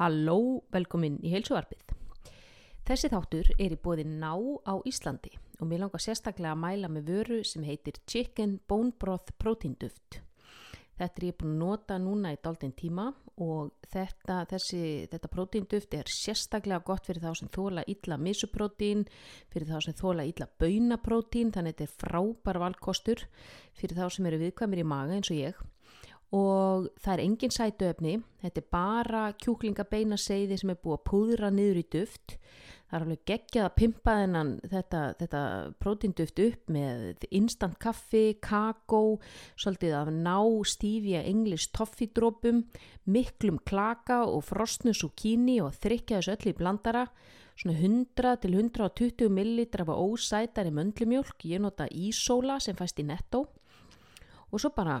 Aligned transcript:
Halló, 0.00 0.62
velkomin 0.72 1.18
í 1.20 1.28
heilsuvarpið. 1.34 1.90
Þessi 2.88 3.10
þáttur 3.12 3.50
er 3.60 3.74
í 3.74 3.76
bóði 3.84 4.06
ná 4.08 4.32
á 4.64 4.80
Íslandi 4.88 5.34
og 5.60 5.68
mér 5.68 5.82
langar 5.82 6.00
sérstaklega 6.00 6.54
að 6.54 6.62
mæla 6.62 6.88
með 6.88 7.10
vöru 7.10 7.40
sem 7.44 7.66
heitir 7.68 7.98
Chicken 8.08 8.54
Bone 8.64 8.94
Broth 8.96 9.34
Protein 9.36 9.74
Duft. 9.76 10.22
Þetta 10.96 11.20
er 11.20 11.26
ég 11.26 11.36
búin 11.36 11.52
að 11.52 11.60
nota 11.60 11.98
núna 12.00 12.32
í 12.32 12.38
daldinn 12.40 12.72
tíma 12.78 13.10
og 13.44 13.74
þetta, 13.92 14.38
þessi, 14.48 14.80
þetta 15.12 15.30
prótínduft 15.34 15.96
er 15.98 16.08
sérstaklega 16.08 16.80
gott 16.88 17.04
fyrir 17.04 17.20
þá 17.26 17.36
sem 17.36 17.52
þóla 17.52 17.84
illa 17.84 18.16
misuprótín, 18.20 19.04
fyrir 19.52 19.68
þá 19.68 19.84
sem 19.84 19.98
þóla 20.00 20.24
illa 20.28 20.48
baunaprótín, 20.60 21.52
þannig 21.52 21.76
að 21.76 21.84
þetta 21.84 21.88
er 21.90 22.00
frábær 22.06 22.60
valkostur 22.64 23.26
fyrir 23.76 24.00
þá 24.00 24.16
sem 24.16 24.32
eru 24.32 24.40
viðkvæmir 24.46 24.80
í 24.80 24.88
maga 24.96 25.20
eins 25.20 25.32
og 25.32 25.40
ég 25.40 25.60
og 26.30 26.90
það 27.02 27.12
er 27.12 27.22
engin 27.24 27.54
sætuöfni, 27.54 28.18
þetta 28.42 28.62
er 28.62 28.66
bara 28.70 29.22
kjúklingabeina 29.42 30.18
seiði 30.20 30.60
sem 30.60 30.70
er 30.70 30.78
búið 30.78 30.98
að 30.98 31.06
púðra 31.10 31.50
niður 31.54 31.80
í 31.80 31.86
duft. 31.90 32.36
Það 32.90 32.96
er 32.96 33.04
alveg 33.04 33.20
geggjað 33.30 33.64
að 33.66 33.74
pimpa 33.78 34.12
þennan 34.18 34.48
þetta, 34.66 35.00
þetta 35.18 35.40
prótinduft 35.82 36.40
upp 36.42 36.72
með 36.74 37.26
instant 37.38 37.76
kaffi, 37.82 38.22
kakó 38.42 39.02
svolítið 39.54 39.94
af 39.94 40.10
ná 40.14 40.38
stífja 40.66 41.20
englis 41.22 41.68
toffidrópum 41.74 42.64
miklum 43.06 43.60
klaka 43.66 44.24
og 44.26 44.42
frostnu 44.48 44.94
zucchini 44.94 45.60
og 45.62 45.76
þrykja 45.78 46.18
þessu 46.18 46.34
öll 46.34 46.50
í 46.50 46.56
blandara. 46.58 47.06
Svona 47.60 47.76
100 47.78 48.42
til 48.42 48.58
120 48.58 49.30
millilitra 49.34 49.86
af 49.86 49.94
ósætari 49.94 50.74
möndlumjölk 50.74 51.46
ég 51.46 51.62
nota 51.62 51.86
ísóla 51.90 52.58
sem 52.58 52.78
fæst 52.78 53.02
í 53.02 53.06
netto 53.06 53.46
og 54.50 54.58
svo 54.58 54.70
bara 54.74 54.98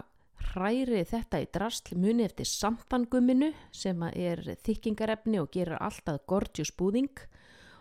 hræri 0.52 1.02
þetta 1.06 1.40
í 1.42 1.48
drasl 1.52 1.96
muni 2.00 2.24
eftir 2.26 2.48
samfangumminu 2.48 3.50
sem 3.74 4.00
er 4.10 4.42
þykkingarefni 4.66 5.40
og 5.42 5.50
gerir 5.54 5.78
alltaf 5.80 6.22
gorgeous 6.30 6.72
búðing. 6.76 7.12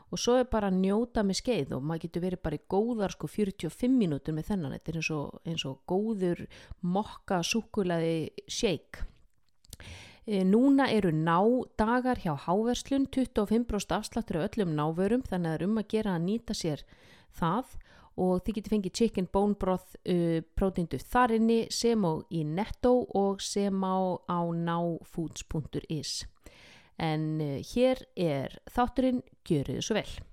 Og 0.09 0.17
svo 0.17 0.39
er 0.39 0.47
bara 0.49 0.71
að 0.71 0.80
njóta 0.81 1.21
með 1.25 1.37
skeið 1.43 1.73
og 1.77 1.83
maður 1.85 2.07
getur 2.07 2.23
verið 2.23 2.41
bara 2.45 2.57
í 2.57 2.63
góðar 2.73 3.13
sko 3.13 3.30
45 3.30 3.93
mínútur 3.93 4.33
með 4.33 4.47
þennan, 4.49 4.73
þetta 4.77 4.91
er 4.91 4.99
eins 5.02 5.09
og, 5.13 5.41
eins 5.45 5.65
og 5.69 5.81
góður 5.89 6.45
mokka 6.81 7.43
súkulaði 7.45 8.15
shake. 8.49 9.05
E, 10.25 10.41
núna 10.45 10.89
eru 10.93 11.11
ná 11.13 11.37
dagar 11.77 12.21
hjá 12.21 12.33
Háverslun, 12.47 13.05
25% 13.09 13.93
afsláttur 13.99 14.41
af 14.41 14.49
öllum 14.49 14.73
návörum 14.77 15.23
þannig 15.25 15.45
að 15.45 15.53
það 15.53 15.59
er 15.59 15.67
um 15.67 15.77
að 15.81 15.87
gera 15.93 16.17
að 16.17 16.25
nýta 16.25 16.57
sér 16.57 16.83
það 17.37 17.77
og 18.19 18.43
þið 18.43 18.57
getur 18.57 18.75
fengið 18.75 18.97
chicken 18.99 19.29
bone 19.31 19.57
broth 19.59 19.95
uh, 20.03 20.39
prótindu 20.59 20.99
þar 21.01 21.37
inni 21.39 21.59
sem 21.73 22.03
á 22.03 22.13
í 22.35 22.43
netto 22.43 22.93
og 23.17 23.41
sem 23.43 23.83
á 23.83 24.19
á 24.27 24.39
náfoods.is 24.51 26.15
en 26.99 27.29
uh, 27.39 27.59
hér 27.73 28.03
er 28.19 28.59
þátturinn 28.69 29.23
Gjörið 29.47 29.85
svo 29.85 29.97
vel 29.97 30.28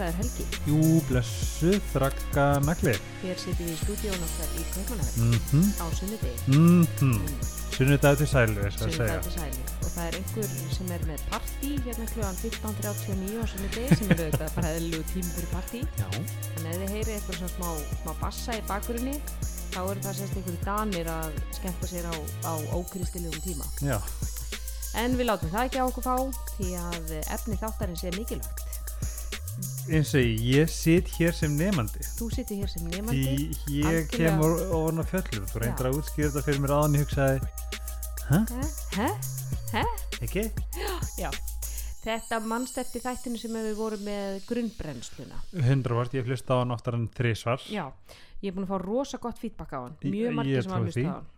Blessaður 0.00 0.16
Helgi. 0.16 0.44
Jú, 0.64 1.00
blessu, 1.10 1.70
þrakka 1.92 2.44
nagli. 2.64 2.94
Hér 3.20 3.40
sittum 3.40 3.66
við 3.66 3.74
í 3.74 3.80
stúdíón 3.82 4.22
okkar 4.24 4.54
í 4.56 4.62
Kaupmannahöfn. 4.72 5.26
Mm 5.26 5.40
-hmm. 5.50 5.66
á 5.76 5.86
sunnudegi. 5.98 6.36
Mm. 6.46 6.86
-hmm. 7.00 7.18
Sunnudag 7.76 8.16
til 8.16 8.26
sælu, 8.26 8.70
sunnudag 8.70 9.22
til 9.22 9.32
sæli 9.32 9.60
og 9.84 9.90
það 9.94 10.04
er 10.08 10.14
einhver 10.16 10.48
sem 10.76 10.88
er 10.96 11.02
með 11.10 11.20
partí 11.32 11.70
hérna 11.84 12.06
klugan 12.12 12.36
15.39 12.44 13.42
á 13.42 13.46
sunnudegi 13.52 13.96
sem 13.96 14.10
er 14.10 14.20
auðvitað 14.24 14.54
bara 14.56 14.72
eðlilegu 14.74 15.04
tími 15.12 15.30
fyrir 15.36 15.50
partí. 15.52 15.80
Já, 16.00 16.08
en 16.56 16.66
ef 16.66 16.76
þið 16.80 16.90
heyrið 16.94 17.14
eitthvað 17.14 17.36
svona 17.36 17.52
smá, 17.56 17.68
smá 18.02 18.12
bassa 18.20 18.50
í 18.56 18.62
bakgrunni 18.72 19.16
þá 19.74 19.80
eru 19.90 20.00
það 20.00 20.16
sérst 20.16 20.36
einhverju 20.36 20.64
danir 20.64 21.06
að 21.08 21.32
skemmta 21.56 21.86
sér 21.86 22.04
á, 22.12 22.16
á 22.50 22.52
ókristilegum 22.72 23.40
tíma. 23.40 23.64
Já, 23.80 23.98
en 24.94 25.16
við 25.18 25.26
látum 25.28 25.52
það 25.52 25.64
ekki 25.64 25.78
á 25.80 25.88
okkur 25.90 26.04
fá 26.08 26.16
því 26.56 26.68
að 26.88 27.04
efni 27.36 27.56
þáttarins 27.60 28.04
er 28.04 28.16
mikilvægt 28.16 28.69
eins 29.90 30.12
og 30.14 30.42
ég 30.54 30.70
sit 30.70 31.08
hér 31.18 31.34
sem 31.36 31.54
nefandi 31.58 32.02
þú 32.16 32.28
situr 32.34 32.60
hér 32.62 32.70
sem 32.70 32.86
nefandi 32.86 33.22
Því 33.64 33.78
ég 33.80 33.88
algjörlega. 33.90 34.08
kem 34.14 34.42
ofan 34.44 35.02
á 35.02 35.04
fjöllum 35.10 35.46
Þú 35.50 35.62
reyndir 35.64 35.88
að 35.90 35.98
útskýra 36.00 36.30
þetta 36.30 36.44
fyrir 36.46 36.60
mér 36.64 36.74
áðan 36.78 36.96
ég 36.98 37.04
hugsaði 37.04 37.38
Hæ? 38.30 39.08
Hæ? 39.74 39.84
Ekki? 40.22 40.44
Já. 41.18 41.30
Þetta 42.04 42.38
mannst 42.46 42.78
eftir 42.80 43.02
þættinu 43.04 43.40
sem 43.42 43.56
við 43.58 43.74
vorum 43.76 44.00
með 44.06 44.38
grunnbrennsluna. 44.48 45.40
100 45.52 45.96
vart, 45.98 46.14
ég 46.16 46.28
hlusta 46.30 46.54
á 46.56 46.60
hann 46.62 46.72
oftar 46.72 46.96
en 46.96 47.08
þrísvar 47.12 47.60
Já, 47.68 47.88
ég 48.40 48.52
er 48.52 48.56
búin 48.56 48.64
að 48.68 48.72
fá 48.72 48.78
rosa 48.84 49.18
gott 49.20 49.38
feedback 49.42 49.74
á 49.76 49.80
hann. 49.82 49.96
Mjög 50.06 50.36
margir 50.38 50.62
sem 50.64 50.72
hafa 50.72 50.94
því. 50.94 51.04
á 51.04 51.12
hann. 51.18 51.28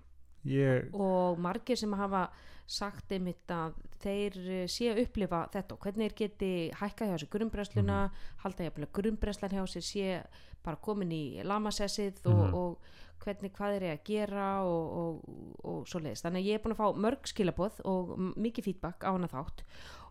Ég, 0.53 0.87
Og 0.95 1.39
margir 1.43 1.79
sem 1.81 1.93
hafa 1.99 2.23
sagt 2.73 3.13
einmitt 3.13 3.53
að 3.53 3.75
þeir 4.03 4.39
eh, 4.49 4.65
sé 4.73 4.89
að 4.93 5.03
upplifa 5.05 5.45
þetta 5.53 5.77
og 5.77 5.85
hvernig 5.85 6.09
þeir 6.11 6.17
geti 6.23 6.51
hækka 6.81 7.09
hjá 7.11 7.17
sér 7.23 7.31
grunnbrennsluna, 7.37 7.99
Mhm. 8.09 8.27
halda 8.45 8.65
jafnvel 8.69 8.87
að 8.89 8.93
grunnbrennslan 8.99 9.55
hjá 9.57 9.63
sér 9.69 9.87
sé 9.91 10.25
bara 10.65 10.77
komin 10.77 11.11
í 11.13 11.43
lamasessið 11.45 12.25
og, 12.27 12.43
Mhm. 12.47 12.55
og 12.55 12.79
hvernig 13.23 13.53
hvað 13.55 13.73
þeir 13.77 13.83
eru 13.83 13.93
að 13.97 14.05
gera 14.05 14.47
og, 14.67 14.93
og, 14.99 15.57
og 15.65 15.87
svo 15.87 16.01
leiðist. 16.01 16.25
Þannig 16.25 16.43
að 16.43 16.49
ég 16.51 16.55
er 16.55 16.63
búin 16.65 16.75
að 16.75 16.81
fá 16.83 16.89
mörg 16.99 17.23
skilaboð 17.31 17.81
og 17.85 18.17
mikið 18.37 18.65
feedback 18.65 19.05
á 19.07 19.11
hana 19.15 19.29
þátt 19.29 19.63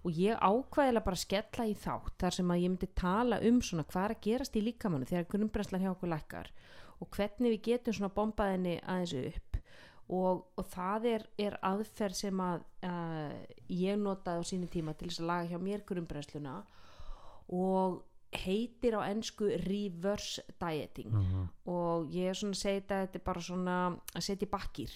og 0.04 0.12
ég 0.16 0.40
ákvæðilega 0.40 1.04
bara 1.04 1.16
skella 1.20 1.66
í 1.68 1.76
þátt 1.76 2.16
þar 2.18 2.32
sem 2.34 2.48
að 2.48 2.62
ég 2.64 2.70
myndi 2.72 2.88
tala 2.96 3.40
um 3.42 3.60
svona 3.62 3.84
hvað 3.84 4.06
er 4.06 4.16
að 4.16 4.22
gerast 4.22 4.56
í 4.56 4.64
líkamannu 4.64 5.06
þegar 5.10 5.28
grunnbrennslan 5.28 5.82
hjá 5.84 5.92
okkur 5.96 6.10
lækkar 6.10 6.48
og 7.02 7.10
hvernig 7.12 7.52
við 7.52 7.62
getum 7.68 7.94
svona 7.94 8.14
bombaðinni 8.16 8.80
aðeins 8.82 9.14
upp 9.36 9.51
og, 10.12 10.46
og 10.60 10.68
það 10.72 11.08
er, 11.14 11.26
er 11.40 11.58
aðferð 11.64 12.18
sem 12.20 12.40
að 12.44 12.64
uh, 12.88 13.36
ég 13.72 14.00
notaði 14.00 14.44
á 14.44 14.50
sínu 14.50 14.70
tíma 14.72 14.96
til 14.98 15.10
þess 15.10 15.24
að 15.24 15.30
laga 15.30 15.52
hjá 15.52 15.62
mér 15.64 15.86
grunnbrennsluna 15.88 16.56
og 17.52 18.02
heitir 18.32 18.96
á 18.96 19.02
ennsku 19.12 19.50
reverse 19.66 20.44
dieting. 20.60 21.12
Mhm. 21.12 21.48
og 21.68 22.12
ég 22.16 22.32
er 22.32 22.38
svona 22.38 22.56
að 22.56 22.62
segja 22.64 22.82
þetta 22.82 23.00
þetta 23.06 23.20
er 23.20 23.26
bara 23.26 23.42
svona 23.48 23.78
að 24.16 24.28
setja 24.28 24.48
í 24.48 24.52
bakkir. 24.52 24.94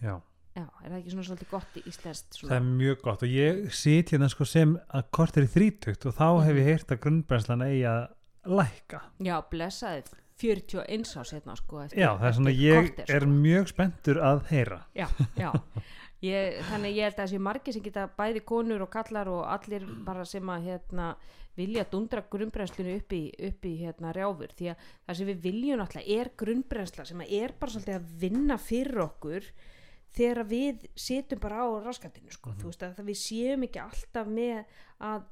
Já, 0.00 0.14
já, 0.54 0.64
er 0.64 0.90
það 0.90 0.98
ekki 1.00 1.14
svona 1.14 1.26
svolítið 1.28 1.50
gott 1.50 1.76
í 1.76 1.82
íslenskt 1.90 2.38
það 2.40 2.56
er 2.56 2.68
mjög 2.68 3.02
gott 3.02 3.24
og 3.26 3.34
ég 3.34 3.74
sit 3.74 4.14
hérna 4.14 4.30
sko 4.32 4.46
sem 4.48 4.78
að 4.88 5.10
kort 5.10 5.36
er 5.36 5.46
í 5.46 5.50
þrítugt 5.50 6.06
og 6.08 6.16
þá 6.16 6.28
hef 6.46 6.60
ég 6.62 6.70
heyrt 6.70 6.94
að 6.94 7.02
grunnbrennslan 7.04 7.66
eigi 7.66 7.84
að 7.90 8.02
lækka. 8.50 9.02
Já, 9.20 9.36
blessaði 9.50 10.06
41 10.40 11.16
ás 11.20 11.32
hérna 11.34 11.56
sko 11.58 11.86
Já, 11.92 12.10
það 12.18 12.28
er 12.28 12.36
svona, 12.38 12.54
ég 12.56 12.78
korter, 12.90 13.10
er 13.16 13.26
sko. 13.26 13.40
mjög 13.46 13.72
spenntur 13.72 14.20
að 14.24 14.44
heyra. 14.50 14.78
Já, 14.96 15.08
já. 15.38 15.50
Ég, 16.20 16.58
þannig 16.68 16.96
ég 16.98 17.06
held 17.08 17.16
að 17.16 17.22
þessi 17.24 17.38
margir 17.40 17.72
sem 17.72 17.84
geta 17.84 18.02
bæði 18.12 18.42
konur 18.44 18.82
og 18.84 18.90
kallar 18.92 19.28
og 19.32 19.44
allir 19.48 19.86
bara 20.04 20.26
sem 20.28 20.50
að 20.52 20.66
hérna 20.68 21.14
vilja 21.56 21.86
dundra 21.88 22.20
grunnbrennslinu 22.30 22.98
upp 23.00 23.14
í, 23.16 23.22
upp 23.48 23.64
í 23.64 23.72
hérna 23.80 24.12
rjáfur. 24.16 24.52
Því 24.56 24.68
að 24.72 24.84
það 25.06 25.18
sem 25.18 25.30
við 25.30 25.42
viljum 25.46 25.80
náttúrulega 25.80 26.20
er 26.20 26.32
grunnbrennsla 26.42 27.06
sem 27.08 27.24
er 27.24 27.54
bara 27.60 27.74
svolítið 27.74 27.96
að 27.96 28.10
vinna 28.20 28.58
fyrir 28.60 29.00
okkur 29.06 29.48
þegar 30.16 30.42
við 30.50 30.86
setjum 30.98 31.40
bara 31.42 31.64
á 31.64 31.68
raskatinu 31.84 32.32
sko. 32.34 32.52
þú 32.58 32.70
veist 32.70 32.82
að 32.82 33.02
við 33.06 33.18
séum 33.20 33.66
ekki 33.66 33.80
alltaf 33.82 34.30
með 34.30 34.64
að 35.06 35.28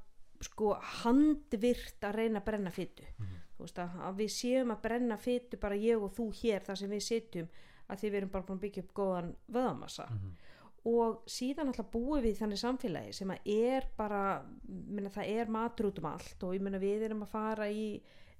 sko 0.46 0.72
handvirt 1.02 2.04
að 2.06 2.18
reyna 2.20 2.38
að 2.38 2.46
brenna 2.46 2.70
fytu 2.70 3.06
þú 3.18 3.47
veist 3.66 3.80
að, 3.82 3.96
að 4.08 4.20
við 4.22 4.30
séum 4.34 4.74
að 4.74 4.84
brenna 4.84 5.18
fytu 5.20 5.58
bara 5.60 5.78
ég 5.78 6.02
og 6.02 6.12
þú 6.16 6.28
hér 6.42 6.66
þar 6.66 6.80
sem 6.82 6.92
við 6.92 7.06
setjum 7.06 7.48
að 7.88 8.00
því 8.00 8.10
við 8.10 8.20
erum 8.20 8.32
bara 8.34 8.46
búin 8.48 8.58
að 8.58 8.64
byggja 8.66 8.84
upp 8.84 8.94
góðan 8.98 9.32
vöðamassa 9.48 10.06
og 10.88 11.18
síðan 11.28 11.72
alltaf 11.72 11.90
búum 11.92 12.22
við 12.22 12.38
þannig 12.38 12.60
samfélagi 12.60 13.16
sem 13.16 13.32
að 13.34 13.50
er 13.52 13.88
bara 13.96 14.22
minna, 14.68 15.10
það 15.10 15.32
er 15.34 15.50
matur 15.52 15.90
út 15.90 15.98
um 16.00 16.08
allt 16.12 16.46
og 16.46 16.54
ég 16.56 16.64
meina 16.64 16.80
við 16.82 17.08
erum 17.08 17.24
að 17.26 17.34
fara 17.34 17.68
í 17.68 17.88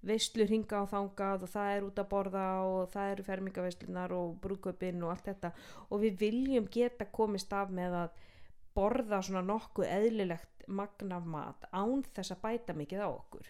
veislu 0.06 0.46
hringa 0.46 0.84
og 0.84 0.90
þangað 0.92 1.44
og 1.44 1.52
það 1.52 1.72
er 1.74 1.86
út 1.88 2.00
að 2.00 2.10
borða 2.12 2.46
og 2.68 2.92
það 2.92 3.12
eru 3.12 3.26
fermingaveislunar 3.26 4.14
og 4.14 4.36
brúköpinn 4.44 5.02
og 5.02 5.14
allt 5.14 5.30
þetta. 5.32 5.50
Og 5.90 6.02
við 6.04 6.20
viljum 6.22 6.68
geta 6.70 7.08
komist 7.10 7.52
af 7.52 7.72
með 7.74 7.96
að 8.04 8.24
borða 8.78 9.20
svona 9.26 9.42
nokkuð 9.42 9.90
eðlilegt 9.90 10.66
magn 10.68 11.14
af 11.16 11.26
mat 11.26 11.64
án 11.72 12.04
þess 12.14 12.34
að 12.34 12.42
bæta 12.44 12.76
mikið 12.76 13.02
á 13.02 13.08
okkur 13.08 13.48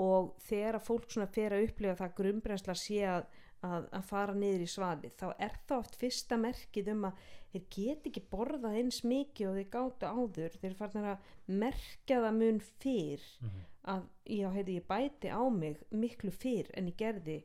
og 0.00 0.32
þegar 0.48 0.78
að 0.78 0.86
fólk 0.88 1.10
svona 1.12 1.28
fer 1.34 1.52
að 1.56 1.66
upplifa 1.68 1.96
það 2.00 2.08
að 2.08 2.16
grunnbrennsla 2.20 2.74
sé 2.80 3.00
að, 3.10 3.24
að, 3.68 3.88
að 3.98 4.04
fara 4.08 4.34
niður 4.34 4.64
í 4.64 4.68
svaðið 4.72 5.16
þá 5.20 5.26
er 5.46 5.56
það 5.68 5.78
oft 5.82 5.98
fyrsta 6.00 6.38
merkið 6.40 6.88
um 6.94 7.04
að 7.10 7.24
þeir 7.52 7.64
get 7.76 8.06
ekki 8.10 8.22
borðað 8.32 8.76
eins 8.80 9.00
mikið 9.04 9.48
og 9.50 9.58
þeir 9.58 9.70
gátu 9.74 10.10
áður 10.14 10.56
þeir 10.62 10.76
farnir 10.78 11.08
að 11.12 11.28
merkja 11.64 12.20
það 12.24 12.38
mun 12.42 12.60
fyrr 12.80 13.26
Mhm. 13.40 13.66
að 13.90 14.02
já, 14.28 14.48
heiti, 14.52 14.74
ég 14.78 14.86
bæti 14.86 15.28
á 15.32 15.42
mig 15.50 15.76
miklu 15.90 16.30
fyrr 16.30 16.68
en 16.76 16.86
ég 16.92 16.96
gerði 17.00 17.38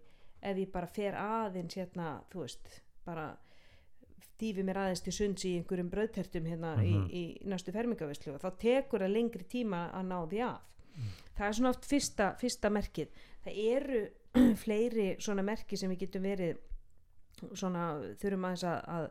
ef 0.45 0.57
ég 0.57 0.71
bara 0.71 0.87
fer 0.87 1.15
aðeins 1.15 1.75
hérna, 1.79 2.21
þú 2.29 2.41
veist, 2.43 2.81
bara 3.05 3.29
dýfi 4.39 4.63
mér 4.67 4.77
aðeins 4.83 5.01
til 5.05 5.13
sunds 5.15 5.45
í 5.47 5.53
einhverjum 5.57 5.89
bröðtertum 5.89 6.45
hérna 6.51 6.73
Mhm. 6.75 7.09
í, 7.09 7.21
í 7.41 7.47
næstu 7.47 7.71
fermingavislu 7.71 8.33
og 8.35 8.41
þá 8.43 8.49
tekur 8.59 8.99
það 9.05 9.13
lengri 9.15 9.43
tíma 9.47 9.89
að 9.95 10.05
ná 10.11 10.17
því 10.29 10.41
af 10.43 10.61
það 11.35 11.47
er 11.47 11.57
svona 11.57 11.71
oft 11.73 11.87
fyrsta, 11.89 12.31
fyrsta 12.39 12.71
merkið. 12.73 13.21
Það 13.45 13.59
eru 13.75 14.01
fleiri 14.63 15.07
svona 15.23 15.45
merki 15.45 15.79
sem 15.79 15.91
við 15.93 16.05
getum 16.05 16.27
verið 16.27 16.59
svona 17.51 17.85
þurfum 18.21 18.47
aðeins 18.47 18.65
að, 18.69 18.81
að, 18.95 19.07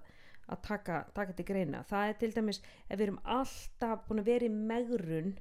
að 0.55 0.63
taka, 0.69 1.01
taka 1.17 1.37
til 1.37 1.49
greina. 1.49 1.85
Það 1.89 2.11
er 2.11 2.21
til 2.21 2.33
dæmis 2.37 2.63
ef 2.89 2.99
við 2.99 3.07
erum 3.09 3.23
alltaf 3.37 4.07
búin 4.09 4.25
að 4.25 4.31
vera 4.33 4.49
í 4.49 4.55
megrun 4.73 5.35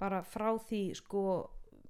bara 0.00 0.22
frá 0.26 0.50
því 0.68 0.84
sko 0.98 1.24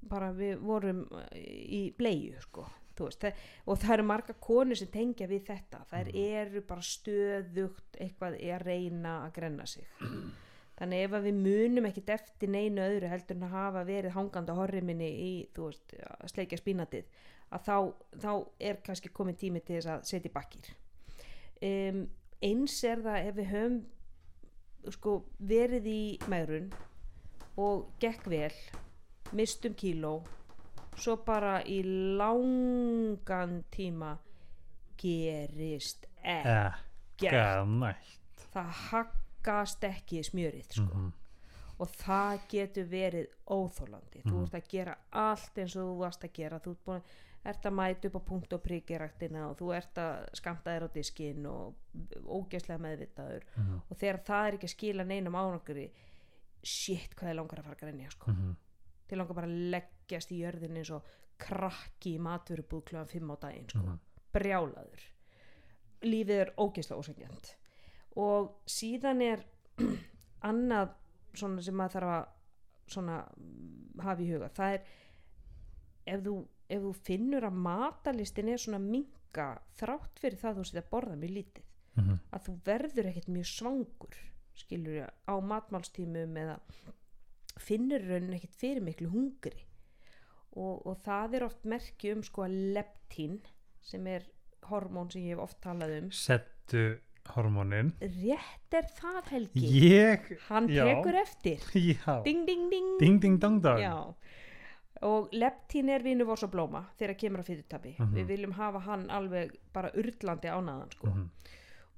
bara 0.05 0.31
við 0.37 0.59
vorum 0.61 1.07
í 1.35 1.87
bleiu 1.97 2.37
sko 2.45 2.67
veist, 2.99 3.25
það, 3.25 3.45
og 3.67 3.79
það 3.83 3.95
eru 3.97 4.07
marga 4.07 4.35
konur 4.39 4.79
sem 4.79 4.91
tengja 4.93 5.27
við 5.31 5.49
þetta. 5.49 5.81
Þær 5.91 6.11
eru 6.21 6.63
bara 6.69 6.85
stöðugt 6.87 7.99
eitthvað 7.99 8.39
að 8.39 8.67
reyna 8.69 9.17
að 9.25 9.37
grenna 9.39 9.67
sig 9.67 9.89
þannig 10.79 11.05
ef 11.07 11.17
við 11.25 11.39
munum 11.39 11.87
ekkit 11.89 12.13
eftir 12.17 12.51
neinu 12.51 12.83
öðru 12.83 13.11
heldur 13.13 13.39
en 13.39 13.47
að 13.47 13.55
hafa 13.55 13.85
verið 13.87 14.17
hangandi 14.17 14.55
á 14.55 14.61
horriminni 14.61 15.11
í, 15.11 15.33
veist, 15.57 15.95
sleikja 16.33 16.59
spínatið 16.59 17.11
að 17.55 17.67
þá, 17.69 17.77
þá 18.23 18.33
er 18.71 18.81
kannski 18.87 19.13
komin 19.15 19.39
tími 19.39 19.63
til 19.63 19.79
þess 19.79 19.93
að 19.93 20.07
setja 20.09 20.33
bakkir. 20.35 20.71
Um, 21.63 22.07
eins 22.43 22.79
er 22.85 23.03
það 23.05 23.29
ef 23.29 23.37
við 23.39 23.51
höfum 23.53 23.77
sko, 24.93 25.19
verið 25.39 25.87
í 25.89 26.01
megrun 26.29 26.73
og 27.61 27.87
gekk 28.03 28.27
vel 28.29 28.53
mistum 29.35 29.77
kíló 29.79 30.19
svo 30.99 31.17
bara 31.27 31.61
í 31.67 31.81
langan 32.19 33.63
tíma 33.75 34.15
gerist 35.01 36.09
ekkert. 36.23 36.83
Ekki 37.15 37.31
nætt 37.81 39.24
haggast 39.45 39.85
ekki 39.85 40.23
smjörið 40.25 40.73
sko. 40.73 40.83
Mhm. 40.83 41.13
og 41.79 41.89
það 41.91 42.41
getur 42.49 42.85
verið 42.87 43.27
óþólandi 43.51 44.23
þú 44.23 44.33
Mhm. 44.33 44.43
ert 44.45 44.53
að 44.55 44.69
gera 44.69 44.97
allt 45.13 45.55
eins 45.59 45.77
og 45.77 45.83
þú 45.89 45.99
varst 45.99 46.21
að 46.25 46.33
gera 46.33 46.59
þú 46.61 46.71
ert, 46.71 46.85
búin, 46.85 47.03
ert 47.45 47.63
að 47.63 47.73
mæta 47.75 48.07
upp 48.07 48.15
á 48.15 48.23
punkt 48.29 48.53
og 48.53 48.63
prikkiræktina 48.63 49.49
og 49.51 49.57
þú 49.59 49.75
ert 49.77 49.95
að 49.95 50.29
skamta 50.35 50.71
þér 50.71 50.83
á 50.87 50.89
diskinn 50.95 51.47
og 51.47 51.75
ógeðslega 52.27 52.79
meðvitaður 52.81 53.43
Mhm. 53.57 53.81
og 53.91 53.97
þegar 53.99 54.21
það 54.25 54.47
er 54.49 54.53
ekki 54.55 54.65
að 54.67 54.77
skila 54.77 55.05
neinum 55.05 55.35
ánangri 55.35 55.91
shit 56.63 57.15
hvað 57.17 57.29
er 57.31 57.35
langar 57.35 57.59
að 57.59 57.65
fara 57.65 57.75
að 57.75 57.81
grenja 57.81 58.11
sko. 58.11 58.31
Mhm. 58.31 58.57
til 59.09 59.19
langar 59.19 59.35
bara 59.35 59.47
að 59.47 59.71
leggjast 59.71 60.31
í 60.33 60.39
jörðin 60.41 60.77
eins 60.79 60.91
og 60.91 61.03
krakki 61.39 62.17
í 62.17 62.21
matvörubúð 62.21 62.85
kljóðan 62.85 63.09
5 63.09 63.31
á 63.31 63.37
daginn 63.41 63.69
sko. 63.69 63.79
Mhm. 63.79 63.99
brjálaður 64.33 65.01
lífið 66.03 66.31
er 66.41 66.53
ógeðslega 66.57 66.99
ósengjant 67.03 67.55
og 68.21 68.51
síðan 68.71 69.23
er 69.27 69.43
annað 70.51 70.93
svona 71.35 71.63
sem 71.67 71.75
maður 71.79 71.97
þarf 71.99 72.13
að 72.15 72.27
svona 72.95 73.17
mm, 73.37 74.01
hafa 74.05 74.23
í 74.23 74.29
huga. 74.31 74.51
Það 74.55 74.75
er 74.75 74.83
ef 76.15 76.25
þú, 76.27 76.35
ef 76.77 76.83
þú 76.85 76.93
finnur 77.09 77.47
að 77.49 77.61
matalistin 77.67 78.51
er 78.53 78.61
svona 78.61 78.83
minka 78.83 79.47
þrátt 79.81 80.21
fyrir 80.21 80.39
það 80.39 80.51
að 80.53 80.59
þú 80.61 80.67
setja 80.69 80.83
að 80.85 80.91
borða 80.97 81.17
mjög 81.23 81.37
lítið 81.39 81.71
Mhm. 81.95 82.17
að 82.35 82.41
þú 82.49 82.53
verður 82.67 83.07
ekkert 83.07 83.29
mjög 83.31 83.45
svangur 83.47 84.15
skilur 84.59 84.95
ég 84.97 85.11
á 85.31 85.35
matmálstímum 85.39 86.33
eða 86.43 86.57
finnur 87.63 88.03
raunin 88.03 88.35
ekkert 88.35 88.57
fyrir 88.59 88.83
miklu 88.83 89.13
hungri. 89.13 89.61
Og, 90.59 90.83
og 90.87 90.97
það 91.07 91.37
er 91.39 91.45
oft 91.47 91.63
merki 91.71 92.11
um 92.11 92.25
sko 92.27 92.43
að 92.49 92.57
leptín 92.75 93.37
sem 93.83 94.07
er 94.11 94.27
hormón 94.67 95.11
sem 95.13 95.23
ég 95.23 95.37
hef 95.37 95.45
oft 95.47 95.61
talað 95.63 95.95
um. 96.01 96.11
Settu 96.11 96.83
hormónin. 97.35 97.93
Rétt 98.01 98.75
er 98.79 98.89
það 98.99 99.31
Helgi. 99.31 99.65
Ég 99.89 100.29
hann 100.49 100.69
tekur 100.69 101.15
eftir. 101.23 101.59
Já. 101.91 102.23
Ding 102.25 102.45
ding 102.47 102.69
ding, 102.71 102.91
Ding 103.01 103.21
ding 103.23 103.39
dong 103.41 103.61
dong. 103.65 104.15
Og 105.05 105.29
leptín 105.35 105.89
er 105.91 106.05
vinnu 106.05 106.25
vors 106.25 106.45
og 106.47 106.53
blóma 106.55 106.85
þegar 106.99 107.17
kemur 107.19 107.43
að 107.43 107.49
fyrirtabi 107.51 107.95
Mhm. 107.99 108.15
við 108.15 108.27
viljum 108.31 108.53
hafa 108.57 108.79
hann 108.87 109.09
alveg 109.11 109.51
bara 109.73 109.91
urlandi 109.93 110.49
ánaðan 110.49 110.91
sko. 110.93 111.07
Mhm. 111.09 111.31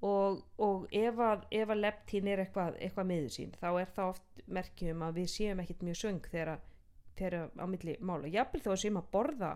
og, 0.03 0.43
og 0.59 0.87
ef 0.93 1.15
að, 1.17 1.45
ef 1.51 1.69
að 1.69 1.81
leptín 1.81 2.27
er 2.29 2.39
eitthvað, 2.45 2.77
eitthvað 2.81 3.07
miður 3.07 3.31
sín 3.33 3.53
þá 3.61 3.81
er 3.81 3.87
það 3.97 4.09
oft 4.09 4.43
merkjum 4.49 5.03
að 5.03 5.15
við 5.15 5.29
séum 5.33 5.61
ekkit 5.63 5.81
mjög 5.83 5.97
svöng 6.01 6.21
þegar, 6.31 6.59
þegar 7.17 7.51
á 7.57 7.67
milli 7.67 7.97
mála. 8.01 8.29
Jafnvel 8.33 8.61
þó 8.61 8.71
að 8.75 8.83
séum 8.83 8.99
að 9.01 9.09
borða 9.13 9.53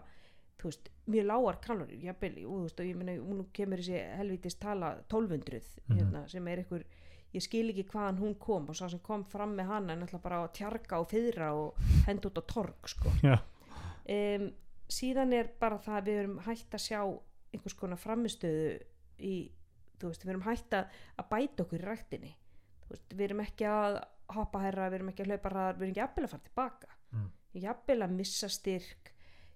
þú 0.61 0.69
veist, 0.71 0.89
mjög 1.11 1.27
lágar 1.27 1.59
kalorir 1.65 2.03
jafnvel, 2.05 2.33
og, 2.45 2.53
þú 2.53 2.63
veist, 2.67 2.81
og 2.81 2.87
ég 2.91 2.97
meina, 3.01 3.15
nú 3.23 3.47
kemur 3.57 3.81
þessi 3.83 4.01
helvítist 4.21 4.61
tala 4.61 4.91
1200 5.09 5.61
Mhm. 5.89 5.99
hérna, 5.99 6.29
sem 6.29 6.49
er 6.49 6.59
einhver, 6.65 6.85
ég 7.35 7.43
skil 7.43 7.71
ekki 7.71 7.85
hvaðan 7.93 8.19
hún 8.19 8.35
kom 8.39 8.69
og 8.69 8.75
sá 8.77 8.89
sem 8.91 8.99
kom 9.01 9.25
fram 9.25 9.57
með 9.57 9.67
hana 9.67 9.93
en 9.93 10.03
ætla 10.07 10.21
bara 10.23 10.43
að 10.45 10.53
tjarga 10.59 10.99
og 11.01 11.09
fyrra 11.09 11.53
og 11.55 11.75
henda 12.07 12.29
út 12.29 12.39
á 12.39 12.45
torg 12.47 12.89
sko 12.89 13.09
Já. 13.23 13.39
um, 14.09 14.51
síðan 14.91 15.33
er 15.33 15.49
bara 15.61 15.79
það 15.79 15.97
að 16.01 16.05
við 16.09 16.19
erum 16.25 16.39
hægt 16.47 16.75
að 16.75 16.85
sjá 16.89 17.01
einhvers 17.55 17.75
konar 17.79 17.97
framistöðu 17.99 18.81
í, 19.21 19.51
þú 20.01 20.09
veist, 20.11 20.25
við 20.25 20.31
erum 20.35 20.43
hægt 20.49 20.71
að, 20.75 20.87
að 21.19 21.29
bæta 21.31 21.63
okkur 21.65 21.79
í 21.81 21.87
ræktinni 21.87 22.33
þú 22.85 22.89
veist, 22.95 23.09
við 23.15 23.25
erum 23.29 23.41
ekki 23.45 23.69
að 23.71 24.01
hoppa 24.35 24.61
herra, 24.63 24.89
við 24.91 24.95
erum 25.01 25.09
ekki 25.13 25.23
að 25.25 25.31
hlaupa 25.33 25.51
hraðar, 25.51 25.75
við 25.79 25.83
erum 25.83 25.95
ekki 25.95 26.03
jafnvel 26.05 26.25
að 26.25 26.31
fara 26.35 26.49
tilbaka 26.51 26.97
Mm. 27.11 27.31
jafnvel 27.59 28.03
að 28.05 28.13
missa 28.15 28.47
styrk 28.49 29.09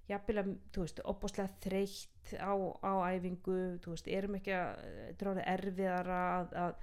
jafnvel 0.08 0.40
að, 0.42 0.50
þú 0.74 0.84
veist, 0.84 1.00
opbáslega 1.10 1.60
þreytt 1.64 2.34
á, 2.36 2.52
á 2.84 2.92
æfingu 3.14 3.56
þú 3.84 3.94
veist, 3.94 4.10
erum 4.12 4.36
ekki 4.38 4.52
að 4.56 4.82
dráði 5.20 5.46
erfiðara 5.54 6.18
að, 6.34 6.52
að 6.64 6.74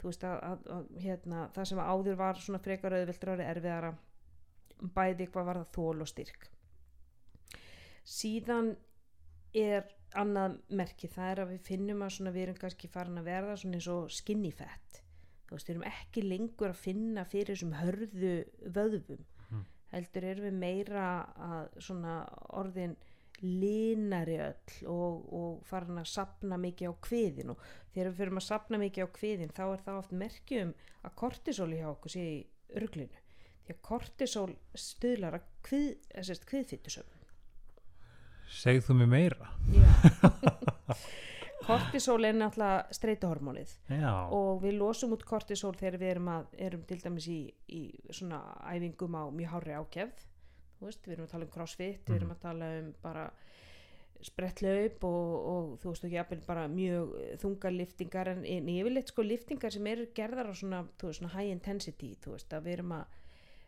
þú 0.00 0.10
veist, 0.10 0.26
að, 0.28 0.66
að, 0.76 0.90
hérna, 1.04 1.46
það 1.56 1.70
sem 1.70 1.80
áður 1.80 2.18
var 2.20 2.42
svona 2.42 2.62
frekar 2.64 2.98
auðvilt 2.98 3.22
dráði 3.22 3.48
erfiðara 3.48 3.94
bæði 4.96 5.28
hvað 5.32 5.48
var 5.48 5.62
það 5.62 5.72
þól 5.78 6.04
og 6.04 6.10
styrk 6.10 6.50
síðan 8.06 8.74
er 9.56 9.86
annað 10.16 10.58
merki 10.76 11.08
það 11.10 11.30
er 11.30 11.42
að 11.42 11.54
við 11.54 11.62
finnum 11.70 12.04
að 12.04 12.12
svona, 12.16 12.34
við 12.34 12.44
erum 12.46 12.58
kannski 12.60 12.90
farin 12.92 13.20
að 13.20 13.30
verða 13.30 13.56
svona 13.60 13.80
eins 13.80 13.88
og 13.92 14.12
skinny 14.12 14.52
fat 14.54 15.00
þú 15.48 15.56
veist, 15.56 15.70
við 15.70 15.74
erum 15.76 15.88
ekki 15.88 16.26
lengur 16.26 16.74
að 16.74 16.82
finna 16.82 17.24
fyrir 17.28 17.56
þessum 17.56 17.74
hörðu 17.80 18.34
vöðvum 18.76 19.24
Mhm. 19.24 19.35
Heldur 19.92 20.26
erum 20.30 20.48
við 20.48 20.56
meira 20.60 21.10
að 21.46 21.76
svona 21.86 22.16
orðin 22.58 22.96
linari 23.42 24.38
öll 24.40 24.88
og, 24.88 25.26
og 25.36 25.66
farin 25.68 26.00
að 26.00 26.08
sapna 26.08 26.56
mikið 26.60 26.92
á 26.92 26.94
kviðin 27.04 27.52
og 27.52 27.66
þegar 27.92 28.08
við 28.08 28.18
fyrir 28.20 28.40
að 28.40 28.46
sapna 28.46 28.80
mikið 28.80 29.04
á 29.04 29.08
kviðin 29.18 29.52
þá 29.56 29.64
er 29.66 29.84
það 29.84 30.00
oft 30.00 30.16
merkjum 30.22 30.72
að 31.02 31.16
kortisóli 31.20 31.82
hjá 31.82 31.90
okkur 31.90 32.14
sé 32.16 32.24
í 32.24 32.38
örglinu 32.80 33.22
því 33.66 33.74
að 33.76 33.82
kortisól 33.90 34.48
stuðlar 34.78 35.38
að 35.38 35.46
kvið, 35.68 35.92
kviðfittusöfn 36.48 37.12
Segð 38.56 38.86
þú 38.86 38.98
mér 39.02 39.12
meira 39.12 39.52
kortisól 41.66 42.24
er 42.24 42.38
náttúrulega 42.38 42.96
streituhormónið 42.96 43.74
Já. 43.90 44.12
Og 44.34 44.62
við 44.64 44.78
losum 44.80 45.16
út 45.16 45.26
kortisól 45.26 45.74
þegar 45.76 46.00
við 46.02 46.12
erum, 46.14 46.32
að, 46.36 46.48
erum 46.68 46.86
til 46.88 47.00
dæmis 47.02 47.28
í, 47.32 47.40
í 47.68 47.82
svona 48.10 48.40
æfingum 48.72 49.18
á 49.18 49.24
mjög 49.34 49.54
hári 49.56 49.76
veist, 50.80 51.06
við 51.06 51.16
erum 51.16 51.26
að 51.26 51.34
tala 51.34 51.46
um 51.46 51.52
crossfit 51.52 52.08
við 52.08 52.18
erum 52.18 52.34
að 52.34 52.42
tala 52.42 52.70
um 52.80 52.90
bara 53.02 53.26
sprettlaup 54.24 55.04
og, 55.04 55.32
og 55.52 55.68
þú 55.80 55.92
veist 55.92 56.06
ekki 56.06 56.18
jafnvel 56.18 56.42
bara 56.46 56.64
mjög 56.72 57.14
þungar 57.42 57.76
liftingar 57.76 58.30
en, 58.32 58.42
en 58.48 58.70
yfirleitt 58.72 59.12
sko 59.12 59.24
liftingar 59.24 59.74
sem 59.74 59.86
eru 59.92 60.08
gerðar 60.16 60.50
á 60.50 60.54
svona, 60.56 60.82
veist, 61.02 61.20
svona 61.20 61.34
high 61.36 61.52
intensity 61.52 62.14
þú 62.24 62.36
veist, 62.36 62.52
að 62.56 62.68
við 62.68 62.78
erum 62.78 62.96
að 62.98 63.22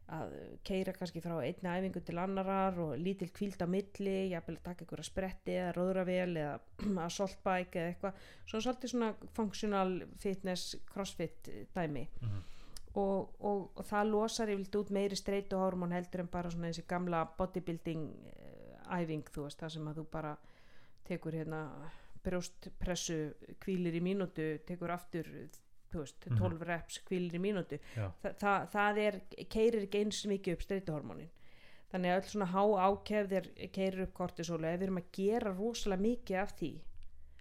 að 0.09 0.31
keira 0.65 0.93
kannski 0.97 1.21
frá 1.21 1.35
einni 1.45 1.69
æfingu 1.69 2.01
til 2.01 2.19
annarar 2.19 2.79
og 2.81 2.95
lítil 2.97 3.29
kvíld 3.37 3.61
á 3.61 3.69
milli 3.69 4.15
jafnvel 4.33 4.57
að 4.57 4.65
taka 4.71 4.85
ykkur 4.87 5.03
að 5.03 5.09
spretti 5.11 5.57
eða 5.61 5.75
róðravél 5.77 6.37
eða 6.41 6.55
að 7.05 7.13
saltbike 7.19 7.83
eða 7.83 7.91
eitthvað 7.93 8.23
svona 8.49 8.65
svolítið 8.67 8.93
svona 8.95 9.11
functional 9.37 9.93
fitness 10.25 10.77
crossfit 10.93 11.51
dæmi 11.77 12.07
Mhm. 12.23 12.41
og, 12.99 13.29
og, 13.45 13.71
og 13.77 13.85
það 13.87 14.09
losar 14.11 14.49
yfirleitt 14.51 14.77
út 14.81 14.91
meiri 14.97 15.17
streituhormón 15.21 15.93
heldur 15.95 16.21
en 16.25 16.31
bara 16.33 16.51
svona 16.51 16.71
þessi 16.73 16.87
gamla 16.89 17.21
bodybuilding 17.39 18.09
eh, 18.33 18.99
æfing 18.99 19.29
þú 19.29 19.45
veist 19.45 19.61
það 19.61 19.75
sem 19.77 19.89
að 19.93 20.01
þú 20.01 20.07
bara 20.17 20.33
tekur 21.09 21.37
hérna 21.37 21.61
brjóstpressu 22.25 23.19
kvílir 23.63 23.95
í 23.99 24.03
mínútu 24.03 24.47
tekur 24.67 24.91
aftur 24.97 25.29
þú 25.93 26.03
veist, 26.03 26.27
Mhm. 26.29 26.39
12 26.39 26.63
reps 26.69 26.99
kvílir 27.09 27.35
í 27.35 27.41
mínútu. 27.41 27.79
Þa, 27.97 28.35
það, 28.43 28.69
það 28.75 28.99
er, 29.07 29.21
keirir 29.49 29.83
ekki 29.87 30.03
eins 30.05 30.23
mikið 30.27 30.53
upp 30.59 30.63
streituhormónin 30.67 31.31
þannig 31.93 32.11
að 32.13 32.19
öll 32.21 32.29
svona 32.29 32.49
há 32.53 32.63
ákefðir 32.93 33.47
keirir 33.73 34.03
upp 34.05 34.13
kortisólu 34.15 34.67
ef 34.69 34.79
við 34.81 34.83
erum 34.89 34.99
að 35.01 35.07
gera 35.17 35.53
rosalega 35.57 36.03
mikið 36.05 36.37
af 36.43 36.51
því 36.59 36.73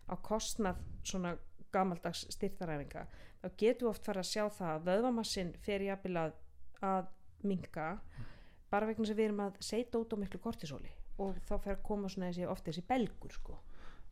á 0.08 0.16
kostnað 0.24 0.78
svona 1.04 1.34
gamaldags 1.76 2.22
styrtaræfinga 2.32 3.04
þá 3.44 3.48
getum 3.60 3.88
við 3.88 3.90
oft 3.92 4.06
fara 4.08 4.22
að 4.24 4.30
sjá 4.32 4.46
það 4.56 4.72
að 4.78 4.86
vöðvamassin 4.88 5.52
fer 5.60 5.84
jafnvel 5.84 6.16
að, 6.22 6.32
að 6.82 7.08
minka 7.44 7.90
bara 8.72 8.88
vegna 8.88 9.06
sem 9.06 9.18
við 9.20 9.26
erum 9.26 9.44
að 9.50 9.60
seita 9.60 10.00
út 10.00 10.16
á 10.16 10.18
miklu 10.24 10.40
kortisóli 10.40 10.94
og 11.20 11.36
þá 11.44 11.54
fer 11.66 11.76
að 11.76 11.84
koma 11.84 12.08
svona 12.10 12.32
þessi 12.32 12.48
oft 12.48 12.66
þessi 12.72 12.86
belgur 12.88 13.36
sko 13.36 13.60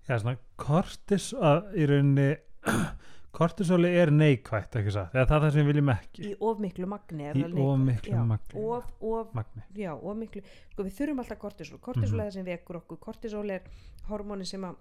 Já, 0.10 0.20
svona 0.20 0.36
kortis 0.60 1.32
í 1.32 1.88
rauninni 1.88 2.36
kortisóli 3.36 3.92
er 4.00 4.12
neikvætt 4.16 4.78
ekki 4.80 4.94
satt, 4.96 5.14
eða 5.16 5.26
það 5.30 5.36
er 5.38 5.44
það 5.46 5.54
sem 5.56 5.62
við 5.66 5.70
viljum 5.74 5.92
ekki. 5.96 6.24
Í 6.30 6.36
of 6.50 6.60
miklu 6.64 6.88
magni 6.88 7.28
er 7.30 7.36
Í 7.36 7.44
það 7.44 7.46
of 7.46 7.80
neikvætt. 7.80 7.86
miklu 7.90 8.16
Já, 8.16 8.24
magni. 8.32 8.64
of, 8.66 8.92
of, 9.02 9.34
magni. 9.36 9.64
já, 9.76 9.92
of 9.94 10.18
miklu. 10.18 10.42
Sko 10.72 10.84
við 10.88 10.98
þurfum 11.00 11.20
alltaf 11.26 11.40
kortisol, 11.40 11.80
kortisol 11.80 12.18
Mhm. 12.18 12.22
er 12.22 12.30
það 12.30 12.34
sem 12.40 12.46
vekur 12.46 12.82
okkur. 12.82 13.00
Kortisol 13.00 13.50
er 13.52 13.62
hormóni 14.10 14.46
sem 14.46 14.62
að 14.62 14.76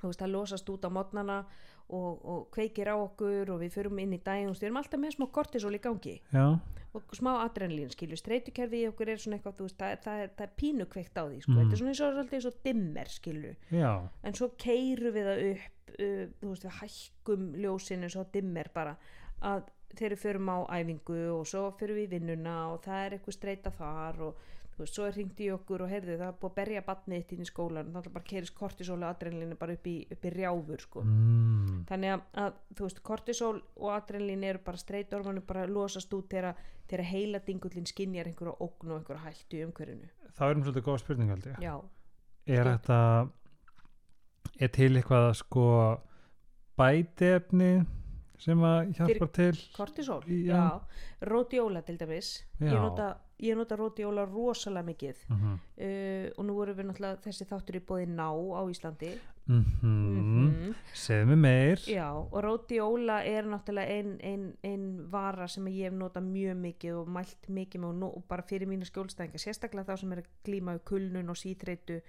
þú 0.00 0.06
veist, 0.10 0.20
það 0.20 0.32
losast 0.34 0.68
út 0.68 0.84
á 0.84 0.90
mótnana 0.90 1.44
og, 1.88 2.24
og 2.24 2.50
kveikir 2.50 2.88
á 2.88 2.96
okkur 2.96 3.50
og 3.54 3.60
við 3.60 3.70
förum 3.72 4.00
inn 4.00 4.12
í 4.12 4.22
daginn. 4.22 4.48
Og 4.50 4.56
við 4.56 4.64
erum 4.68 4.76
alltaf 4.82 5.00
með 5.00 5.14
smá 5.16 5.26
kortisol 5.32 5.74
í 5.74 5.80
gangi. 5.80 6.20
Já, 6.32 6.58
og 6.94 7.02
smá 7.12 7.42
adrenalín 7.42 7.90
skilju, 7.90 8.16
streytukerfi 8.16 8.84
í 8.84 8.88
okkur 8.88 9.08
er 9.10 9.16
svona 9.18 9.38
eitthvað, 9.38 9.56
þú 9.58 9.64
veist, 9.66 9.78
það, 9.80 9.96
það, 10.04 10.18
er, 10.22 10.28
það 10.38 10.44
er 10.46 10.52
pínu 10.60 10.86
kveikt 10.86 11.16
á 11.18 11.24
því, 11.26 11.40
sko, 11.42 11.50
Mhm. 11.52 11.58
þetta 11.64 11.72
er 11.72 11.80
svona 11.80 11.90
eins 11.90 12.00
og 12.00 12.12
svolítið 12.14 12.36
eins 12.38 12.46
og 12.46 12.54
dimmer, 12.64 13.08
skilju, 13.10 13.56
já, 13.72 14.08
en 14.22 14.32
svo 14.32 14.48
keiru 14.56 15.10
við 15.12 15.24
það 15.26 15.42
upp, 15.50 15.73
uh, 15.98 16.24
þú 16.40 16.50
veist, 16.50 16.66
við 16.66 16.80
hækkum 16.80 17.46
ljósinu 17.60 18.10
svo 18.12 18.26
dimmer 18.32 18.70
bara 18.74 18.96
að 19.44 19.70
þegar 19.94 20.16
við 20.16 20.24
förum 20.24 20.50
á 20.50 20.58
æfingu 20.80 21.20
og 21.36 21.46
svo 21.46 21.68
förum 21.78 22.00
við 22.00 22.08
í 22.08 22.12
vinnuna 22.16 22.56
og 22.72 22.82
það 22.84 23.04
er 23.04 23.16
eitthvað 23.16 23.36
streyta 23.38 23.72
þar 23.74 24.20
og 24.28 24.44
þú 24.74 24.82
veist, 24.82 24.96
svo 24.96 25.06
er 25.06 25.14
hringt 25.14 25.42
í 25.44 25.48
okkur 25.54 25.84
og 25.84 25.92
heyrðu 25.92 26.16
það 26.18 26.30
er 26.32 26.38
búið 26.40 26.50
að 26.50 26.56
berja 26.58 26.84
batnið 26.88 27.34
inn 27.36 27.44
í 27.44 27.48
skólan 27.48 27.92
þá 27.94 27.98
er 28.00 28.14
bara 28.16 28.28
keirist 28.30 28.56
kortisol 28.58 28.98
og 28.98 29.08
adrenalín 29.08 29.58
bara 29.60 29.76
upp 29.76 29.86
í, 29.86 29.96
upp 30.10 30.26
í 30.26 30.32
rjáfur, 30.34 30.82
sko. 30.82 31.04
Mm, 31.06 31.84
þannig 31.90 32.14
að, 32.16 32.24
að 32.42 32.58
þú 32.74 32.88
veist, 32.88 33.02
kortisol 33.06 33.54
og 33.60 33.92
adrenalín 33.94 34.46
eru 34.50 34.64
bara 34.66 34.82
streytormanu 34.82 35.44
bara 35.46 35.68
losast 35.70 36.16
út 36.18 36.26
þegar, 36.34 36.58
heila 36.90 37.38
dingullin 37.46 37.86
skinjar 37.86 38.30
einhverja 38.30 38.58
ógn 38.66 38.90
og 38.90 38.98
einhverja 38.98 39.28
hættu 39.28 39.60
í 39.60 39.64
umhverfinu. 39.68 40.10
Þá 40.34 40.44
erum 40.48 40.66
svolítið 40.66 40.88
góða 40.88 41.04
spurning 41.04 41.30
held 41.30 41.46
ég. 41.52 41.62
Já, 41.62 41.74
Er 42.44 42.68
þetta 42.68 42.98
er 44.60 44.72
til 44.74 44.96
eitthvað 44.96 45.28
sko 45.40 45.66
bætefni 46.78 47.74
sem 48.44 48.64
að 48.66 48.94
hjálpar 48.98 49.30
til 49.34 49.60
kortisol, 49.76 50.24
Já. 50.26 50.56
já, 50.56 50.64
rótióla 51.30 51.84
til 51.86 51.98
dæmis 52.00 52.44
Já. 52.60 52.74
nota, 52.74 53.14
ég 53.40 53.56
nota 53.56 53.76
rótióla 53.78 54.26
rosalega 54.26 54.86
mikið 54.86 55.16
mm 55.28 55.36
-hmm. 55.36 55.58
uh, 55.86 56.30
og 56.38 56.44
nú 56.44 56.52
vorum 56.54 56.76
við 56.76 56.86
náttúrulega 56.86 57.22
þessi 57.24 57.44
þáttur 57.44 57.76
í 57.76 57.86
bóði 57.86 58.06
ná 58.06 58.28
á 58.30 58.62
Íslandi 58.70 59.18
Mm 59.46 59.64
Mhm. 59.82 60.74
segðu 60.94 61.26
mig 61.26 61.36
meir 61.38 61.76
Já, 61.76 62.08
og 62.32 62.42
rótióla 62.44 63.24
er 63.24 63.44
náttúrulega 63.44 63.88
ein, 63.88 64.18
ein, 64.22 64.56
ein 64.62 65.10
vara 65.10 65.46
sem 65.48 65.66
ég 65.66 65.84
hef 65.84 65.92
notað 65.92 66.22
mjög 66.22 66.56
mikið 66.56 66.94
og 66.94 67.08
mælt 67.08 67.48
mikið 67.48 67.84
og, 67.84 68.02
og 68.16 68.24
bara 68.28 68.42
fyrir 68.42 68.66
mínu 68.66 68.84
skjólstæðinga, 68.84 69.38
sérstaklega 69.38 69.84
þá 69.84 69.96
sem 69.96 70.12
er 70.12 70.22
við 70.46 70.80
kulnun 70.84 71.28
og 71.28 71.36
síþreitu 71.36 72.00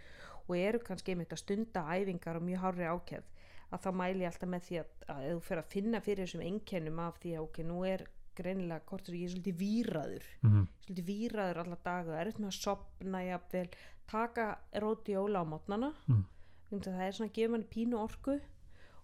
og 0.47 0.57
eru 0.57 0.79
kannski 0.79 1.13
einmitt 1.13 1.33
að 1.33 1.41
stunda 1.43 1.85
æfingar 1.95 2.39
og 2.39 2.45
mjög 2.45 2.61
hárri 2.63 2.89
ákefð 2.89 3.31
að 3.73 3.81
þá 3.85 3.89
mæli 3.99 4.23
ég 4.23 4.29
alltaf 4.29 4.49
með 4.49 4.67
því 4.67 4.77
að, 4.81 4.91
að 5.13 5.23
þú 5.29 5.39
fer 5.47 5.61
að 5.61 5.71
finna 5.73 6.01
fyrir 6.05 6.25
þessum 6.25 6.45
einkennum 6.45 7.01
af 7.05 7.17
því 7.23 7.33
að 7.35 7.47
ok, 7.47 7.59
nú 7.65 7.79
er 7.89 8.05
greinilega 8.35 8.85
kortur 8.89 9.15
ég 9.15 9.29
er 9.29 9.33
svolítið 9.33 9.59
víraður 9.59 10.25
mm 10.41 10.49
-hmm. 10.51 10.65
svolítið 10.85 11.05
víraður 11.09 11.59
alla 11.63 11.77
daga, 11.83 12.19
er 12.19 12.33
með 12.37 12.47
að 12.47 12.59
sopna 12.61 13.23
jafnvel, 13.23 13.69
taka 14.07 14.57
rótióla 14.73 15.41
á 15.41 15.45
mótnana 15.45 15.93
Mm. 16.07 16.25
það 16.81 17.07
er 17.07 17.11
svona 17.11 17.29
að 17.29 17.35
gefa 17.35 17.51
manni 17.51 17.65
pínu 17.65 17.97
orku 17.97 18.39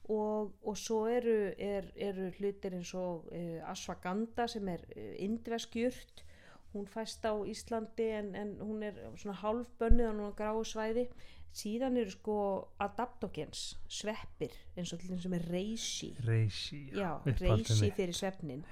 og, 0.09 0.53
og 0.63 0.77
svo 0.77 1.07
eru, 1.07 1.53
er, 1.57 1.91
eru 1.95 2.31
hlutir 2.31 2.73
eins 2.73 2.93
og 2.93 3.27
uh, 3.31 3.69
ashwagandha 3.71 4.47
sem 4.47 4.67
er 4.67 4.81
uh, 4.97 5.15
indveskjurt 5.17 6.23
hún 6.73 6.87
fæst 6.87 7.25
á 7.27 7.33
Íslandi 7.47 8.07
en, 8.15 8.35
en 8.35 8.55
hún 8.63 8.83
er 8.83 8.95
svona 9.19 9.35
hálfbönnuð 9.41 10.07
á 10.07 10.13
núna 10.15 10.31
gráu 10.37 10.63
svæði. 10.63 11.07
Síðan 11.51 11.97
eru 11.99 12.13
sko 12.13 12.35
adaptogens 12.79 13.75
sveppir 13.91 14.53
eins 14.79 14.93
og 14.93 15.01
til 15.01 15.11
þeim 15.11 15.19
sem 15.19 15.35
er 15.35 15.47
reishi. 15.51 16.11
Reishi 16.23 16.81
já, 16.95 17.19
reishi 17.27 17.79
mitt. 17.81 17.97
fyrir 17.97 18.15
svefnin. 18.15 18.63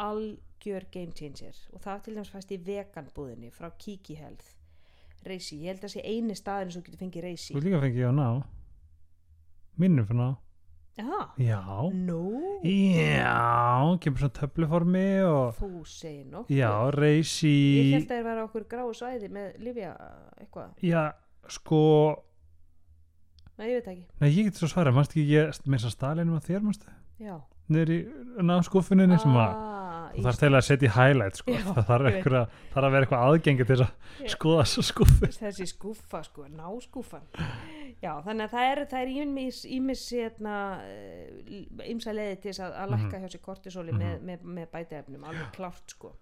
Algjör 0.00 0.88
game 0.90 1.12
changer. 1.12 1.56
Og 1.72 1.84
það 1.84 2.02
til 2.04 2.16
dæmis 2.16 2.32
fæst 2.32 2.54
í 2.56 2.60
veganbúðinni 2.64 3.52
frá 3.52 3.68
Kiki 3.76 4.16
Health. 4.16 4.54
Reishi, 5.26 5.60
ég 5.60 5.74
held 5.74 5.84
að 5.84 5.96
sé 5.98 6.04
eini 6.06 6.36
staðin 6.38 6.72
sem 6.72 6.82
þú 6.82 6.88
getur 6.88 7.04
fengið 7.04 7.26
reishi. 7.28 7.54
Þú 7.54 7.64
líka 7.66 7.82
fengið 7.84 8.08
á 8.08 8.12
ná. 8.16 8.28
Minnum 9.76 10.08
fyrir 10.08 10.22
ná 10.22 10.30
Já, 10.98 11.18
Já. 11.38 11.60
No 11.94 12.22
Já, 12.66 13.98
kemur 14.02 14.18
svona 14.24 14.34
töfluformi 14.34 15.04
og 15.28 15.54
Þú 15.60 15.68
segir 15.86 16.24
nokkuð. 16.32 16.56
Já, 16.58 16.72
Reishi 16.96 17.52
Ég 17.54 17.92
held 17.94 18.08
að 18.10 18.16
það 18.16 18.26
var 18.30 18.40
okkur 18.46 18.64
gráu 18.72 18.88
svæði 18.98 19.30
með 19.30 19.60
Livia 19.62 19.92
eitthvað, 20.40 20.72
Já, 20.82 21.04
sko 21.54 21.82
nei 23.58 23.70
ég 23.72 23.78
veit 23.80 23.88
ekki. 23.92 24.04
Nei, 24.22 24.28
ég 24.30 24.48
get 24.50 24.58
svo 24.58 24.68
svara, 24.70 24.92
mannst 24.94 25.14
ekki 25.14 25.24
ég 25.32 25.54
með 25.66 25.78
þess 25.80 25.88
að 25.92 25.94
staðleinum 25.96 26.36
að 26.38 26.50
þér, 26.50 26.66
mannstu 26.66 26.92
Já, 27.22 27.34
niður 27.68 27.90
í 27.94 27.98
náskúfuninni 28.46 29.18
sem 29.22 29.34
að 29.38 29.48
ah, 29.54 30.10
þú 30.14 30.22
þarf 30.28 30.38
til 30.42 30.50
að 30.54 30.62
setja 30.66 30.86
í 30.88 30.92
highlight 30.94 31.40
sko. 31.40 31.54
Já, 31.54 31.62
það 31.66 31.88
þarf, 31.88 32.20
þarf 32.74 32.84
að 32.86 32.92
vera 32.94 33.06
eitthvað 33.06 33.24
aðgengi 33.28 33.66
til 33.70 33.78
að 33.82 34.30
skoða 34.34 34.62
þessu 34.66 34.84
skúfu 34.90 35.30
þessi 35.38 35.66
skúfa 35.72 36.22
sko, 36.26 36.46
náskúfan 36.54 37.26
já, 38.02 38.12
þannig 38.22 38.44
að 38.46 38.52
það 38.54 38.70
er, 38.72 38.80
það 38.92 39.00
er 39.02 39.08
ímis, 39.22 39.64
ímis 39.78 40.02
hérna, 40.14 40.54
ímsa 41.88 42.12
leiði 42.14 42.38
til 42.44 42.54
að, 42.62 42.76
að 42.82 42.92
lækka 42.94 43.20
hjá 43.22 43.28
sér 43.34 43.42
kortisóli 43.44 43.92
Mhm. 43.94 44.00
með, 44.02 44.22
með, 44.30 44.46
með 44.58 44.70
bætaefnum, 44.74 45.24
alveg 45.24 45.50
klárt 45.56 45.94
sko 45.96 46.12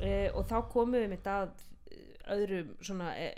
e, 0.00 0.30
og 0.34 0.44
þá 0.50 0.56
komum 0.72 0.96
við 0.98 1.08
mitt 1.14 1.26
að 1.30 1.52
eh, 1.90 2.34
öðrum 2.36 2.74
svona 2.84 3.12
e, 3.18 3.30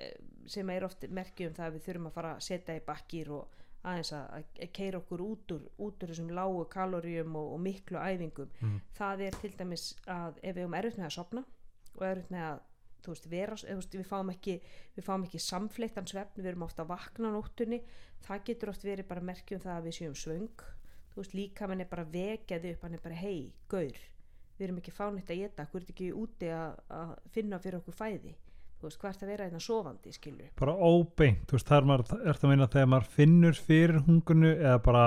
sem 0.48 0.70
er 0.70 0.84
oft 0.86 1.04
merkjum 1.12 1.52
það 1.54 1.66
að 1.68 1.74
við 1.76 1.84
þurfum 1.88 2.06
að 2.10 2.16
fara 2.18 2.34
að 2.36 2.40
setja 2.48 2.76
í 2.78 2.84
bakkir 2.86 3.30
og 3.36 3.54
aðeins 3.88 4.12
að, 4.16 4.46
að 4.64 4.72
keira 4.74 4.98
okkur 4.98 5.20
út 5.22 5.52
úr, 5.54 5.66
út 5.78 6.02
úr 6.02 6.10
þessum 6.10 6.32
lágu 6.34 6.64
kaloríum 6.72 7.36
og, 7.38 7.52
og 7.54 7.60
miklu 7.62 7.98
æfingum 8.00 8.48
Mhm. 8.60 8.80
það 8.98 9.20
er 9.28 9.36
til 9.42 9.52
dæmis 9.60 9.84
að 10.06 10.40
ef 10.42 10.56
við 10.56 10.64
höfum 10.64 10.74
erfitt 10.80 10.98
með 10.98 11.06
að 11.10 11.16
sopna 11.18 11.44
og 11.94 12.02
erfitt 12.08 12.30
með 12.30 12.48
að 12.48 12.58
þú 13.04 13.14
veist, 13.14 13.30
vera, 13.30 13.56
þú 13.60 13.78
veist, 13.78 13.96
við 13.98 14.08
fáum 14.08 14.32
ekki 14.34 14.58
við 14.96 15.06
fáum 15.06 15.24
ekki 15.28 15.40
samfleittan 15.42 16.10
svefn 16.10 16.42
við 16.42 16.52
erum 16.52 16.66
ofta 16.66 16.84
að 16.84 16.92
vakna 16.94 17.32
á 17.32 17.36
nóttunni. 17.36 17.80
Það 18.26 18.44
getur 18.50 18.74
oft 18.74 18.84
verið 18.86 19.08
bara 19.08 19.24
merkjum 19.30 19.62
það 19.62 19.76
að 19.76 19.88
við 19.88 19.98
séum 20.00 20.18
svöng. 20.18 20.66
Þú 21.14 21.22
veist, 21.22 21.34
líka 21.38 21.68
mann 21.70 21.82
er 21.82 21.90
bara 21.90 22.06
vekjað 22.08 22.70
upp 22.72 22.86
hann 22.86 22.98
er 22.98 23.04
bara, 23.04 23.18
hei, 23.18 23.52
gaur 23.70 24.04
við 24.58 24.66
erum 24.66 24.80
ekki 24.80 24.94
fánitt 24.94 25.30
að 25.30 25.40
geta, 25.44 25.64
er 25.70 25.88
ekki 25.92 26.12
úti 26.18 26.50
að, 26.50 26.78
að 26.90 27.16
finna 27.34 27.60
fyrir 27.62 27.78
okkur 27.78 27.94
fæði? 27.94 28.34
Þú 28.78 28.86
veist, 28.86 28.98
er 28.98 29.16
það 29.18 29.24
að 29.24 29.32
vera 29.32 29.46
einna 29.48 29.62
sofandi, 29.62 30.12
skilur 30.14 30.50
bara 30.58 30.74
óbeint, 30.74 31.44
þú 31.46 31.56
veist, 31.56 31.70
það 31.70 31.80
er 31.80 31.88
maður 31.90 32.12
er 32.18 32.38
það 32.38 32.44
að 32.46 32.52
meina 32.52 32.68
þegar 32.74 32.90
maður 32.92 33.08
finnur 33.14 33.58
fyrir 33.68 34.00
hungunu 34.06 34.52
eða 34.54 34.78
bara, 34.84 35.04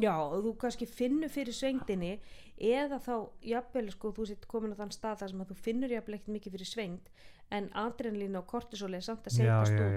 Já, 0.00 0.14
þú 0.40 0.54
kannski 0.56 0.86
finnur 0.88 1.28
fyrir 1.28 1.52
svengdinni 1.52 2.14
eða 2.58 2.98
þá, 3.02 3.14
jafnvel, 3.42 3.90
sko, 3.90 4.12
þú 4.12 4.26
sitt 4.28 4.46
komin 4.50 4.74
á 4.74 4.80
þann 4.82 4.92
stað 4.94 5.18
þar 5.22 5.30
sem 5.32 5.40
að 5.44 5.50
þú 5.52 5.56
finnur 5.64 5.90
jafnvel 5.94 6.14
ekkert 6.18 6.34
mikið 6.36 6.52
fyrir 6.56 6.70
svengd 6.72 7.08
en 7.52 7.68
adrenalín 7.76 8.36
og 8.38 8.46
kortisol 8.48 8.94
er 8.94 9.00
samt 9.04 9.26
að 9.26 9.32
út 9.32 9.40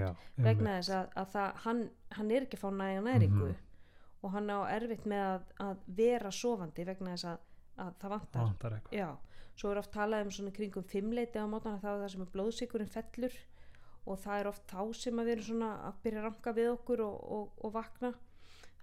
já 0.00 0.10
vegna 0.44 0.74
þess 0.78 0.90
að, 0.96 1.06
að 1.16 1.30
það, 1.36 1.52
hann, 1.66 1.82
hann 2.18 2.30
er 2.30 2.42
ekki 2.46 2.56
fá 2.60 2.68
næja 2.70 3.00
næringu 3.06 3.46
Mhm. 3.46 3.56
og 4.22 4.32
hann 4.32 4.50
á 4.50 4.58
erfitt 4.74 5.04
með 5.06 5.22
að, 5.28 5.42
að 5.60 5.76
vera 5.96 6.30
sofandi 6.30 6.84
vegna 6.84 7.12
þess 7.14 7.24
að, 7.30 7.38
að 7.78 7.92
það 8.00 8.10
vantar. 8.10 8.42
Vantar 8.42 8.80
Já, 8.92 9.08
svo 9.56 9.70
er 9.70 9.78
oft 9.78 9.92
talað 9.92 10.24
um 10.26 10.30
svona 10.30 10.52
kringum 10.56 10.82
fimmleiti 10.84 11.38
á 11.38 11.46
mótana 11.46 11.78
þá 11.78 11.90
það 12.02 12.08
sem 12.10 12.22
er 12.24 12.32
blóðsykurinn 12.34 12.90
fellur 12.92 13.36
og 14.06 14.18
það 14.18 14.40
er 14.40 14.46
oft 14.48 14.66
þá 14.66 14.80
sem 14.94 15.18
að 15.18 15.24
við 15.26 15.32
erum 15.36 15.46
svona 15.50 15.70
að 15.88 16.00
byrja 16.02 16.18
að 16.20 16.24
ranka 16.28 16.52
við 16.56 16.70
okkur 16.72 17.00
og, 17.06 17.16
og, 17.36 17.52
og 17.64 17.72
vakna 17.72 18.12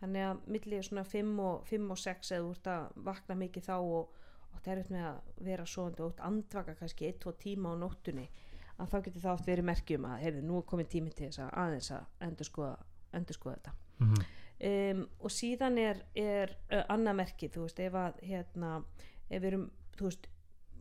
þannig 0.03 0.27
að 0.27 0.45
milli 0.55 0.83
svona 0.85 1.05
5 1.07 1.33
og, 1.47 1.65
5 1.71 1.89
og 1.95 2.01
6 2.03 2.31
eða 2.35 2.45
þú 2.45 2.53
ert 2.57 2.71
að 2.75 3.01
vakna 3.09 3.39
mikið 3.39 3.67
þá 3.69 3.75
og, 3.79 4.21
og 4.51 4.61
það 4.61 4.71
er 4.73 4.83
eitthvað 4.83 4.97
með 4.97 5.09
að 5.09 5.43
vera 5.49 5.67
svoandi 5.73 6.03
og 6.03 6.13
út 6.13 6.23
andvaka 6.29 6.77
kannski 6.79 7.09
1-2 7.13 7.35
tíma 7.47 7.73
á 7.73 7.75
nóttunni 7.79 8.29
að 8.73 8.93
þá 8.93 8.97
getur 9.05 9.25
það 9.25 9.35
oft 9.37 9.49
verið 9.49 9.69
merkjum 9.69 10.07
að 10.09 10.23
heyrðu, 10.25 10.45
nú 10.47 10.59
er 10.59 10.69
komin 10.69 10.89
tími 10.89 11.13
til 11.13 11.27
þess 11.29 11.43
að 11.45 11.51
aðeins 11.63 11.91
að 11.93 12.25
endur 12.27 12.49
skoða, 12.49 12.77
endur 13.13 13.37
skoða 13.37 13.59
þetta. 13.59 13.75
Mm 14.03 14.23
um, 14.63 15.01
og 15.23 15.33
síðan 15.33 15.79
er, 15.81 16.03
er 16.17 16.53
uh, 16.71 16.83
annað 16.93 17.19
merki, 17.21 17.49
þú 17.51 17.65
veist, 17.67 17.81
ef 17.83 17.97
að 17.99 18.21
hérna, 18.27 18.75
ef 19.29 19.41
við 19.41 19.49
erum 19.51 19.65
þú 19.97 20.07
veist, 20.09 20.29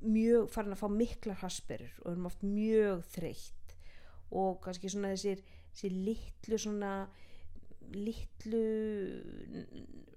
mjög 0.02 0.48
farin 0.50 0.74
að 0.74 0.82
fá 0.82 0.88
miklar 0.90 1.42
hasperur 1.44 1.98
og 2.02 2.08
erum 2.10 2.30
oft 2.30 2.40
mjög 2.42 3.04
þreytt 3.12 3.76
og 4.34 4.56
kannski 4.64 4.90
svona 4.90 5.12
þessir, 5.12 5.44
þessir 5.70 5.98
litlu 6.08 6.58
svona 6.58 6.92
litlu 7.94 8.62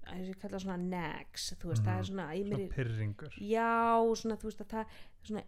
þessi 0.06 0.36
kalla 0.40 0.60
svona 0.62 0.78
nags 0.80 1.50
þú 1.60 1.72
veist, 1.72 1.84
það 1.86 1.98
er 1.98 2.08
svona, 2.10 2.26
mér 2.30 2.46
svona 2.46 2.62
er- 2.62 2.72
pyrringur 2.76 3.36
já, 3.42 3.74
svona, 4.22 4.38
þú 4.40 4.50
veist 4.50 4.64
að 4.64 4.72
það 4.72 4.96
svona 5.30 5.44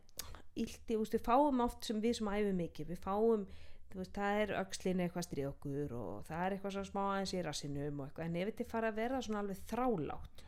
ilti, 0.58 0.94
þú 0.94 1.00
veist, 1.04 1.16
við 1.16 1.24
fáum 1.28 1.64
oft 1.64 1.88
sem 1.88 2.02
við 2.02 2.18
sem 2.18 2.30
æfum 2.32 2.62
mikið, 2.62 2.92
við 2.92 3.02
fáum 3.04 3.46
þú 3.88 4.00
veist, 4.02 4.14
það 4.18 4.40
er 4.42 4.54
öxlin 4.62 5.04
eitthvað 5.04 5.28
stríð 5.28 5.50
okkur 5.52 5.94
og 5.96 6.26
það 6.28 6.42
er 6.44 6.56
eitthvað 6.56 6.74
svona 6.76 6.90
smá 6.90 7.02
aðeins 7.04 7.34
í 7.34 7.44
rassinum 7.46 8.02
og 8.02 8.08
eitthvað, 8.08 8.26
en 8.26 8.40
ef 8.42 8.50
þetta 8.50 8.68
fara 8.72 8.90
að 8.92 8.98
vera 9.00 9.22
svona 9.24 9.44
alveg 9.44 9.62
þrálátt 9.70 10.44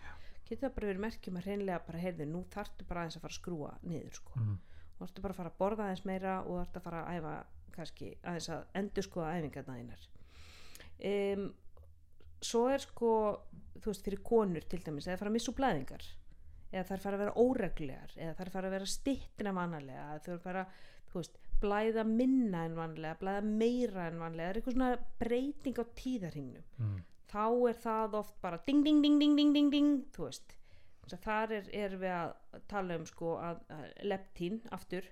getur 0.51 0.67
það 0.67 0.75
bara 0.77 0.91
verið 0.91 1.05
merkjum 1.05 1.39
að 1.39 1.47
hreinlega 1.47 1.85
bara 1.87 2.03
heyrðu, 2.03 2.27
nú 2.27 2.43
þarftu 2.51 2.87
bara 2.89 3.05
aðeins 3.05 3.17
að 3.17 3.25
fara 3.25 3.37
að 3.37 3.39
skrúa 3.39 3.73
niður 3.87 4.17
sko, 4.19 4.41
mm. 4.41 4.57
þú 4.97 5.05
þarftu 5.05 5.25
bara 5.25 5.37
að 5.37 5.41
fara 5.41 5.53
að 5.53 5.61
borða 5.63 5.87
aðeins 5.87 6.07
meira 6.11 6.33
og 6.41 6.51
þú 6.51 6.57
þarftu 6.59 6.81
að 6.81 6.87
fara 6.89 7.03
að 7.05 7.21
æfa 7.21 7.35
kannski 7.77 8.09
aðeins 8.27 8.49
að 8.57 8.81
endur 8.81 9.07
skoða 9.07 9.37
æfingarna 9.39 9.77
þínar 9.79 10.09
um, 11.05 11.45
svo 12.41 12.63
er 12.73 12.83
sko 12.85 13.11
þú 13.81 13.91
veist, 13.93 14.05
fyrir 14.05 14.23
konur 14.25 14.65
til 14.69 14.81
dæmis 14.85 15.07
eða 15.09 15.19
fara 15.21 15.31
að 15.33 15.37
missa 15.39 15.53
blæðingar 15.57 16.07
eða 16.71 16.85
þær 16.91 17.03
fara 17.05 17.17
að 17.19 17.23
vera 17.25 17.37
óreglegar 17.45 18.13
eða 18.17 18.35
þær 18.39 18.51
fara 18.55 18.69
að 18.71 18.75
vera 18.77 18.89
stittina 18.95 19.53
vanalega 19.57 20.03
eða 20.15 20.25
þau 20.27 20.43
fara, 20.45 20.65
þú 21.11 21.19
veist, 21.23 21.39
blæða 21.61 22.05
minna 22.09 22.65
en 22.69 22.77
vanlega, 22.79 23.17
blæða 23.21 23.43
meira 23.49 24.07
en 24.09 24.21
vanlega 24.23 24.47
það 24.47 24.53
er 24.55 24.61
eitthvað 24.61 24.77
svona 24.77 24.91
breyting 25.21 25.81
á 25.81 25.85
tíðarhingnum 26.01 26.65
Mm. 26.81 26.99
þá 27.31 27.45
er 27.71 27.77
það 27.85 28.15
oft 28.21 28.37
bara 28.43 28.59
ding 28.67 28.85
ding 28.85 29.03
ding 29.05 29.19
ding 29.21 29.37
ding 29.37 29.53
ding 29.55 29.71
ding 29.71 29.91
þú 30.17 30.25
veist. 30.29 30.57
Að 31.11 31.19
þar 31.25 31.53
er, 31.57 31.69
er 31.75 31.95
við 31.99 32.13
að 32.15 32.61
tala 32.71 32.97
um 33.01 33.05
sko 33.07 33.33
að, 33.43 33.61
að 33.75 33.87
leptín 34.07 34.61
aftur 34.71 35.09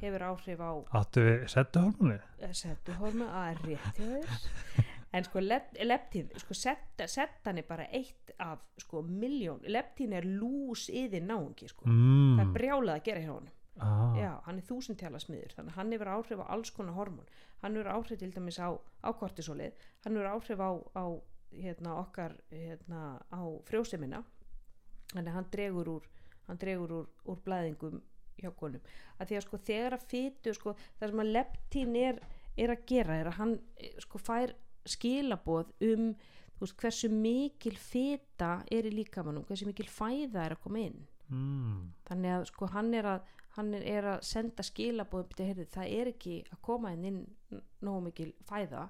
hefur 0.00 0.24
áhrif 0.26 0.58
á 0.62 0.70
áttu 0.98 1.22
við 1.26 1.44
settuhormónið 1.54 2.54
settuhorma 2.58 3.28
að 3.38 3.50
er 3.52 3.60
rétt 3.68 4.00
hjá 4.00 4.06
þér 4.10 4.88
en 5.12 5.24
sko 5.24 5.40
lep, 5.40 5.70
leptín 5.84 6.28
sko 6.36 6.56
setta, 6.56 7.06
settan 7.08 7.60
er 7.60 7.66
bara 7.68 7.86
eitt 7.94 8.32
af 8.44 8.64
sko 8.80 9.02
miljón, 9.02 9.62
leptín 9.66 10.12
er 10.16 10.26
lús 10.28 10.88
yfir 10.92 11.24
náungi 11.24 11.70
sko, 11.70 11.86
það 11.86 12.42
er 12.42 12.50
mm. 12.50 12.56
brjálað 12.56 12.98
að 12.98 13.06
gera 13.10 13.24
hjá 13.24 13.32
honum. 13.36 13.54
Ah. 13.78 14.10
já, 14.18 14.32
hann 14.42 14.56
er 14.58 14.64
þúsundtjala 14.66 15.20
smiður 15.22 15.52
þannig 15.54 15.70
að 15.70 15.76
hann 15.78 15.92
hefur 15.94 16.08
áhrif 16.10 16.40
á 16.42 16.50
alls 16.50 16.70
konar 16.74 16.96
hormón. 16.96 17.28
Hann 17.62 17.76
hefur 17.78 17.92
áhrif 17.92 18.18
til 18.18 18.32
dæmis 18.34 18.58
á, 18.58 18.74
á 18.74 19.10
kortisólið 19.14 19.84
hann 20.02 20.18
hefur 20.18 20.30
áhrif 20.32 20.58
á, 20.58 20.70
á 20.98 21.04
hérna, 21.54 21.92
okkar 22.02 22.34
hérna, 22.50 23.02
á 23.30 23.42
frjósemina. 23.70 24.24
Þannig 25.12 25.30
að 25.30 25.36
hann 25.38 25.50
dregur 25.54 25.92
úr 25.94 26.08
hann 26.48 26.58
dregur 26.58 26.94
úr, 26.96 27.08
úr 27.28 27.38
blæðingum 27.44 28.00
hjá 28.38 28.50
konum. 28.56 28.82
Að 29.18 29.30
því 29.30 29.38
að 29.38 29.46
sko 29.46 29.60
þegar 29.68 29.96
að 29.96 30.06
fytu 30.10 30.54
sko, 30.56 30.74
það 30.98 31.12
sem 31.12 31.22
að 31.22 31.32
leptín 31.36 31.98
er, 31.98 32.20
er 32.58 32.72
að 32.74 32.84
gera 32.90 33.18
er 33.20 33.30
að 33.30 33.38
hann 33.40 33.54
eh, 33.76 33.94
sko 34.02 34.20
fær 34.22 34.54
skilaboð 34.90 35.72
um 35.88 36.10
veist, 36.58 36.76
hversu 36.80 37.10
mikil 37.12 37.76
fyta 37.78 38.62
er 38.70 38.88
í 38.88 38.94
líkamannum, 38.94 39.46
hversu 39.46 39.68
mikil 39.68 39.86
fæða 39.90 40.46
er 40.46 40.56
að 40.56 40.62
koma 40.64 40.84
inn. 40.88 41.06
Mm. 41.28 41.90
þannig 42.08 42.32
að 42.32 42.46
sko 42.48 42.66
hann 42.72 42.94
er 42.96 43.04
að 43.04 43.34
hann 43.58 43.74
er, 43.74 44.06
að 44.14 44.22
senda 44.24 44.64
heyrðu, 44.64 45.66
það 45.74 45.90
er 45.98 46.10
ekki 46.12 46.36
að 46.54 46.60
koma 46.62 46.92
inn 46.94 47.04
inn 47.04 47.18
nógu 47.84 48.04
mikil 48.06 48.30
fæða 48.48 48.86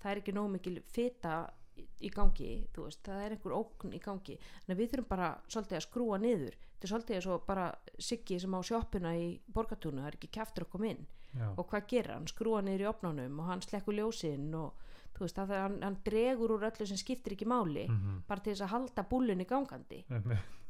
það 0.00 0.10
er 0.10 0.20
ekki 0.22 0.34
nógu 0.34 0.52
mikil 0.54 0.76
fita 0.92 1.36
í, 1.76 2.10
gangi, 2.14 2.50
veist, 2.76 3.02
það 3.04 3.22
er 3.24 3.34
einhver 3.36 3.56
ókn 3.56 3.92
í 3.92 4.00
gangi, 4.02 4.38
þannig 4.64 4.74
að 4.74 4.80
við 4.80 4.90
þurfum 4.92 5.10
bara 5.10 5.28
svolítið 5.52 5.78
að 5.78 5.84
skrúa 5.86 6.18
niður, 6.22 6.56
þetta 6.62 6.88
er 6.88 6.92
svolítið 6.92 7.18
eins 7.18 7.28
og 7.34 7.46
bara 7.46 7.66
Siggi 8.08 8.40
sem 8.40 8.56
á 8.56 8.60
sjoppuna 8.66 9.12
í 9.16 9.28
borgatúnu 9.46 10.02
það 10.02 10.10
er 10.10 10.18
ekki 10.18 10.32
kæftur 10.38 10.66
að 10.66 10.72
koma 10.74 10.90
inn. 10.92 11.06
Já. 11.36 11.50
og 11.52 11.66
hvað 11.68 11.88
gerir 11.90 12.14
hann, 12.14 12.28
skrúa 12.30 12.62
niður 12.64 12.82
í 12.86 12.88
opnánum 12.88 13.40
og 13.42 13.48
hann 13.50 13.60
slekkur 13.60 13.96
ljósinn 13.98 14.54
og 14.56 14.85
þú 15.16 15.24
veist, 15.24 15.36
það 15.40 15.54
hann, 15.56 15.78
hann 15.82 15.96
dregur 16.04 16.52
úr 16.56 16.66
öllu 16.70 16.86
sem 16.86 16.96
skiptir 17.00 17.32
ekki 17.36 17.46
máli 17.48 17.86
Mhm. 17.88 18.22
bara 18.28 18.40
til 18.40 18.52
þess 18.54 18.66
að 18.66 18.74
halda 18.74 19.02
búlunni 19.08 19.46
gangandi. 19.48 20.04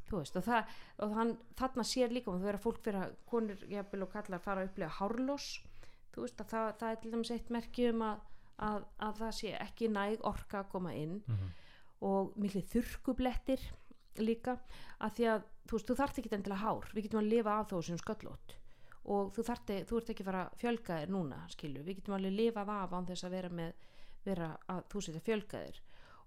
Þú 0.06 0.18
veist, 0.20 0.36
og, 0.36 0.44
það, 0.46 0.66
og 1.02 1.14
hann, 1.14 1.36
þarna 1.58 1.82
sér 1.82 2.12
líka 2.14 2.30
og 2.30 2.38
þú 2.40 2.44
verður 2.46 2.58
að 2.60 2.66
fólk 2.66 2.82
fyrir 2.84 3.00
að 3.02 3.14
konur 3.26 3.56
jafnvel 3.68 4.02
og 4.02 4.12
kallar 4.12 4.38
fara 4.38 4.62
að 4.62 4.68
upplega 4.70 4.90
hárlós 5.00 5.48
þú 6.14 6.20
veist 6.22 6.38
að 6.40 6.46
það, 6.52 6.68
það 6.78 6.90
er 6.92 6.96
til 7.02 7.10
dæmis 7.10 7.30
eitt 7.34 7.50
merki 7.50 7.88
um 7.90 8.02
að, 8.06 8.20
að, 8.58 8.84
að 9.00 9.16
það 9.18 9.32
sé 9.34 9.50
ekki 9.60 9.88
næg 9.90 10.20
orka 10.24 10.60
að 10.62 10.68
koma 10.70 10.94
inn. 10.94 11.22
Mhm. 11.26 11.48
og 12.02 12.36
miklu 12.36 12.60
þurrkublettir 12.62 13.60
líka 14.18 14.58
að 15.00 15.10
því 15.16 15.24
að 15.32 15.42
þú 15.66 15.72
veist, 15.76 15.86
þú 15.90 15.96
þarft 15.96 16.18
ekki 16.20 16.32
endilega 16.36 16.60
hár. 16.62 16.86
Við 16.94 17.02
getum 17.06 17.20
að 17.20 17.28
lifa 17.32 17.54
af 17.60 17.68
þó 17.72 17.82
sem 17.84 17.96
sköllótt. 17.98 18.54
Og 19.06 19.32
þú 19.34 19.42
þarft, 19.48 19.72
þú 19.88 19.96
ert 20.00 20.10
ekki 20.10 20.22
að 20.24 20.30
fara 20.30 20.42
að 20.46 20.56
fjölga 20.60 20.98
þér 21.00 21.10
núna 21.14 21.38
skilju, 21.52 21.82
við 21.86 21.96
getum 22.00 22.14
alveg 22.16 22.32
lifað 22.36 22.68
af 22.76 22.90
án 22.96 23.06
þess 23.06 23.24
að 23.24 23.30
vera 23.36 23.48
með 23.48 23.72
vera 24.26 24.52
að 24.72 24.86
þú 24.92 25.02
setja 25.06 25.24
fjölga 25.26 25.64
þér. 25.64 25.82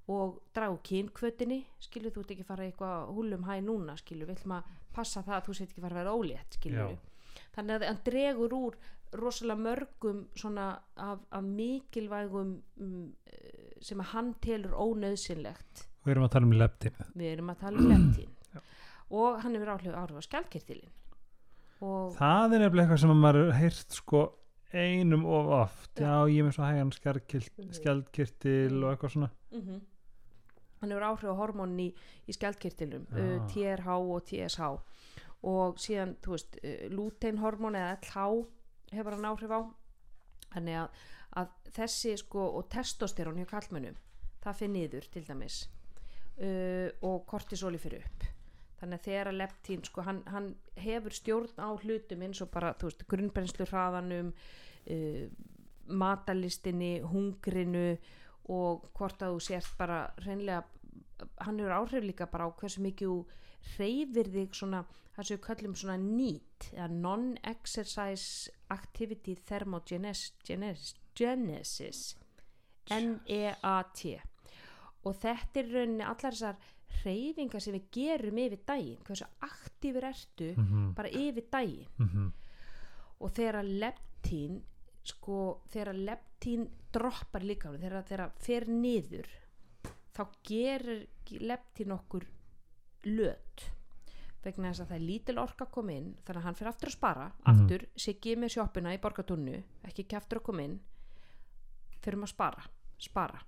Og 0.09 0.39
dragu 0.57 0.79
kynkvötinni 0.88 1.59
skilju, 1.83 2.12
þú 2.15 2.23
ekki 2.25 2.41
að 2.41 2.47
fara 2.49 2.65
eitthvað 2.65 3.12
húlum 3.13 3.43
hæ 3.45 3.59
núna 3.62 3.97
skilju, 3.99 4.25
við 4.25 4.39
ætlum 4.39 4.55
að 4.57 4.71
passa 4.95 5.23
það 5.25 5.38
að 5.38 5.45
þú 5.47 5.57
set 5.57 5.69
ekki 5.69 5.81
að 5.81 5.85
fara 5.88 5.97
að 5.97 6.01
vera 6.01 6.15
ólétt 6.17 6.57
skilju 6.57 6.85
Já. 6.85 7.43
þannig 7.57 7.75
að 7.75 7.85
hann 7.89 8.01
dregur 8.07 8.55
úr 8.57 8.79
rosalega 9.19 9.63
mörgum 9.65 10.23
svona 10.38 10.67
af, 10.95 11.21
af 11.33 11.45
mikilvægum 11.45 12.51
um, 12.85 12.97
eh, 13.25 13.71
sem 13.81 14.01
að 14.01 14.12
hann 14.13 14.33
telur 14.43 14.75
ónöðsynlegt 14.77 15.85
við 16.05 16.13
erum 16.13 16.27
að 16.27 16.35
tala 16.35 16.49
um 16.49 16.57
leptin 16.62 16.99
við 17.13 17.31
erum 17.33 17.53
að 17.53 17.63
tala 17.63 17.81
um 17.81 17.89
leptín. 17.93 18.35
Og 19.19 19.39
hann 19.41 19.55
hefur 19.57 19.71
áhrif 19.73 19.95
áhrif 19.97 20.21
á 20.21 20.27
skjaldkirtilin 20.27 20.91
og 21.81 22.12
það 22.17 22.53
er 22.53 22.63
nefnilega 22.65 22.85
eitthvað 22.85 23.01
sem 23.01 23.13
að 23.13 23.21
maður 23.23 23.53
heyrt 23.57 23.95
sko 23.95 24.23
einum 24.73 25.25
of 25.25 25.47
oft. 25.47 25.91
Já, 25.97 26.25
Já. 26.25 26.29
ég 26.29 26.41
er 26.41 26.47
með 26.47 26.58
svo 26.58 26.67
hægan 26.67 26.91
skjaldkirtil, 26.93 28.84
og 28.84 28.91
eitthvað 28.91 29.15
svona. 29.15 29.32
Mm 29.51 29.79
hann 30.79 30.93
hefur 30.93 31.05
áhrif 31.10 31.27
á 31.27 31.39
hormónin 31.39 31.82
í, 31.84 31.88
í 32.27 32.36
skjaldkirtilum 32.36 33.08
uh, 33.12 33.36
TRH 33.51 33.97
og 33.99 34.23
TSH 34.29 34.69
og 35.49 35.79
síðan, 35.79 36.15
þú 36.23 36.36
veist, 36.36 36.60
uh, 36.63 36.86
lúteinhormón 36.93 37.75
eða 37.79 37.97
LH 37.97 38.95
hefur 38.95 39.17
hann 39.17 39.29
áhrif 39.29 39.51
á. 39.51 39.62
Þannig 40.53 40.79
að, 40.82 41.03
að 41.41 41.51
þessi 41.75 42.15
sko 42.23 42.47
og 42.58 42.69
testosterón 42.73 43.39
hjá 43.41 43.49
kallmönnum 43.51 43.99
það 44.39 44.60
fyrir 44.62 44.75
niður 44.77 45.12
til 45.13 45.25
dæmis. 45.27 45.62
Uh, 46.39 46.88
og 47.03 47.25
kortisóli 47.27 47.82
fyrir 47.82 48.05
upp 48.08 48.38
þannig 48.79 48.99
að 48.99 49.05
þegar 49.07 49.29
að 49.31 49.39
leptín 49.41 49.83
sko, 49.85 50.03
hann, 50.07 50.21
hann 50.31 50.49
hefur 50.79 51.15
stjórn 51.15 51.59
á 51.59 51.69
hlutum 51.83 52.25
eins 52.25 52.41
og 52.43 52.51
bara, 52.53 52.73
grunnbrennslu 53.11 53.67
hraðanum 53.69 54.31
uh, 54.31 55.25
matalistinni, 55.89 56.99
hungrinu 57.11 57.97
og 58.49 58.87
hvort 58.97 59.21
að 59.25 59.35
þú 59.35 59.43
sért 59.45 59.75
bara 59.77 59.99
reynlega, 60.23 60.63
hann 61.43 61.59
hefur 61.59 61.75
áhrif 61.75 62.07
líka 62.07 62.29
bara 62.31 62.47
á 62.47 62.55
hversu 62.55 62.83
mikið 62.85 63.11
þú 63.11 63.19
hreyfir 63.75 64.31
þig 64.33 64.55
svona, 64.55 64.83
það 65.15 65.33
við 65.33 65.41
kallum 65.45 65.75
svona 65.75 65.97
NEAT, 65.99 66.71
Non-Exercise 66.95 68.53
Activity 68.71 69.35
Thermogenesis 69.45 70.95
Genesis 71.19 72.15
N-E-A-T 72.89 74.15
og 75.07 75.15
þetta 75.19 75.61
er 75.61 75.71
rauninni 75.73 76.05
allar 76.05 76.35
þessar 76.35 76.69
hreyfingar 76.99 77.62
sem 77.63 77.75
við 77.78 77.89
gerum 77.95 78.38
yfir 78.41 78.63
daginn, 78.67 79.04
hversu 79.08 79.28
aktífur 79.45 80.10
ertu 80.10 80.54
mm 80.56 80.93
bara 80.95 81.10
yfir 81.10 81.45
daginn. 81.52 81.88
-hmm. 81.97 82.32
og 83.19 83.32
þegar 83.32 83.63
leptín 83.63 84.62
sko, 85.04 85.62
þegar 85.69 85.95
leptín 85.95 86.69
droppar 86.93 87.43
líka 87.43 87.71
þegar 87.71 88.04
þegar 88.04 88.32
fer 88.39 88.67
niður 88.67 89.28
þá 90.15 90.23
gerir 90.43 91.08
leptín 91.39 91.91
okkur 91.91 92.25
löt. 93.04 93.65
Vegna 94.43 94.71
þess 94.71 94.84
að 94.84 94.88
það 94.88 94.95
er 94.95 95.08
lítil 95.08 95.38
orka 95.41 95.65
að 95.65 95.71
koma 95.71 95.91
inn 95.91 96.15
þannig 96.23 96.39
að 96.41 96.45
hann 96.47 96.56
fyrir 96.56 96.71
aftur 96.71 96.89
að 96.89 96.95
spara 96.95 97.32
aftur, 97.52 97.86
siggi 97.95 98.36
með 98.39 98.54
sjoppuna 98.56 98.93
í 98.95 99.02
borgatunnu 99.04 99.58
ekki 99.84 100.06
ekki 100.06 100.15
aftur 100.15 100.39
að 100.39 100.45
koma 100.47 100.63
inn 100.63 100.80
fyrir 101.99 102.23
að 102.23 102.32
spara, 102.32 102.63
spara 102.97 103.41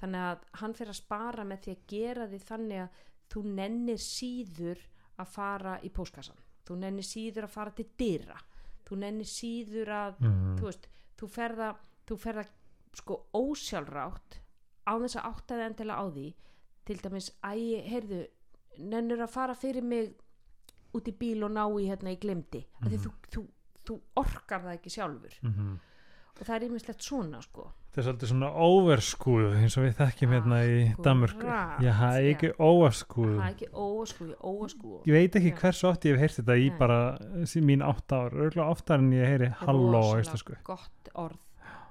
þannig 0.00 0.24
að 0.30 0.38
hann 0.60 0.74
fyrir 0.74 0.92
að 0.92 1.00
spara 1.00 1.44
með 1.44 1.60
því 1.64 1.74
að 1.76 1.86
gera 1.92 2.26
því 2.28 2.40
þannig 2.50 2.82
að 2.82 2.88
þú 3.32 3.42
nennir 3.60 4.02
síður 4.02 4.78
að 5.18 5.26
fara 5.32 5.78
í 5.82 5.88
póskassan 5.90 6.42
þú 6.66 6.76
nennir 6.82 7.06
síður 7.06 7.46
að 7.46 7.54
fara 7.54 7.70
til 7.70 7.86
dyra. 7.98 8.36
Þú 8.86 8.96
nennir 8.98 9.26
síður 9.30 9.88
að 9.94 10.20
Mhm. 10.20 10.56
þú 10.58 10.64
veist, 10.66 10.88
þú 11.18 11.28
ferða 11.30 11.68
þú 12.06 12.16
ferða 12.22 12.44
sko 12.94 13.16
ósjálfrátt 13.34 14.38
á 14.86 14.92
þess 15.02 15.16
að 15.18 15.26
áttaði 15.32 15.66
endilega 15.66 15.98
á 15.98 16.06
því 16.10 16.26
til 16.86 16.96
dæmis, 17.02 17.30
æ, 17.42 17.82
heyrðu 17.90 18.26
nennur 18.78 19.22
að 19.24 19.30
fara 19.30 19.54
fyrir 19.54 19.82
mig 19.82 20.14
út 20.94 21.08
í 21.08 21.12
bíl 21.18 21.42
og 21.44 21.50
ná 21.50 21.64
í 21.80 21.88
hérna 21.88 22.12
í 22.14 22.18
glemdi 22.20 22.64
mm 22.82 22.98
þú, 23.02 23.10
þú, 23.30 23.46
þú 23.86 24.00
orkar 24.16 24.60
það 24.62 24.74
ekki 24.78 24.90
sjálfur. 24.94 25.34
Mhm. 25.42 25.78
Og 26.36 26.46
það 26.46 26.56
er 26.56 26.64
ímislegt 26.68 27.04
svona 27.06 27.40
sko. 27.44 27.70
Þetta 27.96 28.02
er 28.02 28.06
svolítið 28.06 28.30
svona 28.32 28.48
overskúð 28.66 29.54
eins 29.56 29.76
og 29.78 29.86
við 29.86 29.94
þekkjum 30.00 30.34
hérna 30.36 30.58
í 30.68 30.80
Danmörku. 31.04 31.46
Já, 31.48 31.92
það 31.96 32.18
er 32.18 32.28
ekki 32.34 32.50
overskúð 32.66 33.30
það 33.30 33.46
er 33.46 33.54
ekki 33.54 33.68
óaskú, 33.72 34.28
óaskú 34.44 34.98
ég 35.08 35.16
veit 35.16 35.38
ekki 35.40 35.52
Já. 35.54 35.56
hversu 35.62 35.88
oft 35.88 36.04
ég 36.04 36.12
hef 36.12 36.26
heyrt 36.26 36.38
þetta 36.42 36.58
í 36.60 36.68
Nei. 36.68 36.76
bara 36.82 37.00
mín 37.70 37.86
átt 37.86 38.12
ár. 38.12 38.36
Örgulega 38.36 38.68
oftar 38.68 39.00
en 39.00 39.08
ég 39.16 39.32
heyri 39.32 39.50
halló 39.62 40.02
á 40.12 40.20
íslensku. 40.20 40.58
gott 40.66 41.12
orð. 41.14 41.40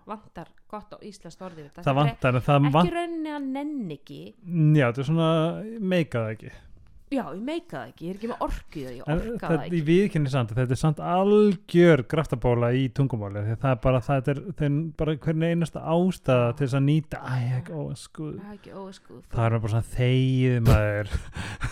Vantar 0.05 0.51
gott 0.69 0.93
á 0.93 0.97
íslenskt 1.01 1.41
orði 1.41 1.65
það 1.73 1.87
er 1.89 1.97
vantar 1.97 2.37
en 2.37 2.45
það 2.45 2.59
ekki 2.61 2.73
vant 2.75 2.93
rauninni 2.93 3.31
að 3.33 3.47
nenn 3.55 3.93
ekki. 3.97 4.21
Já, 4.77 4.85
þetta 4.91 5.01
er 5.01 5.09
svona 5.09 5.29
meikað 5.81 6.31
ekki 6.35 6.51
já, 7.13 7.21
ég 7.35 7.41
meika 7.45 7.77
það 7.77 7.89
ekki, 7.91 8.05
ég 8.05 8.09
er 8.11 8.17
ekki 8.17 8.29
með 8.31 8.39
orku 8.45 8.79
í 8.79 8.83
það, 8.85 8.93
ég 8.95 9.09
orka 9.13 9.49
það 9.51 9.63
ekki. 9.65 9.81
viðkynni 9.89 10.31
samt 10.33 10.53
þetta 10.57 10.73
er 10.75 10.79
samt 10.81 11.01
algjör 11.05 12.03
graftabóla 12.11 12.71
í 12.73 12.85
tungumáli 12.97 13.43
það 13.51 13.67
er 13.69 13.79
bara, 13.83 14.01
það 14.07 14.31
er, 14.33 14.41
er 14.65 14.79
bara 14.97 15.15
hvernig 15.25 15.53
einasta 15.53 15.83
ástæða 15.93 16.49
til 16.57 16.65
þess 16.65 16.77
að 16.79 16.85
nýta 16.87 17.21
æ, 17.21 17.37
ekki, 17.59 17.77
óskuð 17.85 19.21
það 19.35 19.45
er 19.45 19.57
bara 19.59 19.71
svona 19.75 19.85
þegið 19.93 20.59
maður. 20.65 21.13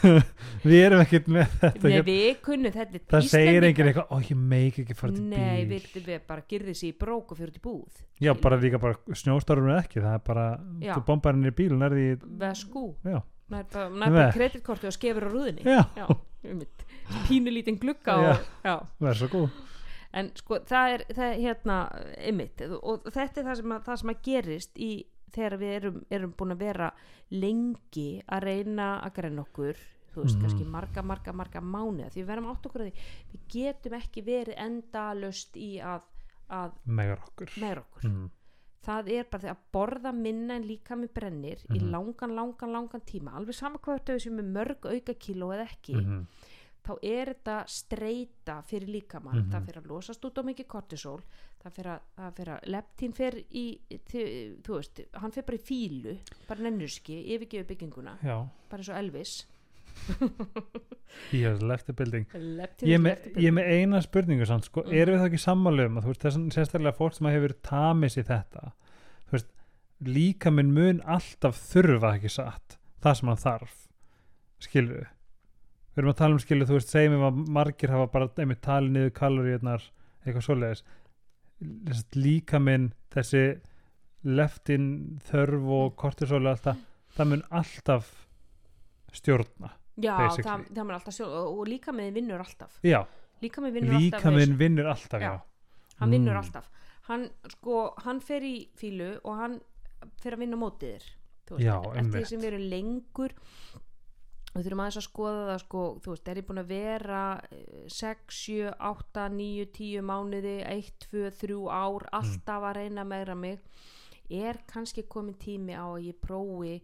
Við 0.70 0.80
erum 0.84 1.04
ekkert 1.04 1.28
með 1.34 1.58
þetta 1.64 1.90
Nei, 1.94 2.00
við 2.08 2.30
kunnum 2.46 2.74
þetta 2.78 3.04
það 3.14 3.30
segir 3.34 3.68
enginn 3.68 3.90
eitthvað, 3.92 4.14
ó 4.14 4.18
ég 4.24 4.40
meik 4.54 4.80
ekki 4.84 4.98
fara 4.98 5.18
til 5.18 5.26
Nei, 5.34 5.66
bíl. 5.66 5.82
við, 5.82 6.00
við 6.08 6.24
bara 6.30 6.46
girði 6.54 6.78
sér 6.78 6.92
í 6.94 6.98
brók 7.02 7.34
og 7.34 7.40
fyrir 7.42 7.56
til 7.58 7.64
búð 7.64 8.02
já, 8.24 8.32
bara 8.40 8.60
líka 8.62 8.80
bara 8.84 9.18
snjóstormur 9.18 9.78
ekki 9.82 10.04
það 10.04 10.18
er 10.20 10.26
bara, 10.28 10.48
Já. 10.84 10.94
þú 10.98 11.06
bombar 11.10 11.38
henni 11.38 11.52
í 11.52 11.58
bíl 11.58 11.74
Vekk. 13.52 14.34
kreditkorti 14.38 14.88
og 14.88 14.94
skefur 14.96 15.28
á 15.28 15.30
rúðinni 15.34 15.64
já, 15.68 15.82
Já, 15.98 16.08
einmitt 16.44 16.86
Pínu 17.28 17.52
lítinn 17.52 17.78
glugga 17.82 18.16
og, 18.18 18.46
já. 18.64 18.76
verð 19.00 19.18
svo 19.24 19.28
góð 19.34 19.50
En 20.14 20.30
sko, 20.38 20.60
það 20.70 20.92
er, 20.94 21.04
það 21.10 21.26
er 21.32 21.40
hérna 21.42 21.78
einmitt 22.22 22.62
og 22.82 23.08
þetta 23.10 23.42
er 23.42 23.48
það 23.48 23.56
sem 23.60 23.72
að, 23.74 23.82
það 23.88 23.98
sem 24.04 24.10
að 24.14 24.20
gerist 24.28 24.78
í 24.78 24.92
þegar 25.34 25.56
við 25.58 25.72
erum, 25.80 25.96
erum 26.14 26.34
búin 26.38 26.54
að 26.54 26.60
vera 26.62 26.90
lengi 27.34 28.08
að 28.30 28.44
reyna 28.46 28.88
að 29.02 29.14
greina 29.18 29.42
okkur 29.42 29.80
þú 30.14 30.22
veist, 30.22 30.36
Mhm. 30.38 30.42
kannski 30.46 30.66
marga, 30.70 31.02
marga, 31.02 31.34
marga 31.34 31.60
mánuða 31.66 32.12
því 32.14 32.22
við 32.22 32.28
verðum 32.30 32.50
átt 32.52 32.68
okkur 32.70 32.82
að 32.84 32.92
því 32.92 33.08
við 33.34 33.42
getum 33.56 33.94
ekki 33.98 34.22
verið 34.28 34.60
endalust 34.68 35.58
í 35.58 35.72
að, 35.82 36.02
að 36.54 36.72
megar 36.86 37.24
okkur 37.26 37.50
meira 37.58 37.82
okkur 37.82 38.06
mm. 38.12 38.30
Það 38.86 39.12
er 39.18 39.24
bara 39.32 39.44
því 39.44 39.50
að 39.54 39.58
borða 39.74 40.12
minna 40.14 40.56
en 40.56 40.64
líka 40.68 40.96
með 41.00 41.14
brennir 41.14 41.60
í 41.70 41.80
Mhm. 41.80 41.92
langan, 41.92 42.36
langan, 42.36 42.72
langan 42.72 43.02
tíma 43.02 43.34
alveg 43.36 43.56
sama 43.56 43.78
hvað 43.80 44.00
þetta 44.00 44.14
við 44.18 44.22
sem 44.22 44.40
er 44.40 44.44
mörg 44.44 44.86
auka 44.86 45.14
kíló 45.14 45.54
eða 45.56 45.68
ekki, 45.70 45.96
Mm 45.96 46.26
þá 46.84 46.98
er 47.02 47.26
þetta 47.34 47.64
streyta 47.66 48.62
fyrir 48.68 48.90
líkamann 48.92 49.38
Mhm. 49.46 49.52
það 49.54 49.66
fyrir 49.68 49.82
að 49.82 49.88
losast 49.88 50.26
út 50.26 50.36
á 50.36 50.44
mikið 50.44 50.68
kortisol 50.68 51.22
það 51.64 51.72
fyrir 51.78 51.92
að, 51.94 52.00
það 52.18 52.34
fyrir 52.36 52.52
að 52.60 52.68
leptín 52.74 53.14
fer 53.16 53.32
í, 53.56 53.80
til, 54.04 54.58
þú 54.62 54.76
veist, 54.76 55.00
hann 55.14 55.32
fer 55.32 55.44
bara 55.44 55.58
í 55.58 55.62
fílu 55.64 56.18
bara 56.46 56.60
nennuski, 56.60 57.24
yfirgefu 57.32 57.68
bygginguna 57.70 58.18
já, 58.22 58.50
bara 58.70 58.82
eins 58.84 58.90
og 58.90 58.98
Elvis 58.98 59.46
he 61.32 61.42
has 61.44 61.62
left 61.62 61.86
the 61.88 61.94
building. 61.94 62.26
Leptín 62.34 62.90
ég 62.90 62.98
er 62.98 63.04
með, 63.04 63.28
með 63.58 63.72
eina 63.78 64.02
spurningu 64.04 64.48
samt, 64.50 64.68
sko, 64.70 64.84
Mm. 64.86 64.94
erum 65.02 65.16
við 65.18 65.24
þá 65.24 65.28
ekki 65.30 65.42
sammálu 65.44 65.86
um 65.90 65.98
að 66.00 66.06
þú 66.08 66.14
veist, 66.14 66.24
þess 66.26 66.40
að 66.40 66.56
sérstaklega 66.58 66.98
fólk 66.98 67.18
sem 67.18 67.30
hefur 67.32 67.54
tamið 67.70 68.14
sér 68.16 68.28
þetta. 68.30 68.72
Veist, 69.34 69.50
líka 70.04 70.52
minn 70.54 70.74
mun 70.76 71.02
alltaf 71.06 71.60
þurfa 71.72 72.16
ekki 72.18 72.32
satt 72.34 72.78
það 73.04 73.18
sem 73.20 73.28
hann 73.34 73.44
þarf 73.44 73.76
skilur 74.64 74.98
við 74.98 75.10
við 75.94 76.02
erum 76.02 76.10
að 76.10 76.18
tala 76.24 76.34
um 76.34 76.42
skilur, 76.42 76.66
þú 76.66 76.78
veist, 76.80 76.90
segjum 76.90 77.14
við 77.20 77.28
að 77.28 77.40
margir 77.54 77.92
hafa 77.94 78.08
bara 78.10 78.30
einmitt 78.42 78.62
talið 78.66 78.96
niður 78.96 79.12
kaloríunar 79.20 79.84
eitthvað 80.26 80.46
svoleiðis. 80.48 80.84
Líka 82.18 82.60
minn 82.60 82.88
þessi 83.14 83.44
leftin 84.26 84.88
þörf 85.30 85.68
og 85.78 85.94
kortisol 86.02 86.42
og 86.42 86.50
alltaf, 86.56 86.80
það 87.14 87.30
mun 87.30 87.44
alltaf 87.52 88.10
stjórna 89.14 89.70
já, 89.98 90.18
basically. 90.18 90.44
það, 90.50 90.64
það 90.74 90.90
er 90.90 90.96
alltaf 90.98 91.14
sjálf 91.18 91.34
og, 91.42 91.58
og 91.60 91.68
líka 91.68 91.92
með 91.94 92.14
vinnur 92.14 92.40
alltaf. 92.46 92.80
Já, 92.84 93.02
líka 93.42 93.62
með 93.62 93.74
vinnur 93.80 93.94
alltaf 94.00 94.24
líka 94.24 94.32
með 94.32 94.40
minn 94.48 94.58
vinnur 94.64 94.90
alltaf 94.94 95.22
já, 95.22 95.34
hann 96.00 96.10
vinnur 96.18 96.34
Mm. 96.34 96.42
alltaf. 96.44 96.70
Hann 97.04 97.30
sko, 97.52 97.94
hann 98.06 98.20
fer 98.24 98.42
í 98.48 98.56
fílu 98.80 99.20
og 99.24 99.36
hann 99.38 99.60
fer 100.24 100.34
að 100.38 100.40
vinna 100.46 100.56
á 100.56 100.64
mótið 100.64 100.94
þér 100.96 101.10
Þú 101.44 101.58
Já, 101.60 101.74
eftir 101.76 101.92
því 101.92 102.00
einmitt. 102.00 102.28
sem 102.30 102.40
við 102.40 102.48
erum 102.54 102.70
lengur 102.72 103.34
við 104.54 104.64
þurfum 104.68 104.82
aðeins 104.84 104.98
að 105.02 105.06
skoða 105.08 105.42
það 105.50 105.60
sko, 105.64 105.82
þú 106.06 106.12
veist, 106.14 106.28
er 106.32 106.40
ég 106.40 106.46
búin 106.48 106.62
að 106.62 106.70
vera 106.72 107.22
eh, 107.52 107.88
6, 107.90 108.38
7, 108.38 108.74
8, 108.80 109.26
9, 109.34 109.66
10 109.74 110.06
mánuði, 110.08 110.54
1, 110.70 110.92
2, 111.10 111.24
3 111.42 111.58
ár 111.74 112.06
alltaf 112.20 112.68
að 112.70 112.76
reyna 112.80 113.04
meira 113.04 113.36
mig 113.36 113.60
er 114.30 114.62
kannski 114.72 115.04
komin 115.10 115.36
tími 115.42 115.74
á 115.76 115.84
að 115.90 116.06
ég 116.08 116.20
prófi 116.24 116.78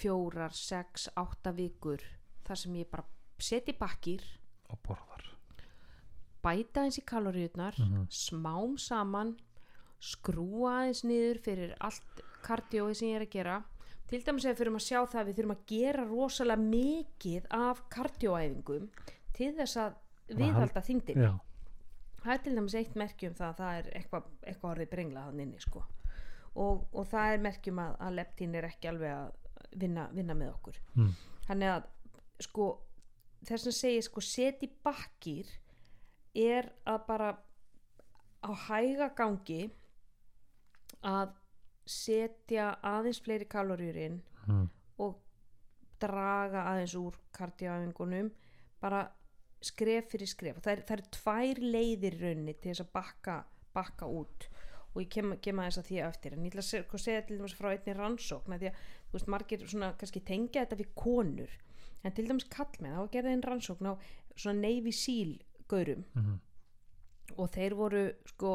fjórar, 0.00 0.52
6, 0.52 1.08
8 1.16 1.52
vikur 1.56 2.02
þar 2.44 2.56
sem 2.60 2.74
ég 2.80 2.90
bara 2.90 3.04
seti 3.38 3.72
bakkir 3.78 4.22
og 4.70 4.78
borðar 4.86 5.24
bæta 6.44 6.82
eins 6.84 6.98
í 7.00 7.04
kaloríunar 7.08 7.74
Mhm. 7.80 8.06
smám 8.10 8.78
saman 8.78 9.36
skrúa 10.00 10.72
aðeins 10.82 11.04
niður 11.08 11.38
fyrir 11.40 11.74
allt 11.80 12.20
kardióið 12.44 12.94
sem 12.98 13.08
ég 13.08 13.16
er 13.16 13.26
að 13.26 13.30
gera 13.30 13.64
til 14.06 14.20
dæmis 14.22 14.44
ef 14.44 14.58
við 14.58 14.60
þurfum 14.66 14.76
að 14.80 14.86
sjá 14.88 14.98
það 15.08 15.20
að 15.20 15.26
við 15.30 15.36
þurfum 15.38 15.54
að 15.56 15.66
gera 15.66 16.04
rosalega 16.04 16.64
mikið 16.68 17.46
af 17.50 17.80
kardióæfingum 17.88 18.90
til 19.32 19.52
þess 19.56 19.76
að 19.80 19.94
viðhalda 20.28 20.82
þyngdin 20.84 21.22
já, 21.24 21.32
það 22.22 22.34
er 22.34 22.42
til 22.44 22.54
dæmis 22.58 22.74
eitt 22.74 22.94
merki 23.00 23.26
um 23.28 23.34
það 23.34 23.48
að 23.48 23.56
það 23.62 23.78
er 23.78 23.88
eitthvað, 23.98 24.28
eitthvað 24.46 24.70
orðið 24.74 24.90
brenglað 24.90 25.24
hann 25.30 25.40
inni 25.40 25.60
sko. 25.60 25.84
og, 26.54 26.84
og 26.92 27.06
það 27.08 27.32
er 27.34 27.38
merkjum 27.48 27.78
að, 27.82 27.96
að 28.00 28.14
leptín 28.20 28.54
er 28.54 28.64
ekki 28.68 28.88
alveg 28.88 29.10
að 29.16 29.32
vinna, 29.74 30.08
vinna 30.12 30.34
með 30.34 30.54
okkur 30.54 30.80
Mm. 30.94 31.12
þannig 31.48 31.72
að 31.74 31.88
sko 32.40 32.66
þess 33.44 33.66
að 33.70 33.78
segja 33.78 34.02
sko 34.02 34.20
seti 34.24 34.68
bakkir 34.84 35.48
er 36.34 36.70
að 36.86 37.06
bara 37.06 37.32
á 38.44 38.50
hæga 38.68 39.10
gangi 39.16 39.70
að 41.04 41.34
setja 41.86 42.70
aðeins 42.82 43.20
fleiri 43.24 43.46
kaloríur 43.50 43.98
inn 44.00 44.22
mm. 44.48 44.68
og 45.04 45.18
draga 46.00 46.64
aðeins 46.72 46.94
úr 46.96 47.18
kardiæfingunum 47.36 48.30
bara 48.80 49.04
skref 49.64 50.10
fyrir 50.12 50.28
skref 50.28 50.60
það 50.64 50.72
er, 50.72 50.84
það 50.88 50.96
er 50.96 51.04
tvær 51.18 51.60
leiðir 51.76 52.16
í 52.18 52.22
rauninni 52.22 52.54
til 52.56 52.72
þess 52.72 52.84
að 52.84 52.92
bakka, 52.96 53.36
bakka 53.76 54.08
út 54.08 54.48
og 54.94 55.00
ég 55.02 55.10
kem, 55.10 55.34
kem 55.42 55.60
aðeins 55.60 55.80
að 55.80 55.88
því 55.90 56.00
á 56.00 56.06
eftir 56.08 56.36
en 56.36 56.44
ég 56.44 56.52
ætla 56.52 56.64
að 56.64 56.68
segja, 56.70 57.00
segja 57.04 57.24
til 57.26 57.38
dæmis 57.38 57.56
frá 57.58 57.70
einni 57.72 57.96
rannsókn 57.98 58.56
af 58.56 58.62
því 58.62 58.70
að 58.70 58.82
þú 59.14 59.20
veist 59.20 59.30
margir 59.30 59.62
svona 59.70 59.92
kannski 60.00 60.24
tengja 60.26 60.64
þetta 60.64 60.80
við 60.80 60.88
konur 60.98 61.52
en 62.02 62.14
til 62.14 62.26
dæmis 62.26 62.48
kallmenn 62.50 62.96
þá 62.98 63.12
gerði 63.12 63.30
einn 63.30 63.44
rannsókn 63.46 63.86
á 63.86 63.94
svona 64.34 64.58
Navy 64.58 64.92
Seal 64.92 65.36
gaurum. 65.70 66.04
Mhm. 66.14 66.40
og 67.40 67.48
þeir 67.54 67.74
voru 67.74 68.00
sko 68.28 68.50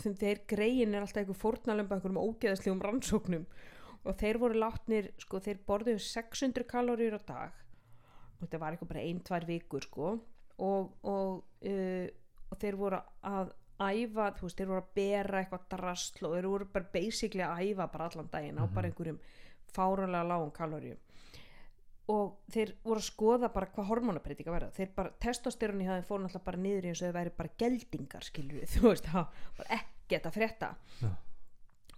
þeir 0.00 0.38
greiðin 0.48 0.94
er 0.94 1.04
alltaf 1.04 1.20
einhver 1.20 1.36
fórnalömba 1.36 1.96
einhverjum 1.98 2.22
ógeðaslegum 2.22 2.80
rannsóknum. 2.80 3.44
Og 4.06 4.16
þeir 4.16 4.38
voru 4.40 4.54
látnir 4.56 5.10
sko 5.20 5.42
þeir 5.44 5.58
borðuðu 5.66 6.00
600 6.00 6.64
kaloríur 6.64 7.18
á 7.18 7.22
dag. 7.26 7.52
Og 8.38 8.46
þetta 8.46 8.60
var 8.62 8.72
eitthvað 8.72 8.92
bara 8.94 9.02
ein, 9.04 9.20
tvær 9.20 9.44
vikur 9.44 9.84
sko. 9.84 10.12
Og, 10.56 10.94
og, 11.04 11.44
uh, 11.66 12.06
og 12.48 12.62
þeir 12.62 12.78
voru 12.80 13.02
að 13.28 13.52
æfa, 13.80 14.30
þú 14.36 14.46
veist, 14.46 14.58
þeir 14.58 14.70
voru 14.70 14.82
að 14.82 14.90
bera 14.98 15.38
eitthvað 15.40 15.68
drasl 15.74 16.26
og 16.26 16.34
þeir 16.34 16.48
voru 16.52 16.66
bara 16.74 16.90
basically 16.94 17.44
að 17.46 17.62
æfa 17.66 17.86
bara 17.92 18.08
allan 18.10 18.28
daginn 18.32 18.60
á 18.60 18.64
bara 18.74 18.90
einhverjum 18.90 19.20
fáralega 19.70 20.26
lágum 20.26 20.52
kaloríum. 20.54 21.00
Og 22.10 22.36
þeir 22.50 22.74
voru 22.84 22.98
að 22.98 23.06
skoða 23.06 23.50
bara 23.54 23.70
hvað 23.70 23.88
hormonabreitinga 23.92 24.54
verða. 24.54 24.70
Þeir 24.74 24.92
bara, 24.96 25.14
testosteroni 25.22 25.86
hafði 25.86 26.06
fór 26.08 26.22
náttúrulega 26.24 26.48
bara 26.48 26.62
niður 26.66 26.88
eins 26.90 27.02
og 27.02 27.08
þau 27.08 27.18
væri 27.20 27.34
bara 27.38 27.56
geldingar 27.62 28.30
við, 28.36 28.68
þú 28.74 28.86
veist, 28.88 29.10
ekkert 29.78 30.30
að 30.30 30.38
frétta. 30.38 30.72
Já. 31.00 31.10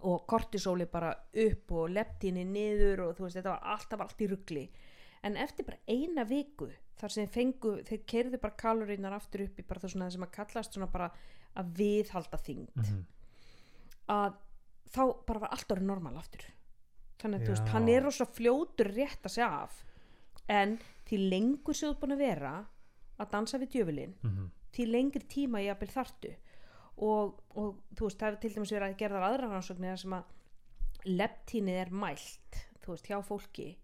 og 0.03 0.25
kortisóli 0.27 0.83
bara 0.91 1.13
upp 1.45 1.71
og 1.71 1.91
leptíni 1.95 2.43
niður 2.43 3.05
og 3.05 3.13
þú 3.15 3.23
veist, 3.23 3.37
þetta 3.37 3.53
var 3.53 3.69
alltaf 3.71 4.01
allt 4.03 4.21
í 4.21 4.27
ruggli 4.27 4.63
en 5.23 5.37
eftir 5.39 5.65
bara 5.65 5.79
eina 5.87 6.25
viku 6.27 6.67
þar 6.99 7.13
sem 7.13 7.23
þeir 7.23 7.33
fengu, 7.33 7.71
þeir 7.87 8.01
kerðu 8.11 8.39
bara 8.43 8.59
kalorínar 8.59 9.15
aftur 9.15 9.45
upp 9.47 9.59
í 9.59 9.65
bara 9.67 9.83
það 9.83 10.11
sem 10.15 10.25
að 10.25 10.35
kallast 10.35 10.75
svona 10.75 10.89
bara 10.91 11.09
að 11.55 11.73
viðhalda 11.77 12.37
þyngd. 12.37 12.75
Mhm. 12.75 13.05
að 14.09 14.33
þá 14.93 15.01
bara 15.25 15.39
var 15.39 15.49
allt 15.55 15.67
orðið 15.71 15.85
normal 15.87 16.17
aftur. 16.19 16.41
Þannig 17.19 17.39
að 17.41 17.47
veist, 17.53 17.67
hann 17.71 17.87
er 17.89 18.01
rosa 18.03 18.25
fljótur 18.25 18.89
rétt 18.93 19.23
að 19.23 19.31
segja 19.31 19.47
af. 19.63 19.77
En 20.49 20.77
því 21.07 21.19
lengur 21.29 21.73
ert 21.91 21.99
búin 22.01 22.11
að 22.17 22.17
vera 22.17 22.65
að 23.19 23.31
dansa 23.31 23.57
við 23.57 23.69
djöfulinn 23.71 24.13
Mhm. 24.23 24.49
því 24.73 24.85
lengri 24.91 25.23
tíma 25.27 25.61
ég 25.63 25.71
að 25.71 25.79
þartu 25.93 26.35
og, 26.97 27.39
og 27.55 27.75
þú 27.95 28.01
veist, 28.09 28.17
það 28.19 28.27
hefur 28.31 28.41
til 28.41 28.53
dæmis 28.53 28.71
verið 28.71 28.89
að 28.93 28.97
gera 28.97 29.23
aðra 29.29 29.49
rannsóknir 29.49 29.93
þar 29.93 29.99
sem 30.03 30.13
að 30.13 30.23
leptínið 31.05 31.79
er 31.85 31.89
mælt 31.91 32.59
þú 32.83 32.87
veist, 32.93 33.07
hjá 33.07 33.21
fólki. 33.23 33.75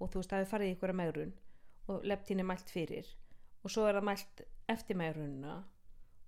Og 0.00 0.10
þú 0.10 0.14
veist, 0.20 0.30
það 0.30 0.38
hefur 0.44 0.52
farið 0.58 0.70
í 0.70 0.74
ykkur 0.76 0.94
megrun 0.94 1.32
og 1.88 2.02
leptín 2.04 2.38
er 2.40 2.44
mælt 2.48 2.70
fyrir. 2.70 3.06
Og 3.64 3.70
svo 3.70 3.86
er 3.88 3.94
það 3.98 4.04
mælt 4.08 4.42
eftir 4.68 4.96
megrunna 4.96 5.64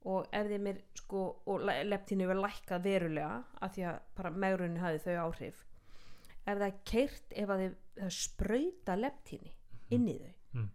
og 0.06 0.26
ef 0.37 0.50
þeim 0.50 0.66
er 0.70 0.82
sko 0.94 1.22
og 1.50 1.64
leptín 1.88 2.22
er 2.22 2.38
lækkað 2.38 2.85
verulega 2.87 3.42
af 3.61 3.74
því 3.74 3.87
að 3.90 3.98
bara 4.18 4.30
megrunni 4.44 4.82
hafi 4.82 5.02
þau 5.02 5.16
áhrif 5.26 5.64
ef 6.46 6.59
það 6.61 6.66
er 6.68 6.76
keirt 6.87 7.37
ef 7.42 7.52
að 7.52 7.62
þau, 7.62 8.11
sprauta 8.14 8.96
leptíni 8.98 9.52
inn 9.94 10.09
í 10.11 10.16
þau? 10.20 10.35
Mm. 10.56 10.68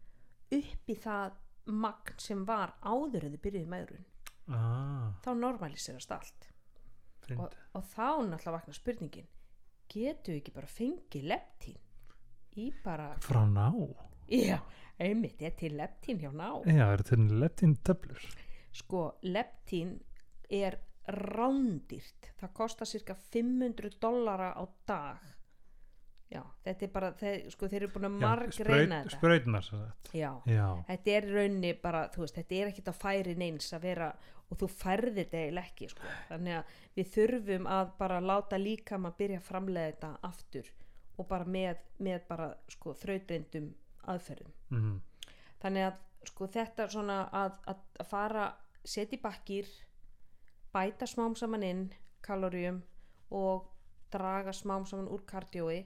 upp 0.58 0.92
í 0.92 0.96
það 1.00 1.38
magn 1.72 2.22
sem 2.22 2.46
var 2.48 2.74
áður 2.82 3.28
en 3.28 3.36
þau 3.36 3.44
byrjuði 3.46 3.70
megrun. 3.70 4.08
Ah, 4.52 5.14
þá 5.24 5.32
normaliserast 5.38 6.12
allt. 6.16 6.48
Og, 7.38 7.54
og 7.78 7.84
þá 7.94 8.08
náttúrulega 8.28 8.56
vakna 8.58 8.76
spurningin 8.76 9.28
getur 9.92 10.34
við 10.34 10.42
ekki 10.42 10.54
bara 10.56 10.72
fengið 10.72 11.28
leptín 11.32 11.78
í 12.60 12.72
bara, 12.84 13.12
frá 13.24 13.44
ná? 13.48 13.70
Já, 14.32 14.58
einmitt, 15.00 15.40
ég 15.44 15.52
er 15.52 15.58
til 15.60 15.78
leptín 15.78 16.20
hjá 16.20 16.32
ná. 16.34 16.50
já, 16.66 16.86
er 16.90 17.04
þetta 17.04 17.40
leptín 17.40 17.78
töflur 17.88 18.26
Sko, 18.72 19.04
leptín 19.28 19.98
er 20.50 20.80
rándýrt. 21.12 22.32
Það 22.40 22.54
kostar 22.56 22.88
cirka 22.90 23.16
500 23.34 24.00
dollara 24.02 24.52
á 24.56 24.64
dag. 24.88 25.30
Já, 26.32 26.46
þetta 26.64 26.86
er 26.86 26.92
bara, 26.94 27.08
þeir, 27.20 27.42
sko, 27.52 27.68
þeir 27.68 27.82
eru 27.82 27.90
búin 27.92 28.08
að 28.08 28.14
marg 28.22 28.60
reyna 28.64 29.02
þetta. 29.02 29.10
sagt 29.12 29.24
Já, 30.16 30.30
já, 30.48 30.68
þetta 30.88 31.12
er 31.18 31.26
í 31.28 31.34
rauninni 31.36 31.72
bara, 31.82 32.04
veist, 32.16 32.38
þetta 32.38 32.56
er 32.56 32.70
ekkit 32.72 32.88
að 32.88 33.02
færi 33.02 33.34
neins 33.36 33.68
að 33.76 33.84
vera 33.90 34.08
og 34.48 34.60
þú 34.62 34.70
færðir 34.72 35.18
þetta 35.18 35.42
eiginlega 35.42 35.72
ekki, 35.74 35.90
sko. 35.92 36.14
Þannig 36.30 36.56
að 36.62 36.78
við 36.96 37.12
þurfum 37.18 37.68
að 37.76 37.92
bara 38.00 38.22
láta 38.24 38.62
líka 38.62 39.00
maður 39.00 39.20
byrja 39.20 39.42
að 39.42 39.50
framlega 39.50 39.92
þetta 39.92 40.14
aftur 40.32 40.72
og 41.18 41.28
bara 41.28 41.50
með, 41.58 41.84
með 42.00 42.24
bara, 42.32 42.48
sko, 42.72 42.96
þrautreindum 43.04 43.68
aðferðum. 44.16 44.56
mm 44.72 45.00
Þannig 45.62 45.84
að, 45.86 46.00
sko, 46.28 46.48
þetta 46.48 46.88
svona 46.92 47.24
að, 47.34 47.58
að, 47.72 47.82
að 48.04 48.10
fara, 48.12 48.46
setja 48.86 49.18
í 49.18 49.22
bakkir, 49.22 49.68
bæta 50.74 51.08
smám 51.10 51.36
saman 51.36 51.64
inn 51.68 51.84
kaloríum 52.24 52.82
og 53.32 53.68
draga 54.14 54.54
smám 54.54 54.86
saman 54.86 55.10
úr 55.12 55.24
kardjói 55.28 55.82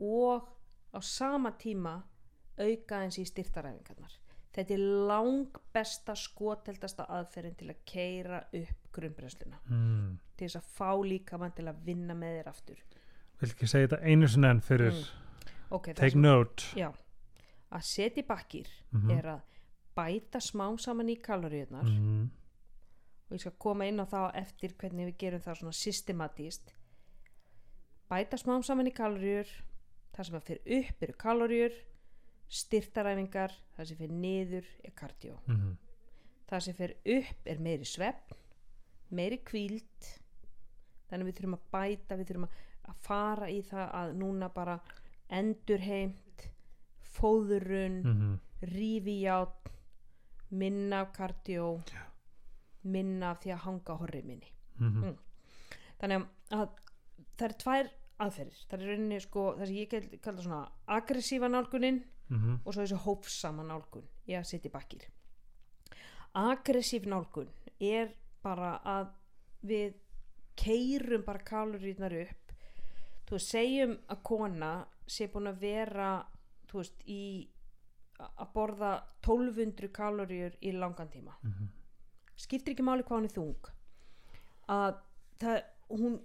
og 0.00 0.48
á 0.94 0.98
sama 1.02 1.52
tíma 1.58 1.96
auka 2.60 3.00
eins 3.04 3.18
í 3.18 3.24
styrtaræfingarnar. 3.28 4.16
Þetta 4.50 4.74
er 4.74 4.82
lang 5.06 5.58
besta 5.72 6.16
skoteldasta 6.18 7.04
aðferðin 7.14 7.54
til 7.60 7.68
að 7.70 7.82
keira 7.86 8.40
upp 8.58 8.88
grunnbrennsluna 8.92 9.60
mm. 9.70 10.16
til 10.36 10.48
þess 10.48 10.58
að 10.58 10.72
fá 10.74 10.90
líka 11.06 11.38
mann 11.38 11.54
til 11.54 11.68
að 11.70 11.84
vinna 11.86 12.16
með 12.18 12.40
þér 12.40 12.48
aftur. 12.50 12.80
vil 13.40 13.50
ekki 13.52 13.68
segja 13.70 13.88
þetta 13.88 14.00
einu 14.10 14.28
sinni 14.28 14.50
enn 14.50 14.60
fyrir 14.60 14.98
Okay, 15.70 15.94
það 15.94 16.00
take 16.02 16.18
note 16.18 16.66
Já, 16.74 16.88
að 17.70 17.84
setja 17.86 18.24
í 18.24 18.26
bakkir 18.26 18.66
Mhm. 18.90 19.10
er 19.14 19.28
að 19.36 19.40
bæta 20.00 20.40
smám 20.40 20.78
saman 20.80 21.12
í 21.12 21.18
kaloríunar 21.20 21.84
mm. 21.86 22.24
og 23.28 23.36
ég 23.36 23.44
skal 23.44 23.56
koma 23.62 23.86
inn 23.86 24.00
á 24.00 24.06
það 24.08 24.30
eftir 24.42 24.74
hvernig 24.80 25.10
við 25.12 25.18
gerum 25.24 25.44
það 25.44 25.60
svona 25.60 25.76
systematíst 25.84 26.72
bæta 28.10 28.38
smám 28.40 28.64
saman 28.66 28.88
í 28.90 28.94
kaloríur 28.96 29.50
það 30.16 30.26
sem 30.30 30.40
fyrir 30.48 30.80
upp 30.80 31.04
eru 31.06 31.16
kaloríur 31.20 31.76
styrtaræfingar 32.50 33.52
það 33.76 33.86
sem 33.92 33.98
fyrir 34.00 34.16
niður 34.24 34.66
er 34.84 34.94
kardió 34.98 35.36
Mm. 35.46 35.76
það 36.50 36.60
sem 36.66 36.74
fyrir 36.74 36.96
upp 37.18 37.46
er 37.52 37.58
meiri 37.62 37.86
svepp 37.86 38.32
meiri 39.14 39.38
kvíld 39.46 40.08
þannig 41.10 41.26
við 41.28 41.36
þurfum 41.38 41.54
að 41.58 41.68
bæta 41.74 42.16
við 42.18 42.26
þurfum 42.32 42.48
að, 42.48 42.96
fara 43.06 43.46
í 43.50 43.60
það 43.62 43.92
að 44.00 44.12
núna 44.18 44.48
bara 44.54 44.80
endurheimt 45.30 46.48
fóðurun 47.14 48.00
Mm. 48.04 48.34
rífi 48.62 49.20
játn 49.22 49.59
minna 50.50 51.00
af 51.04 51.12
kardió 51.16 51.80
minna 52.84 53.30
af 53.30 53.40
því 53.42 53.52
að 53.54 53.64
hanga 53.66 53.96
horri 54.00 54.22
minni 54.22 54.52
Mm. 54.80 55.02
Mm. 55.04 55.16
þannig 56.00 56.26
að 56.56 56.68
það 57.36 57.44
er 57.48 57.54
tvær 57.62 57.88
aðferðir 58.20 58.60
það 58.70 58.80
er 58.80 58.86
rauninni 58.88 59.18
sko 59.20 59.42
það 59.58 59.66
sem 59.66 59.76
ég 59.76 60.20
kalla 60.24 60.42
svona 60.42 60.62
aggressífa 60.88 61.48
nálgunin 61.52 62.02
Mm. 62.30 62.60
og 62.64 62.72
svo 62.74 62.82
þessi 62.84 62.98
hófsama 63.04 63.62
nálgun 63.66 64.06
í 64.28 64.32
að 64.38 64.44
setja 64.46 64.70
bakkir 64.70 65.04
aggressív 66.34 67.06
nálgun 67.10 67.48
er 67.80 68.12
bara 68.42 68.78
að 68.86 69.08
við 69.66 69.94
keirum 70.56 71.24
bara 71.26 71.42
kaloríunar 71.44 72.14
upp 72.22 72.52
þú 73.28 73.40
segjum 73.42 73.96
að 74.08 74.22
kona 74.22 74.70
sé 75.06 75.26
búin 75.32 75.50
að 75.50 75.60
vera 75.60 76.10
þú 76.70 76.78
veist, 76.80 77.02
í 77.06 77.48
að 78.38 78.52
borða 78.54 78.92
1200 79.22 79.88
kaloríur 79.92 80.56
í 80.62 80.72
langan 80.72 81.08
tíma 81.08 81.34
Mhm. 81.42 81.68
skiptir 82.36 82.74
ekki 82.74 82.82
máli 82.86 83.02
hvað 83.02 83.18
hún 83.20 83.24
er 83.24 83.36
þung 83.36 83.70
að 84.68 84.94
það, 85.40 85.62
hún 85.90 86.20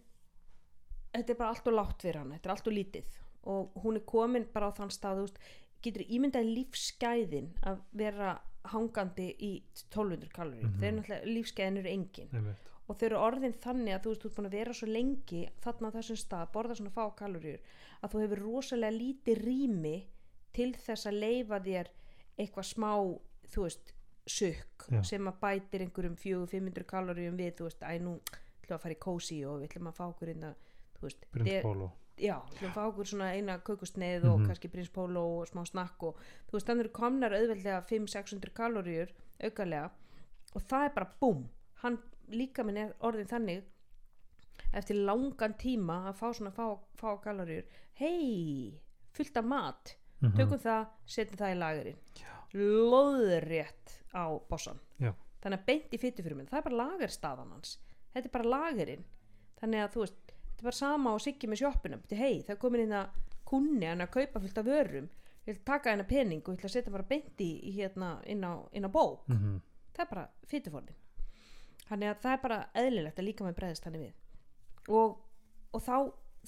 þetta 1.14 1.30
er 1.30 1.40
bara 1.40 1.50
allt 1.54 1.68
og 1.68 1.74
látt 1.80 2.02
fyrir 2.04 2.20
hann 2.22 2.32
þetta 2.36 2.46
er 2.50 2.56
allt 2.56 2.68
og 2.68 2.74
lítið 2.74 3.20
og 3.46 3.74
hún 3.84 3.96
er 4.00 4.06
komin 4.10 4.48
bara 4.54 4.70
á 4.72 4.78
þann 4.78 4.92
stað 4.92 5.22
veist, 5.22 5.38
getur 5.86 6.02
ímyndað 6.10 6.48
lífsgæðin 6.58 7.50
að 7.64 7.82
vera 7.94 8.40
hangandi 8.66 9.28
í 9.40 9.52
1200 9.94 10.30
kaloríum 10.34 10.72
Mhm. 10.72 10.80
þeir 10.80 10.88
eru 10.88 11.02
náttúrulega 11.02 11.34
lífsgæðin 11.36 11.78
eru 11.78 11.90
engin 11.90 12.30
Einmitt. 12.34 12.72
og 12.90 12.98
þau 12.98 13.06
eru 13.06 13.18
orðin 13.18 13.54
þannig 13.54 13.94
að 13.96 14.02
þú 14.02 14.10
veist, 14.10 14.22
þú 14.22 14.26
ert 14.26 14.36
búin 14.36 14.48
að 14.50 14.58
vera 14.58 14.74
svo 14.74 14.88
lengi 14.88 15.50
þarna 15.62 15.88
á 15.90 15.96
þessum 15.96 16.18
stað, 16.18 16.52
borða 16.52 16.76
svona 16.76 16.90
fá 16.92 17.16
kaloríur 17.16 17.60
að 18.04 18.12
þú 18.12 18.22
hefur 18.24 18.40
rosalega 18.46 18.98
lítið 18.98 19.44
rými 19.46 20.06
til 20.56 20.72
þess 20.86 21.10
að 21.10 21.20
leifa 21.22 21.60
þér 21.66 21.90
eitthvað 22.40 22.68
smá 22.72 22.92
þú 23.54 23.66
veist, 23.68 23.92
sukk 24.26 24.88
sem 25.06 25.28
að 25.30 25.40
bætir 25.44 25.84
einhverjum 25.86 26.16
400-500 26.18 26.88
kaloríum 26.90 27.36
við, 27.38 27.52
þú 27.60 27.68
veist, 27.68 27.84
æ 27.86 28.00
nú 28.02 28.16
ætlum 28.64 28.78
að 28.80 28.82
fara 28.86 28.96
í 28.96 29.04
kósi 29.06 29.38
og 29.46 29.60
við 29.62 29.68
ætlum 29.70 29.92
að 29.92 29.98
fá 30.00 30.06
okkur 30.10 30.32
einna, 30.34 30.56
þú 30.98 31.02
veist, 31.06 31.28
Prins 31.32 31.50
der- 31.52 31.62
Pólo 31.68 31.92
já, 32.18 32.38
við 32.42 32.56
ætlum 32.56 32.72
að 32.72 32.78
fá 32.80 32.84
okkur 32.90 33.06
svona 33.12 33.28
eina 33.36 33.58
kökusneið 33.60 34.26
og 34.32 34.40
Mhm. 34.40 34.48
kannski 34.48 34.72
prins 34.72 34.90
póló 34.90 35.24
og 35.42 35.48
smá 35.52 35.62
snakk 35.68 36.04
og 36.04 36.16
þú 36.48 36.52
veist, 36.58 36.66
þannig 36.68 36.80
eru 36.86 36.90
komnar 36.90 37.32
auðveldlega 37.38 37.82
500-600 37.86 38.54
kaloríur 38.58 39.10
aukalega 39.44 39.92
og 40.56 40.62
það 40.62 40.86
er 40.86 40.94
bara 40.96 41.12
búm. 41.22 41.46
Hann 41.84 42.00
líka 42.32 42.64
minn 42.66 42.78
er 42.78 42.94
orðin 43.02 43.28
þannig 43.28 43.64
eftir 44.74 44.96
langan 45.06 45.54
tíma 45.60 46.08
að 46.10 46.16
fá 46.20 46.34
svona 46.34 46.52
fá, 46.52 46.66
fá 46.98 47.22
kaloríur 47.24 47.66
hei, 48.00 48.80
fullt 49.16 49.38
af 49.38 49.46
mat 49.46 49.96
Mhm. 50.22 50.36
tökum 50.38 50.60
það, 50.60 50.88
setjum 51.06 51.38
það 51.38 51.54
í 51.54 51.60
lagerinn 51.60 51.98
loðrétt 52.56 53.98
á 54.16 54.26
bossan 54.50 54.80
Já. 55.02 55.12
þannig 55.44 55.60
að 55.60 55.66
beint 55.66 55.92
í 55.94 56.00
fytufyrir 56.00 56.38
minn 56.38 56.48
það 56.48 56.58
er 56.62 56.68
bara 56.70 56.80
lagerstaðan 56.84 57.52
hans. 57.52 57.78
Þetta 58.14 58.30
er 58.30 58.32
bara 58.32 58.52
lagerinn 58.54 59.04
þannig 59.60 59.84
að 59.84 59.94
þú 59.96 60.04
veist, 60.06 60.22
þetta 60.32 60.62
er 60.64 60.70
bara 60.70 60.80
sama 60.80 61.14
og 61.14 61.22
siggi 61.22 61.48
með 61.48 61.62
Bíddu, 62.06 62.18
hei, 62.18 62.42
það 62.44 62.56
er 62.56 62.62
komin 62.62 62.86
inn 62.86 62.96
að 62.96 63.10
kunni 63.46 63.86
hann 63.86 64.02
að 64.02 64.12
kaupa 64.16 64.40
fullt 64.40 64.58
af 64.58 64.66
vörum. 64.66 65.10
Ég 65.46 65.54
vil 65.54 65.64
taka 65.66 65.92
hennar 65.92 66.08
pening 66.10 66.42
og 66.42 66.56
ég 66.56 66.60
að 66.70 66.74
setja 66.74 66.92
bara 66.92 67.04
beint 67.04 67.38
í, 67.38 67.50
hérna 67.76 68.16
inn 68.26 68.42
á, 68.42 68.54
inn 68.74 68.86
á 68.88 68.90
bók. 68.90 69.28
Mhm. 69.28 69.62
það 69.96 70.04
er 70.04 70.10
bara 70.12 70.30
fytuforðin 70.52 70.96
þannig 71.88 72.10
að 72.10 72.22
það 72.24 72.34
er 72.34 72.42
bara 72.42 72.58
eðlilegt 72.76 73.20
að 73.20 73.28
líka 73.30 73.46
með 73.46 73.56
breðist 73.56 73.86
þannig 73.86 74.02
við. 74.02 74.14
Og, 74.90 75.18
og 75.74 75.82
þá 75.82 75.98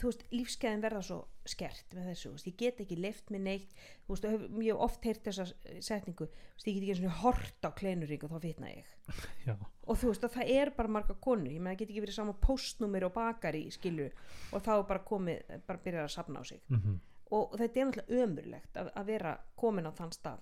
þú 0.01 0.09
veist, 0.11 0.23
lífskeiðin 0.31 0.81
verða 0.83 1.01
svo 1.05 1.17
skert 1.47 1.93
með 1.95 2.09
þessu, 2.11 2.31
veist, 2.35 2.47
ég 2.49 2.55
get 2.59 2.81
ekki 2.83 2.97
leift 2.99 3.29
með 3.33 3.41
neitt 3.47 3.73
þú 4.05 4.13
veist, 4.13 4.25
og 4.27 4.31
hef, 4.35 4.41
ég 4.61 4.71
hef 4.73 4.83
oft 4.87 5.05
heyrt 5.07 5.23
þessa 5.27 5.45
setningu, 5.87 6.27
veist, 6.27 6.67
ég 6.67 6.73
get 6.75 6.81
ekki 6.83 6.91
einu 6.91 6.99
sinni 6.99 7.13
hort 7.21 7.67
á 7.67 7.69
kleinuring 7.77 8.23
og 8.27 8.33
þá 8.35 8.39
vitna 8.43 8.71
ég 8.71 8.91
Já. 9.47 9.55
og 9.87 9.97
þú 10.01 10.11
veist 10.11 10.27
að 10.27 10.35
það 10.37 10.51
er 10.57 10.71
bara 10.77 10.93
marga 10.97 11.15
konur 11.23 11.51
ég 11.53 11.61
með 11.63 11.71
það 11.75 11.79
get 11.83 11.89
ekki 11.93 12.03
verið 12.07 12.17
sama 12.19 12.35
postnúmer 12.47 13.07
og 13.07 13.13
bakari 13.15 13.63
skilju 13.71 14.09
og 14.53 14.65
þá 14.65 14.73
bara 14.91 15.03
komið 15.07 15.55
bara 15.67 15.83
byrjar 15.85 16.07
að 16.09 16.15
safna 16.19 16.41
á 16.41 16.43
sig 16.49 16.61
Mhm. 16.69 16.99
og 17.31 17.57
þetta 17.59 17.79
er 17.81 17.85
náttúrulega 17.89 18.23
ömurlegt 18.23 18.77
að, 18.79 18.91
að 18.95 19.05
vera 19.13 19.37
komin 19.59 19.87
á 19.87 19.91
þann 19.95 20.11
stað 20.15 20.39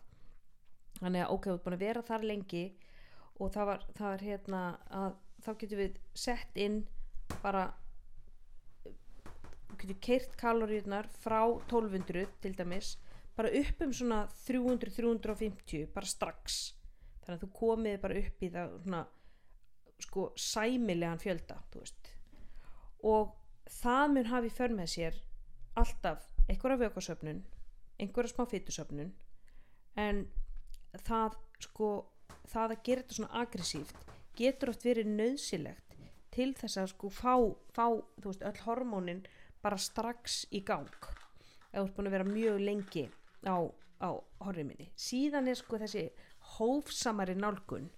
þannig 1.01 1.23
að 1.25 1.31
ok, 1.35 1.45
þú 1.47 1.53
ert 1.55 1.63
búin 1.65 1.77
að 1.77 1.85
vera 1.85 2.01
þar 2.07 2.23
lengi 2.29 2.65
og 3.39 3.49
það 3.51 3.65
var, 3.71 3.81
það 3.97 4.05
var 4.11 4.21
hérna 4.25 4.59
að 4.95 5.15
þá 5.45 5.49
getum 5.61 5.79
við 5.81 5.97
sett 6.15 6.55
inn 6.65 6.77
bara 7.43 7.65
við 9.75 9.89
getum 9.89 10.01
keirt 10.07 10.37
kaloríunar 10.39 11.09
frá 11.21 11.41
1200 11.43 12.25
til 12.41 12.55
dæmis 12.55 12.95
bara 13.35 13.51
upp 13.51 13.81
um 13.83 13.93
svona 13.93 14.21
300-350 14.47 15.91
bara 15.93 16.07
strax. 16.07 16.73
Þannig 17.25 17.37
að 17.37 17.43
þú 17.43 17.51
komið 17.59 18.01
bara 18.01 18.19
upp 18.21 18.43
í 18.45 18.49
það 18.53 18.75
svona 18.85 19.05
sko 20.03 20.29
sæmilegan 20.39 21.21
fjölda 21.21 21.57
þú 21.73 21.83
og 23.05 23.35
það 23.81 24.07
mun 24.13 24.31
hafi 24.31 24.51
för 24.53 24.73
með 24.75 24.91
sér 24.95 25.19
alltaf 25.79 26.25
einhverja 26.49 26.81
vökasöfnun 26.85 27.43
einhverja 27.99 28.33
smá 28.33 28.45
fytusöfnun 28.49 29.13
en 30.01 30.25
það 31.07 31.37
sko 31.67 31.89
það 32.51 32.75
að 32.75 32.83
gera 32.87 33.03
þetta 33.03 33.17
svona 33.19 33.41
aggressíft 33.41 34.13
getur 34.35 34.73
oft 34.73 34.85
verið 34.85 35.11
nöðsilegt 35.15 35.95
til 36.35 36.51
þess 36.57 36.81
að 36.81 36.91
sko 36.91 37.09
fá, 37.09 37.35
fá 37.71 37.85
þú 38.19 38.31
veist, 38.31 38.43
öll 38.43 38.63
hormónin 38.65 39.23
bara 39.65 39.81
strax 39.81 40.43
í 40.53 40.61
gang. 40.65 41.09
Ef 41.71 41.79
þú 41.79 41.83
ert 41.87 41.97
búin 41.97 42.09
að 42.09 42.15
vera 42.19 42.29
mjög 42.29 42.61
lengi 42.61 43.05
á, 43.49 43.57
á 44.05 44.09
horriminni 44.45 44.91
síðan 44.99 45.49
er 45.51 45.57
sko 45.59 45.79
þessi 45.81 46.05
hófsamari 46.55 47.35
nálgun 47.35 47.89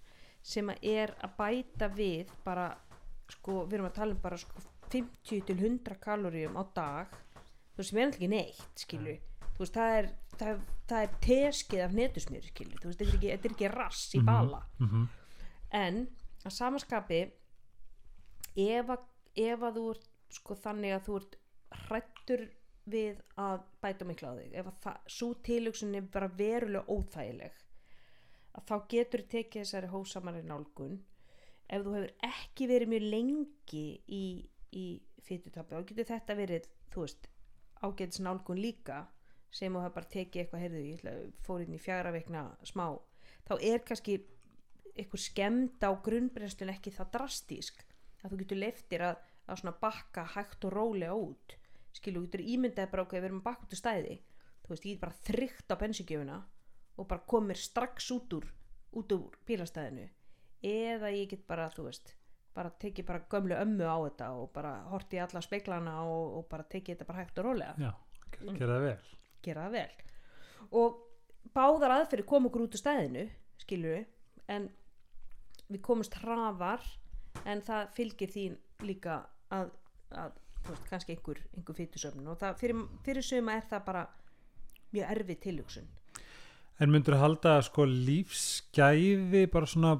sem 0.47 0.69
að 0.71 0.85
er 0.87 1.13
að 1.25 1.35
bæta 1.37 1.89
við 1.91 2.31
bara 2.45 2.69
sko, 3.27 3.65
við 3.67 3.77
erum 3.77 3.89
að 3.89 3.97
tala 3.99 4.15
um 4.15 4.21
bara 4.23 4.39
sko 4.39 4.63
50 4.87 5.43
til 5.49 5.57
100 5.57 5.97
kaloríum 5.99 6.55
á 6.55 6.63
dag. 6.75 7.15
Þú 7.75 7.81
veist, 7.81 7.89
sem 7.91 7.99
er 7.99 8.05
alltaf 8.07 8.21
ekki 8.21 8.29
neitt 8.31 8.81
skilju, 8.81 9.15
þú 9.57 9.59
veist, 9.61 9.75
það 9.75 9.95
er 9.97 10.07
það, 10.39 10.61
það 10.89 11.03
er 11.03 11.17
teskið 11.25 11.83
af 11.83 11.97
netusmjör 11.97 12.47
skilju, 12.51 12.79
þú 12.81 12.89
veist, 12.89 13.01
þetta 13.01 13.09
er 13.11 13.17
ekki, 13.17 13.31
þetta 13.33 13.49
er 13.49 13.55
ekki 13.57 13.71
rass 13.73 14.05
í 14.15 14.21
bala. 14.25 14.61
Mhm. 14.79 15.07
en 15.77 15.97
að 16.47 16.53
samaskapi 16.55 17.19
ef 18.63 18.93
að, 18.95 19.03
ef 19.35 19.65
að 19.67 19.79
þú 19.79 19.85
ert 19.91 20.07
sko 20.37 20.55
þannig 20.55 20.95
að 20.95 21.03
þú 21.07 21.17
ert 21.19 21.35
hrættur 21.87 22.47
við 22.87 23.19
að 23.39 23.63
bæta 23.83 24.07
mikla 24.07 24.31
á 24.31 24.37
þig. 24.39 24.53
Ef 24.53 24.69
að 24.69 24.77
það, 24.85 24.99
svo 25.17 25.29
tilhugsun 25.47 25.97
er 25.97 26.05
bara 26.13 26.29
verulega 26.39 26.93
óþægileg 26.93 27.63
að 28.57 28.69
þá 28.69 28.75
getur 28.93 29.23
tekið 29.33 29.63
þessari 29.63 29.91
hósamari 29.91 30.43
nálgun. 30.47 30.95
Ef 31.67 31.83
þú 31.83 31.97
hefur 31.97 32.13
ekki 32.29 32.69
verið 32.71 32.93
mjög 32.93 33.07
lengi 33.11 33.85
í, 34.07 34.23
í 34.71 34.85
fytutapi 35.27 35.75
þá 35.75 35.89
getur 35.91 36.09
þetta 36.13 36.37
verið 36.39 36.69
þú 36.93 37.03
veist, 37.03 37.27
ágætis 37.83 38.23
nálgun 38.23 38.63
líka 38.63 39.03
sem 39.53 39.73
þú 39.73 39.83
hefur 39.83 39.97
bara 39.97 40.11
tekið 40.13 40.41
eitthvað 40.41 40.63
heyrðu, 40.63 40.81
ég 40.87 40.97
ætla, 41.01 41.13
fór 41.43 41.63
inn 41.65 41.75
í 41.75 41.81
fjara 41.81 42.13
veikna 42.15 42.47
smá. 42.67 42.87
Þá 43.47 43.53
er 43.59 43.83
kannski 43.87 44.17
eitthvað 44.97 45.23
skemmt 45.23 45.83
á 45.83 45.91
grunnbrennslun 46.03 46.73
ekki 46.73 46.93
það 46.95 47.13
drastísk 47.17 47.83
að 48.23 48.31
þú 48.31 48.39
getur 48.41 48.61
leiftir 48.63 49.03
að, 49.11 49.19
að 49.53 49.79
bakka 49.81 50.25
hægt 50.33 50.65
og 50.67 50.73
rólega 50.73 51.15
út 51.15 51.56
skilu, 51.97 52.21
þú 52.21 52.29
getur 52.29 52.45
ímyndaði 52.53 52.91
bara 52.91 53.05
okkur 53.05 53.19
við 53.19 53.29
erum 53.29 53.41
bakka 53.45 53.67
út 53.67 53.73
úr 53.75 53.81
stæði. 53.81 54.19
Þú 54.63 54.73
veist, 54.73 54.85
ég 54.85 54.93
get 54.93 55.03
bara 55.03 55.19
þrygt 55.27 55.73
á 55.73 55.75
bensingjöfuna 55.81 56.37
og 56.97 57.09
bara 57.09 57.27
komir 57.33 57.59
strax 57.61 58.11
út 58.15 58.37
úr 58.37 58.47
út 58.97 59.13
úr 59.13 59.37
bílastæðinu. 59.47 60.07
Eða 60.65 61.11
ég 61.13 61.29
get 61.33 61.45
bara, 61.47 61.69
þú 61.73 61.87
veist 61.89 62.13
bara 62.57 62.71
tekið 62.81 63.05
bara 63.05 63.25
gömlu 63.29 63.53
ömmu 63.53 63.85
á 63.85 63.97
þetta 64.07 64.27
og 64.33 64.49
bara 64.55 64.71
horti 64.89 65.19
í 65.19 65.21
alla 65.21 65.41
speiklana 65.45 65.99
og, 66.09 66.39
og 66.39 66.47
bara 66.49 66.65
tekið 66.65 66.95
þetta 66.95 67.09
bara 67.09 67.21
hægt 67.21 67.41
og 67.41 67.45
rólega. 67.45 67.75
Já, 67.77 67.91
gera 68.57 68.71
það 68.71 68.85
vel. 68.87 69.11
Gera 69.45 69.65
það 69.67 69.75
vel. 69.77 70.07
Og 70.81 71.03
báðar 71.53 71.95
aðferði 71.99 72.25
kom 72.31 72.49
okkur 72.49 72.65
út 72.65 72.77
úr 72.77 72.81
stæðinu 72.81 73.27
skilur 73.61 73.93
við 73.93 74.07
en 74.55 74.67
við 75.67 75.83
komumst 75.85 76.17
hraðar 76.23 76.83
en 77.45 77.61
það 77.65 77.93
fylgir 77.97 78.33
því 78.33 78.45
líka 78.87 79.19
að, 79.53 79.71
að 80.09 80.37
veist, 80.73 80.87
kannski 80.89 81.15
einhver, 81.15 81.41
einhver 81.57 81.77
fytusöfnun 81.77 82.27
og 82.33 82.39
það, 82.41 82.57
fyrir, 82.61 82.81
fyrir 83.05 83.25
suma 83.25 83.55
er 83.59 83.65
það 83.69 83.85
bara 83.87 84.03
mjög 84.93 85.11
erfið 85.15 85.39
tilhugsun. 85.45 85.87
En 86.79 86.91
myndur 86.93 87.15
að 87.17 87.23
halda 87.25 87.55
sko 87.65 87.85
lífsgæði 87.89 89.45
bara 89.51 89.65
svona 89.69 89.95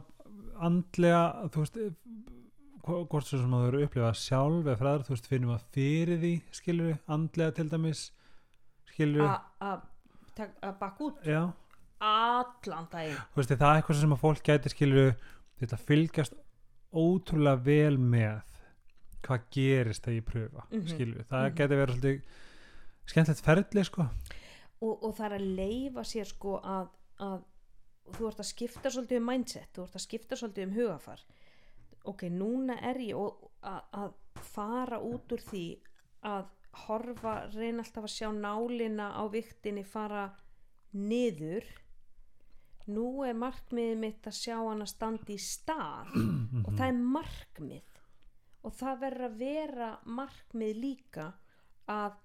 andlega 0.61 1.49
þú 1.53 1.63
veist 1.63 1.79
hvo- 2.87 3.03
hvort 3.11 3.27
sem 3.27 3.53
að 3.53 3.63
þú 3.63 3.67
eru 3.71 3.83
upplifað 3.87 4.19
sjálf 4.21 4.65
eða 4.65 4.77
fræður, 4.79 5.05
þú 5.07 5.13
veist, 5.15 5.27
finnum 5.31 5.53
að 5.55 5.65
fyrir 5.75 6.19
því 6.21 6.33
skilur 6.59 6.91
við, 6.91 6.99
andlega 7.17 7.55
til 7.57 7.69
dæmis 7.73 8.03
skilur 8.93 9.23
við, 9.25 9.39
að 9.61 9.85
að 10.61 10.75
bakka 10.79 11.03
út? 11.07 11.23
Já. 11.25 11.41
Allan 11.99 12.87
daginn. 12.91 13.17
Þú 13.33 13.41
veist, 13.41 13.53
það 13.57 13.71
er 13.71 13.79
eitthvað 13.81 13.99
sem 14.03 14.13
að 14.13 14.21
fólk 14.21 14.43
gæti 14.45 14.69
skilur 14.69 15.15
þetta 15.57 15.79
fylgjast 15.81 16.35
ótrúlega 16.93 17.63
vel 17.65 17.97
með 17.97 18.43
hvað 19.25 19.45
gerist 19.51 20.03
þegar 20.05 20.17
ég 20.21 20.25
pröfa 20.31 20.63
mm 20.69 20.77
Mhm. 20.77 20.87
skilur 20.87 21.23
það 21.29 21.43
Mhm. 21.47 21.55
gæti 21.57 21.79
verið 21.81 21.95
svolítið 21.95 22.21
skemmtilegt 23.07 23.45
ferli 23.45 23.83
sko. 23.83 24.07
Og, 24.81 25.03
og 25.03 25.15
það 25.17 25.25
er 25.25 25.35
að 25.39 25.55
leifa 25.55 26.03
sér 26.03 26.25
sko 26.25 26.59
að, 26.61 26.89
að 27.19 27.43
þú 28.13 28.27
ert 28.27 28.39
að 28.39 28.51
skipta 28.51 28.89
svolítið 28.89 29.17
um 29.17 29.25
mindset 29.25 29.73
þú 29.73 29.83
ert 29.83 29.95
að 29.95 30.05
skipta 30.05 30.35
svolítið 30.35 30.63
um 30.67 30.75
hugafar 30.75 31.23
ok, 32.07 32.21
núna 32.29 32.77
er 32.81 32.95
ég 33.03 33.15
og, 33.17 33.51
að, 33.63 33.81
að 33.93 34.13
fara 34.53 34.99
út 35.03 35.31
úr 35.31 35.41
því 35.43 35.63
að 36.23 36.45
horfa 36.87 37.33
reyna 37.55 37.83
alltaf 37.83 38.03
að 38.03 38.13
sjá 38.13 38.29
nálina 38.31 39.09
á 39.17 39.23
viktinni 39.31 39.83
fara 39.83 40.29
niður. 40.93 41.65
Nú 42.87 43.23
er 43.27 43.33
markmiðið 43.35 43.97
mitt 43.99 44.27
að 44.29 44.37
sjá 44.37 44.55
hann 44.61 44.81
að 44.85 44.91
standa 44.93 45.33
í 45.33 45.37
stað 45.41 46.13
og 46.65 46.69
það 46.77 46.85
er 46.87 46.99
markmið 47.17 47.96
og 48.63 48.73
það 48.73 48.99
verður 49.01 49.25
að 49.29 49.37
vera 49.41 49.89
markmið 50.05 50.75
líka 50.81 51.27
að 51.87 52.17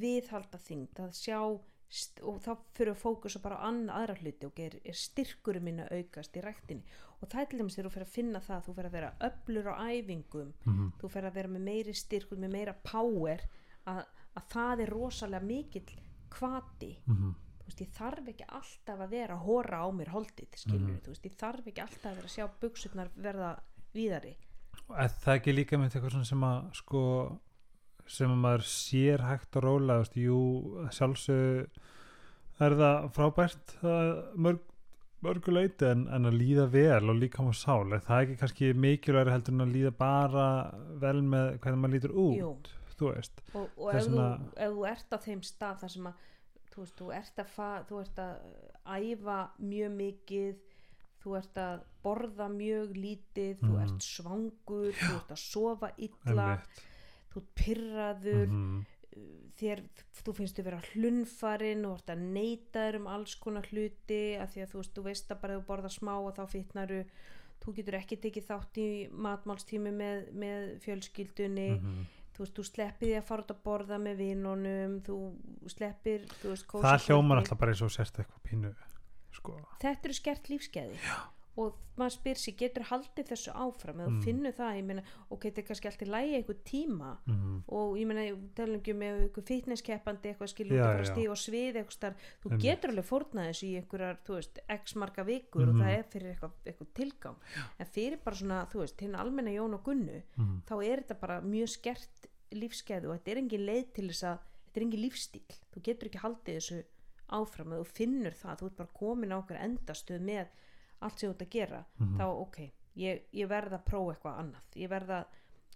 viðhalda 0.00 0.58
þyngd 0.58 1.00
að 1.02 1.12
sjá 1.18 1.40
og 2.22 2.36
þá 2.44 2.52
fyrir 2.78 2.92
að 2.94 3.00
fókusa 3.02 3.40
bara 3.42 3.56
á 3.58 3.66
aðra 3.66 4.14
hluti 4.20 4.46
og 4.46 4.60
er, 4.62 4.76
er 4.86 4.94
styrkurum 4.94 5.64
minn 5.66 5.80
að 5.82 5.96
aukast 5.98 6.36
í 6.38 6.42
ræktinni 6.44 6.84
og 7.18 7.28
það 7.32 7.40
er 7.42 7.48
til 7.50 7.58
dæmis 7.58 7.74
þegar 7.74 7.88
þú 7.88 7.94
fyrir 7.96 8.06
að 8.06 8.12
finna 8.14 8.40
það 8.46 8.60
þú 8.68 8.74
fyrir 8.76 8.88
að 8.90 8.94
vera 8.94 9.08
öflur 9.26 9.66
á 9.66 9.74
æfingum 9.90 10.52
Mhm. 10.64 10.92
þú 11.00 11.10
fyrir 11.10 11.26
að 11.30 11.34
vera 11.40 11.48
með 11.48 11.64
meiri 11.66 11.94
styrkur 11.98 12.38
með 12.38 12.52
meira 12.54 12.74
power 12.84 13.40
að, 13.90 14.04
að 14.38 14.44
það 14.54 14.80
er 14.86 14.90
rosalega 14.94 15.46
mikill 15.50 15.90
kvati 16.30 16.92
Mhm. 17.10 17.34
þú 17.58 17.66
veist, 17.66 17.80
ég 17.82 17.90
þarf 17.98 18.28
ekki 18.28 18.46
alltaf 18.48 19.00
að 19.00 19.10
vera 19.10 19.34
að 19.34 19.44
hóra 19.46 19.82
á 19.82 19.88
mér 19.90 20.08
holdið, 20.14 20.48
þú 21.02 21.10
veist, 21.10 21.24
ég 21.26 21.36
þarf 21.42 21.66
ekki 21.66 21.80
alltaf 21.82 22.06
að 22.12 22.16
vera 22.20 22.28
að 22.30 22.36
sjá 22.38 22.46
buksurnar 22.60 23.10
verða 23.16 23.50
víðari 23.94 24.36
Er 24.98 25.12
það 25.22 25.36
ekki 25.36 25.54
líka 25.54 25.78
með 25.78 25.94
eitthvað 25.94 26.16
svona 26.16 26.28
sem 26.28 26.44
að 26.48 26.58
sko 26.80 27.04
sem 28.10 28.32
að 28.32 28.40
maður 28.42 28.66
sér 28.66 29.22
hægt 29.22 29.56
og 29.58 29.64
róla 29.66 30.00
þú 30.00 30.02
veist, 30.02 30.16
jú, 30.18 30.40
sjálfsög 30.96 32.64
er 32.66 32.76
það 32.80 33.06
frábært 33.16 33.74
það 33.80 34.10
mörg, 34.46 34.64
mörgu 35.24 35.54
leiti 35.54 35.88
en, 35.88 36.06
en 36.12 36.28
að 36.28 36.38
líða 36.40 36.66
vel 36.72 37.12
og 37.12 37.20
líka 37.20 37.44
á 37.44 37.50
sál 37.56 37.94
er 37.94 38.02
það 38.04 38.24
ekki 38.24 38.40
kannski 38.42 38.72
mikilværi 38.86 39.34
heldur 39.34 39.56
en 39.56 39.66
að 39.66 39.76
líða 39.76 39.94
bara 40.00 40.48
vel 41.04 41.20
með 41.22 41.52
hvernig 41.60 41.82
maður 41.84 41.94
lítur 41.96 42.16
út 42.24 42.40
Jú. 42.40 42.50
þú 42.96 43.12
veist 43.14 43.44
og, 43.52 43.78
og 43.78 43.94
ef, 43.94 44.10
þú, 44.10 44.26
ef 44.66 44.74
þú 44.74 44.88
ert 44.90 45.16
á 45.16 45.18
þeim 45.28 45.44
stað 45.46 45.80
þar 45.84 45.94
sem 45.94 46.10
að 46.10 46.26
þú 46.70 46.82
veist, 46.82 46.98
þú 46.98 47.12
ert 47.20 47.44
að, 47.44 47.54
fa, 47.54 47.70
þú 47.88 48.02
ert 48.02 48.20
að 48.24 48.34
æfa 48.98 49.38
mjög 49.62 49.96
mikið 50.00 50.69
þú 51.24 51.36
ert 51.38 51.54
að 51.60 51.80
borða 52.04 52.46
mjög 52.48 52.94
lítið, 52.96 53.58
þú 53.60 53.72
Mhm. 53.74 53.82
ert 53.82 54.02
svangur 54.02 54.92
þú 54.92 55.14
ert 55.16 55.28
að 55.34 55.38
sofa 55.38 55.90
illa 55.98 56.46
einmitt. 56.56 56.86
þú 57.30 57.36
ert 57.36 57.54
pyrraður 57.54 58.46
Mhm. 58.48 58.86
þér, 59.60 59.82
þú 60.24 60.32
finnst 60.34 60.56
þú 60.56 60.62
vera 60.64 60.80
hlunfarin 60.94 61.84
og 61.86 61.98
ert 61.98 62.06
að 62.16 62.18
neita 62.32 62.78
þér 62.86 62.96
um 62.96 63.06
alls 63.06 63.34
konar 63.34 63.62
hluti 63.70 64.36
af 64.40 64.54
því 64.54 64.62
að 64.62 64.70
þú 64.72 64.76
veist, 64.80 64.94
þú 64.94 65.02
veist 65.04 65.28
að 65.30 65.40
bara 65.40 65.58
þú 65.60 65.64
borða 65.66 65.90
smá 65.90 66.14
og 66.26 66.34
þá 66.36 66.46
fitnaru 66.48 67.04
þú 67.60 67.74
getur 67.76 67.94
ekki 68.00 68.16
tekið 68.16 68.46
þátt 68.46 68.78
í 68.80 69.10
matmálstími 69.12 69.92
með, 69.92 70.32
með 70.32 70.80
fjölskyldunni 70.80 71.68
Mhm. 71.80 72.06
þú 72.34 72.38
veist, 72.38 72.54
þú 72.54 72.64
sleppir 72.64 73.08
því 73.08 73.18
að 73.18 73.24
fara 73.24 73.42
út 73.42 73.50
að 73.50 73.62
borða 73.64 73.98
með 74.00 74.16
vinunum 74.16 75.00
þú 75.02 75.34
sleppir 75.68 76.20
þú 76.40 76.48
veist, 76.54 76.66
það 76.66 77.04
hljómar 77.06 77.36
alltaf 77.42 77.58
bara 77.58 77.72
eins 77.72 77.82
og 77.82 77.90
sérst 77.90 78.16
eitthvað 78.16 78.42
pínu 78.48 78.74
sko 79.32 79.58
þetta 79.80 80.04
eru 80.04 80.14
skert 80.14 80.48
lífskeiði 80.48 80.96
Já. 81.04 81.18
og 81.60 81.76
maður 81.98 82.14
spyr 82.14 82.38
sér, 82.40 82.54
getur 82.56 82.84
haldið 82.88 83.26
þessu 83.28 83.52
áfram 83.52 83.98
eða 84.00 84.10
Mm. 84.10 84.22
finnur 84.24 84.52
það, 84.56 84.76
ég 84.78 84.84
meina 84.84 85.02
ok, 85.30 85.42
þetta 85.50 85.58
er 85.58 85.66
kannski 85.68 85.88
alltaf 85.90 86.08
lægi 86.08 86.34
einhver 86.38 86.58
tíma 86.64 87.18
Mhm. 87.26 87.64
og 87.68 87.96
ég 87.98 88.06
meina, 88.06 88.36
tala 88.54 88.78
ekki 88.78 88.92
um 88.94 89.00
einhver 89.02 89.42
fitnesskeppandi 89.44 90.28
eitthvað 90.30 90.54
Já, 90.70 90.96
já. 90.96 91.04
stíga 91.04 91.30
og 91.30 91.36
svið 91.36 91.74
eitthvað 91.76 91.92
starf, 91.92 92.16
þú 92.42 92.50
Einmitt. 92.50 92.62
getur 92.62 92.90
alveg 92.90 93.04
fórnað 93.04 93.48
þessu 93.50 93.66
í 93.66 93.76
einhverjar, 93.82 94.16
þú 94.24 94.34
veist, 94.38 94.58
x 94.68 94.94
marga 94.96 95.24
vikur 95.24 95.68
og 95.68 95.74
Mhm. 95.74 95.82
það 95.82 95.98
er 95.98 96.04
fyrir 96.04 96.34
eitthvað, 96.36 96.52
eitthvað 96.66 96.88
tilgang 96.94 97.36
en 97.78 97.86
fyrir 97.86 98.18
bara 98.24 98.36
svona, 98.36 98.66
þú 98.70 98.78
veist, 98.80 99.00
hinn 99.00 99.14
almenna 99.14 99.50
Jón 99.50 99.74
og 99.74 99.84
Gunnu, 99.84 100.22
Mhm. 100.38 100.62
þá 100.66 100.84
er 100.86 100.96
þetta 101.02 101.20
bara 101.20 101.40
mjög 101.42 101.68
skert 101.68 102.26
lífskeið 102.52 103.04
og 103.10 103.18
þetta 103.20 103.28
er 103.32 103.36
engin 103.38 103.66
leið 103.66 103.92
til 103.92 104.08
þess 104.08 104.22
að, 104.24 104.38
þetta 104.70 104.76
er 104.76 104.82
engin 104.82 105.10
lífstíl 105.10 105.42
þú 105.74 105.82
getur 105.82 106.08
ekki 106.08 106.20
haldið 106.20 106.56
þessu 106.56 106.84
áfram 107.36 107.72
og 107.72 107.84
þú 107.86 107.94
finnur 107.96 108.36
það, 108.36 108.58
þú 108.60 108.66
ert 108.70 108.76
bara 108.76 108.94
komin 109.00 109.32
á 109.32 109.36
okkur 109.40 109.56
endastöð 109.60 110.20
með 110.26 110.46
allt 111.00 111.18
sem 111.18 111.30
þú 111.30 111.34
ert 111.34 111.42
að 111.46 111.50
gera 111.56 111.84
Mhm. 111.98 112.16
þá 112.18 112.24
ok, 112.28 112.58
ég, 112.96 113.22
ég 113.32 113.48
verð 113.48 113.72
að 113.78 113.84
prófa 113.84 114.14
eitthvað 114.14 114.38
annað, 114.42 114.62
ég 114.76 114.88
verð 114.90 115.10
að 115.10 115.24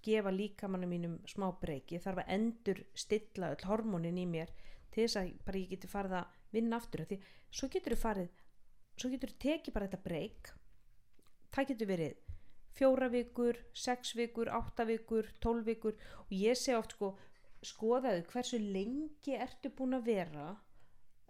gefa 0.05 0.31
líkamannu 0.31 0.87
mínum 0.87 1.19
smá 1.27 1.47
breyk 1.61 1.93
ég 1.93 2.03
þarf 2.05 2.19
að 2.25 2.33
endur 2.39 2.85
stilla 2.95 3.51
öll 3.55 3.65
hormónin 3.69 4.19
í 4.19 4.27
mér 4.27 4.51
til 4.93 5.05
þess 5.07 5.17
að 5.17 5.31
bara 5.45 5.59
ég 5.59 5.71
geti 5.71 5.89
farið 5.89 6.13
að 6.19 6.27
vinna 6.53 6.77
aftur 6.77 7.01
af 7.01 7.09
því 7.09 7.19
svo 7.51 7.69
getur 7.69 7.95
þú 7.95 8.01
farið 8.03 8.29
svo 8.97 9.11
getur 9.11 9.31
þú 9.33 9.39
tekið 9.47 9.73
bara 9.75 9.87
þetta 9.89 10.03
breyk 10.05 10.53
það 11.55 11.67
getur 11.69 11.87
verið 11.87 12.15
fjóra 12.75 13.09
vikur, 13.09 13.57
sex 13.73 14.15
vikur, 14.19 14.49
átta 14.51 14.85
vikur 14.85 15.29
tólf 15.41 15.65
vikur. 15.65 15.95
Og 16.27 16.31
ég 16.35 16.57
sé 16.59 16.75
oft 16.75 16.91
sko 16.97 17.13
skoðaðu 17.63 18.25
hversu 18.33 18.59
lengi 18.59 19.37
ertu 19.39 19.71
búin 19.71 19.95
að 19.95 20.05
vera 20.09 20.57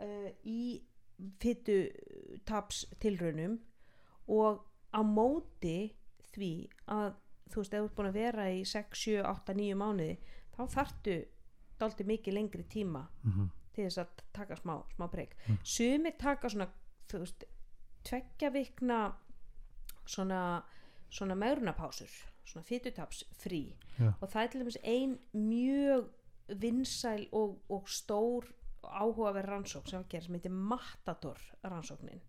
uh, 0.01 0.31
í 0.45 0.83
fytu 1.41 1.77
taps 2.45 2.85
tilraunum 3.01 3.59
og 4.29 4.65
á 4.95 5.01
móti 5.07 5.93
því 6.35 6.51
að 6.91 7.13
þú 7.53 7.61
veist, 7.61 7.75
ef 7.75 7.81
þú 7.81 7.85
ert 7.85 7.95
búin 7.99 8.09
að 8.11 8.19
vera 8.19 8.47
í 8.51 8.65
6, 8.67 8.99
7, 9.05 9.23
8, 9.31 9.55
9 9.55 9.75
mánuði 9.79 10.17
þá 10.57 10.63
þarftu 10.75 11.17
dálítið 11.79 12.07
mikið 12.07 12.35
lengri 12.35 12.65
tíma 12.65 13.05
Mhm. 13.25 13.51
til 13.75 13.85
þess 13.85 13.99
að 13.99 14.09
taka 14.33 14.55
smá, 14.57 14.83
smá 14.97 15.07
breyk 15.11 15.35
Mm. 15.49 15.59
sumir 15.65 16.13
taka 16.19 16.49
svona 16.49 16.69
þú 17.09 17.19
veist, 17.19 17.45
tveggja 18.05 18.51
vikna 18.53 19.15
svona, 20.07 20.63
svona 21.11 21.35
megrunapásur 21.35 22.11
svona 22.45 22.65
fytutaps 22.65 23.25
frí 23.33 23.75
Já. 23.99 24.13
og 24.21 24.29
það 24.31 24.43
er 24.43 24.47
til 24.49 24.61
dæmis 24.61 24.77
ein 24.85 25.19
mjög 25.35 26.09
vinsæl 26.61 27.29
og, 27.33 27.59
og 27.69 27.89
stór 27.89 28.45
áhugaverð 28.91 29.51
rannsókn 29.51 29.91
sem 29.91 30.03
var 30.03 30.11
gerð 30.13 30.27
sem 30.29 30.39
heitir 30.39 30.55
Matador 30.73 31.41
rannsóknin 31.65 32.23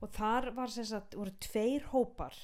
og 0.00 0.12
þar 0.16 0.50
var 0.56 0.72
sem 0.72 0.86
sagt, 0.88 1.16
voru 1.18 1.32
tveir 1.42 1.86
hópar 1.92 2.36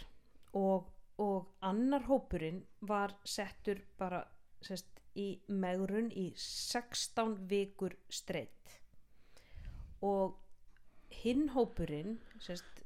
og, 0.57 0.91
og 1.23 1.53
annar 1.65 2.05
hópurinn 2.09 2.63
var 2.89 3.17
settur 3.25 3.81
bara 3.99 4.23
sem 4.61 4.77
sagt, 4.77 5.03
í 5.17 5.29
megrun 5.49 6.11
í 6.13 6.29
16 6.37 7.39
vikur 7.49 7.97
streitt 8.13 8.77
og 10.05 10.37
hinn 11.23 11.49
hópurinn 11.55 12.19
sérst, 12.43 12.83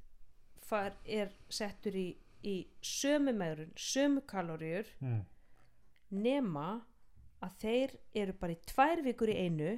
far, 0.63 0.95
er 1.05 1.33
settur 1.51 1.97
í, 1.99 2.09
í 2.47 2.57
sömu 2.85 3.35
megrun, 3.35 3.73
sömu 3.75 4.23
kaloríur 4.31 4.87
mm. 5.03 5.25
nema 6.23 6.69
að 7.43 7.57
þeir 7.65 7.95
eru 8.23 8.37
bara 8.39 8.55
í 8.55 8.61
tvær 8.71 9.03
vikur 9.05 9.33
í 9.33 9.39
einu 9.43 9.75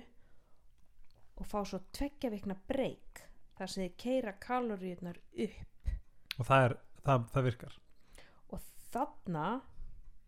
og 1.38 1.48
fá 1.48 1.60
svo 1.66 1.80
tveggja 1.94 2.30
vikna 2.32 2.56
breyk 2.68 3.22
þar 3.58 3.70
sem 3.70 3.84
þeir 3.84 3.98
keira 4.04 4.32
kaloríunar 4.42 5.18
upp. 5.46 5.92
Og 6.38 6.48
það, 6.48 6.64
er, 6.66 6.76
það, 7.04 7.26
það 7.34 7.46
virkar. 7.48 7.76
Og 8.52 8.64
þarna 8.92 9.46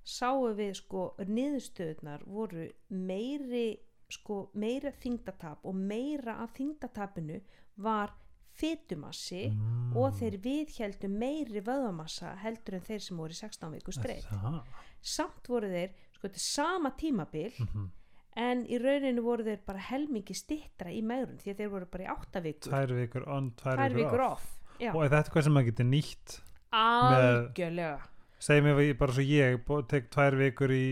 sáum 0.04 0.56
við 0.58 0.74
sko 0.82 1.06
niðurstöðunar 1.24 2.26
voru 2.28 2.68
meiri 2.88 3.68
sko 4.12 4.44
meira 4.60 4.92
þingdatap 5.00 5.64
og 5.64 5.78
meira 5.78 6.36
af 6.44 6.52
þingdatapinu 6.58 7.40
var 7.82 8.12
fytumassi 8.54 9.48
mm. 9.48 9.94
og 9.98 10.12
þeir 10.20 10.36
viðhjeldu 10.44 11.08
meiri 11.10 11.62
vöðamassa 11.64 12.36
heldur 12.44 12.76
en 12.78 12.84
þeir 12.86 13.02
sem 13.02 13.18
voru 13.18 13.34
í 13.34 13.38
16 13.40 13.72
viku 13.74 13.94
streitt 13.96 14.28
það 14.28 14.60
samt 15.04 15.48
voru 15.50 15.68
þeir 15.68 15.92
sko 16.14 16.28
þetta 16.28 16.42
sama 16.42 16.94
tímabil. 16.98 17.52
Mhm. 17.60 17.92
En 18.36 18.64
í 18.66 18.78
rauninu 18.82 19.22
voru 19.22 19.44
þeir 19.46 19.60
bara 19.66 19.78
helmingi 19.78 20.34
stittra 20.34 20.90
í 20.90 21.02
megrun 21.02 21.38
því 21.38 21.52
að 21.52 21.56
þeir 21.62 21.68
voru 21.70 21.86
bara 21.92 22.04
í 22.04 22.08
8 22.14 22.40
vikur. 22.42 22.70
Tvær 22.70 22.94
vikur 22.98 23.28
on, 23.28 23.52
tvær, 23.60 23.76
tvær 23.78 23.94
vikur, 23.94 24.04
vikur 24.10 24.24
off, 24.26 24.48
off 24.80 24.94
og 24.96 25.04
er 25.04 25.12
þetta 25.14 25.30
hvað 25.36 25.44
sem 25.46 25.52
maður 25.54 25.70
getur 25.70 25.86
nýtt 25.92 26.40
algjörlega. 26.74 28.00
Segjum 28.44 28.66
ég, 28.76 28.96
bara 29.00 29.14
svo 29.14 29.22
ég 29.24 29.62
tek 29.88 30.10
tvær 30.12 30.34
vikur 30.36 30.72
í 30.74 30.86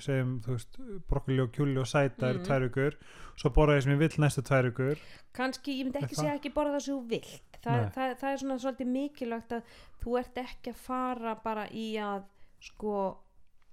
segjum, 0.00 0.38
þú 0.44 0.54
veist, 0.54 0.78
brokkoli 1.10 1.42
og 1.42 1.50
kjúli 1.52 1.76
og 1.82 1.86
sæta 1.90 2.30
er 2.30 2.38
Mhm. 2.38 2.44
tvær 2.46 2.62
vikur, 2.68 2.94
svo 3.36 3.50
borða 3.50 3.76
ég 3.76 3.82
sem 3.82 3.92
ég 3.92 3.98
vill 3.98 4.22
næstu 4.24 4.42
tvær 4.42 4.70
vikur. 4.70 4.98
Kannski, 5.34 5.74
ég 5.82 5.84
myndi 5.90 6.00
ekki 6.00 6.14
segja 6.16 6.38
ekki 6.38 6.54
borða 6.54 6.76
það 6.78 6.80
sem 6.86 6.94
þú 6.94 7.08
vilt. 7.08 7.42
Þa, 7.64 7.90
það, 7.92 8.16
það 8.20 8.32
er 8.32 8.38
svona 8.38 8.58
svolítið 8.60 8.88
mikilvægt 8.92 9.52
að 9.52 9.62
þú 10.04 10.18
ert 10.20 10.34
ekki 10.36 10.70
að 10.70 10.76
fara 10.76 11.34
bara 11.44 11.66
í 11.72 11.94
að 11.96 12.24
sko, 12.60 13.18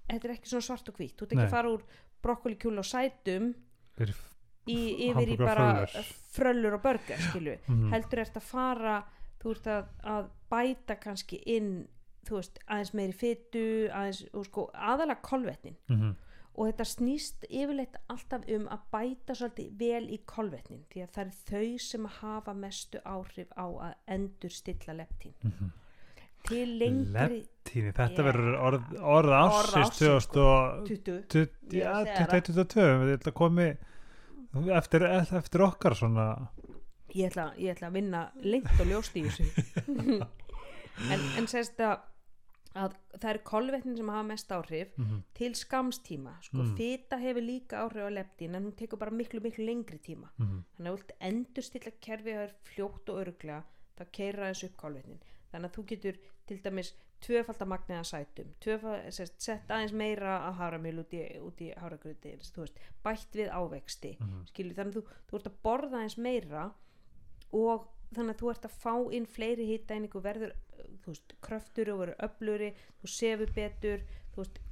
þetta 0.09 0.25
er 0.25 0.31
ekki 0.35 0.47
svona 0.51 0.63
svart 0.67 0.89
og 0.89 0.95
hvít 0.95 1.15
þú 1.15 1.23
ert 1.23 1.31
ekki 1.31 1.45
að 1.47 1.49
fara 1.55 1.69
úr 1.71 1.81
brokkoli, 2.23 2.55
kjúli 2.55 2.77
og 2.79 2.85
sætum 2.85 3.53
í, 4.67 4.77
yfir 5.09 5.31
í 5.33 5.37
bara 5.37 5.85
fröllur. 5.85 6.11
fröllur 6.35 6.73
og 6.77 6.81
börgar 6.83 7.17
skilju 7.29 7.57
Mhm. 7.67 7.89
heldur 7.93 8.19
ert 8.19 8.35
að 8.37 8.41
fara 8.41 9.03
þú 9.41 9.51
ert 9.55 9.67
að, 9.67 9.85
að 10.03 10.27
bæta 10.51 10.95
kannski 11.01 11.41
inn 11.45 11.87
þú 12.25 12.35
veist, 12.37 12.59
aðeins 12.69 12.93
meiri 12.93 13.13
fytu 13.17 13.89
aðeins, 13.91 14.27
og 14.33 14.45
sko, 14.45 14.69
aðalega 14.73 15.21
kolvetnin 15.21 15.77
mm 15.89 16.15
og 16.53 16.67
þetta 16.67 16.83
snýst 16.83 17.45
yfirleitt 17.49 17.95
alltaf 18.09 18.41
um 18.51 18.65
að 18.67 18.79
bæta 18.91 19.33
svolítið 19.39 19.69
vel 19.79 20.09
í 20.11 20.17
kolvetnin 20.27 20.81
því 20.91 21.03
að 21.05 21.11
það 21.15 21.21
er 21.25 21.31
þau 21.47 21.79
sem 21.79 22.05
hafa 22.05 22.53
mestu 22.53 22.99
áhrif 23.05 23.47
á 23.55 23.65
að 23.71 23.93
endur 24.07 24.49
stilla 24.51 24.93
leptín 24.93 25.33
Mhm. 25.43 25.71
Til 26.47 26.77
lengri 26.79 27.41
tíni, 27.67 27.91
þetta 27.93 28.23
verður 28.25 28.55
orð, 28.59 28.83
orð 29.01 29.33
ársins 29.37 30.01
ársins, 30.01 30.27
2022 30.33 31.21
20 31.29 31.49
já, 31.77 31.91
Ég 31.91 32.11
segi 32.11 32.25
það. 32.25 32.43
2022 32.49 33.05
við 33.05 33.15
ætla 33.17 33.31
að 33.31 33.37
komi 33.41 33.67
eftir, 34.77 35.05
eftir 35.37 35.61
okkar 35.67 35.95
svona 35.95 36.27
ég 37.15 37.27
ætla, 37.29 37.49
ég 37.57 37.75
ætla 37.75 37.87
að 37.91 37.93
vinna 37.99 38.21
lengt 38.43 38.79
og 38.79 38.87
ljóst 38.89 39.15
í 39.19 39.25
þessu 39.27 39.45
en, 41.11 41.27
en 41.39 41.47
sérst 41.49 41.79
að, 41.83 41.99
að 42.77 42.95
það 43.19 43.29
er 43.33 43.39
kolvetnin 43.47 43.97
sem 43.99 44.09
hafa 44.13 44.23
mest 44.31 44.51
áhrif 44.55 44.91
Mhm. 44.97 45.21
til 45.37 45.51
skamstíma 45.55 46.37
sko, 46.41 46.57
Mm. 46.63 46.75
fita 46.77 47.17
hefur 47.19 47.41
líka 47.43 47.81
áhrif 47.85 48.07
á 48.07 48.11
leptín 48.11 48.55
en 48.55 48.63
hún 48.69 48.75
tekur 48.75 48.97
bara 48.99 49.11
miklu 49.11 49.41
miklu 49.41 49.65
lengri 49.65 49.99
tíma 49.99 50.29
Mhm. 50.39 50.63
þannig 50.77 50.87
að 50.87 50.93
þú 50.93 50.97
vilt 50.97 51.11
endur 51.21 51.63
stilla 51.63 51.91
kerfið 52.01 52.37
er 52.45 52.51
fljótt 52.63 53.09
og 53.09 53.21
öruglega 53.25 53.63
þá 53.97 54.05
keira 54.11 54.49
þessu 54.51 54.65
upp 54.71 54.77
kolvetnin 54.77 55.19
þannig 55.51 55.69
að 55.69 55.75
þú 55.77 55.85
getur 55.91 56.17
til 56.47 56.57
dæmis 56.63 56.93
tvöfald 57.21 57.61
að 57.61 57.67
magniða 57.73 58.03
sætum 58.03 58.53
tvöfald, 58.63 59.11
sérst, 59.13 59.35
sett 59.41 59.67
aðeins 59.69 59.93
meira 59.93 60.39
að 60.49 60.55
háramil 60.61 60.99
út 61.03 61.11
í, 61.13 61.21
í 61.61 61.73
háragröti 61.77 62.35
bætt 63.03 63.31
við 63.37 63.49
ávexti 63.51 64.17
Mhm. 64.19 64.45
skilur, 64.47 64.73
þannig 64.75 64.95
að 64.95 65.01
þú, 65.01 65.03
þú 65.29 65.35
ert 65.37 65.47
að 65.51 65.59
borða 65.63 65.97
aðeins 65.99 66.17
meira 66.17 66.71
og 67.53 67.87
þannig 68.15 68.35
að 68.35 68.41
þú 68.41 68.49
ert 68.51 68.65
að 68.65 68.77
fá 68.81 68.93
inn 69.13 69.25
fleiri 69.25 69.65
hittæningu 69.69 70.21
verður 70.21 70.53
veist, 71.05 71.33
kröftur 71.41 71.93
og 71.93 71.99
verður 72.01 72.17
öfluri 72.27 72.73
þú 73.01 73.07
sefur 73.07 73.53
betur 73.55 74.01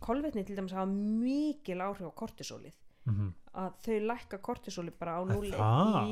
kolvetni 0.02 0.44
til 0.46 0.56
dæmis 0.58 0.72
hafa 0.74 0.86
mikil 0.90 1.78
áhrif 1.84 2.08
á 2.08 2.12
kortisólið 2.16 2.74
Mhm. 3.06 3.34
að 3.56 3.74
þau 3.84 4.00
lækka 4.06 4.38
kortisóli 4.42 4.92
bara 5.00 5.18
á 5.18 5.22
núli 5.26 5.50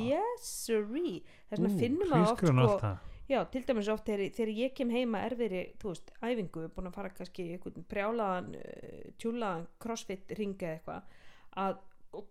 yes 0.08 0.40
sirree 0.66 1.20
þess 1.50 1.60
vegna 1.60 1.68
finnum 1.78 2.08
við 2.08 2.22
oft 2.32 2.38
sko. 2.80 2.98
Já, 3.28 3.44
til 3.52 3.62
dæmis 3.68 3.88
oft 3.92 4.06
þegar, 4.08 4.30
þegar 4.36 4.52
ég 4.56 4.74
kem 4.74 4.90
heima 4.90 5.20
erfiðri, 5.28 5.62
þú 5.80 5.92
veist, 5.92 6.10
æfingu 6.22 6.68
búin 6.74 6.88
að 6.90 6.94
fara 6.94 7.10
kannski 7.10 7.44
í 7.48 7.52
einhvern 7.56 7.84
brjálaðan 7.90 8.54
uh, 8.56 9.02
tjúlaðan 9.20 9.66
crossfit 9.78 10.32
ringa 10.38 10.66
eða 10.66 10.78
eitthvað 10.78 11.02
að 11.58 11.78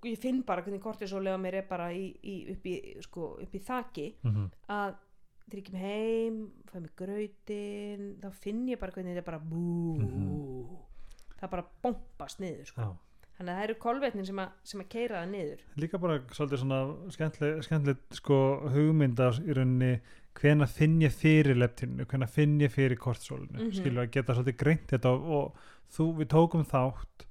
ég 0.09 0.17
finn 0.17 0.39
bara 0.43 0.63
hvernig 0.65 0.81
kortisóli 0.81 1.29
á 1.29 1.37
mér 1.37 1.59
er 1.61 1.67
bara 1.69 1.91
í, 1.93 2.07
í, 2.25 2.37
upp, 2.55 2.65
í, 2.65 2.77
sko, 3.05 3.35
upp 3.43 3.53
í 3.53 3.59
þaki 3.61 4.07
Mhm. 4.25 4.47
að 4.73 4.95
þegar 5.47 5.59
ég 5.61 5.65
kem 5.69 5.79
heim 5.79 6.39
fæ 6.71 6.79
mig 6.81 6.95
grautin 6.97 8.07
þá 8.21 8.31
finn 8.41 8.65
ég 8.67 8.79
bara 8.81 8.91
hvernig 8.91 9.13
þetta 9.15 9.21
er 9.23 9.29
bara 9.31 9.39
bú 9.39 9.97
Mhm. 10.01 10.77
það 11.39 11.49
bara 11.51 11.65
bombast 11.83 12.39
niður 12.41 12.65
sko. 12.65 12.81
Já. 12.81 12.97
þannig 13.37 13.53
að 13.53 13.57
það 13.59 13.63
eru 13.67 13.75
kolvetnin 13.75 14.25
sem 14.25 14.39
að, 14.41 14.49
sem 14.63 14.81
að 14.81 14.87
keira 14.89 15.21
það 15.21 15.29
niður 15.31 15.59
líka 15.77 15.99
bara 16.01 16.19
svolítið 16.33 16.57
svona 16.63 16.79
skemmtileg, 17.13 17.59
skemmtileg 17.67 17.97
sko 18.17 18.37
hugmynd 18.73 19.19
af 19.19 19.37
í 19.39 19.53
rauninni 19.53 20.01
hvena 20.37 20.67
finn 20.69 20.99
ég 21.01 21.13
fyrir 21.15 21.57
leptinu, 21.57 22.05
hvena 22.05 22.27
finn 22.29 22.59
ég 22.61 22.71
fyrir 22.73 22.97
kortisólinu, 23.01 23.57
mm 23.57 23.63
Mhm. 23.67 23.71
skilur 23.79 24.03
að 24.05 24.11
geta 24.11 24.33
svolítið 24.35 24.57
greint 24.57 24.87
þetta 24.87 25.09
og, 25.09 25.25
og 25.25 25.55
þú, 25.91 26.05
við 26.19 26.27
tókum 26.33 26.65
þátt 26.65 27.25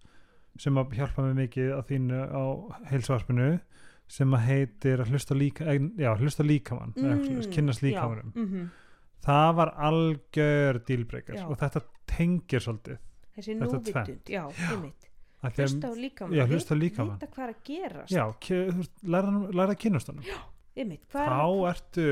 sem 0.59 0.75
að 0.81 0.95
hjálpa 0.97 1.23
mig 1.23 1.37
mikið 1.51 1.71
á 1.77 1.81
þínu 1.87 2.21
á 2.33 2.45
heilsvarpinu 2.91 3.61
sem 4.09 4.31
að 4.35 4.45
heitir 4.47 5.01
að 5.03 5.11
hlusta 5.13 5.35
líka 5.35 5.67
eh, 5.67 5.81
já, 5.99 6.15
hlusta 6.17 6.43
líkamann, 6.47 6.95
mm, 6.97 7.51
kynnast 7.53 7.83
líkamanum. 7.83 8.33
já, 8.35 8.41
mhm. 8.45 8.71
það 9.27 9.55
var 9.57 9.73
algjör 9.77 10.79
dílbreykar 10.87 11.35
Já. 11.37 11.47
og 11.51 11.59
þetta 11.59 11.83
tengir 12.07 12.61
svolítið 12.63 12.99
þessi 13.37 13.57
núvitund, 13.59 14.29
já, 14.31 14.45
einmitt. 14.71 15.11
Hlusta 15.47 15.91
líkamann 15.95 16.35
Já, 16.35 16.47
hlusta 16.47 16.75
líkamann. 16.75 17.19
vita 17.21 17.27
hvað 17.27 17.45
er 17.45 17.53
að 17.53 17.63
gerast. 17.65 18.11
Já, 18.11 18.25
læra, 19.05 19.33
læra 19.53 19.75
að 19.75 19.79
kynnast 19.85 20.09
honum. 20.09 20.25
Einmitt, 20.77 21.05
hvað 21.13 21.27
er, 21.27 21.33
þá 21.33 21.69
ertu 21.71 22.07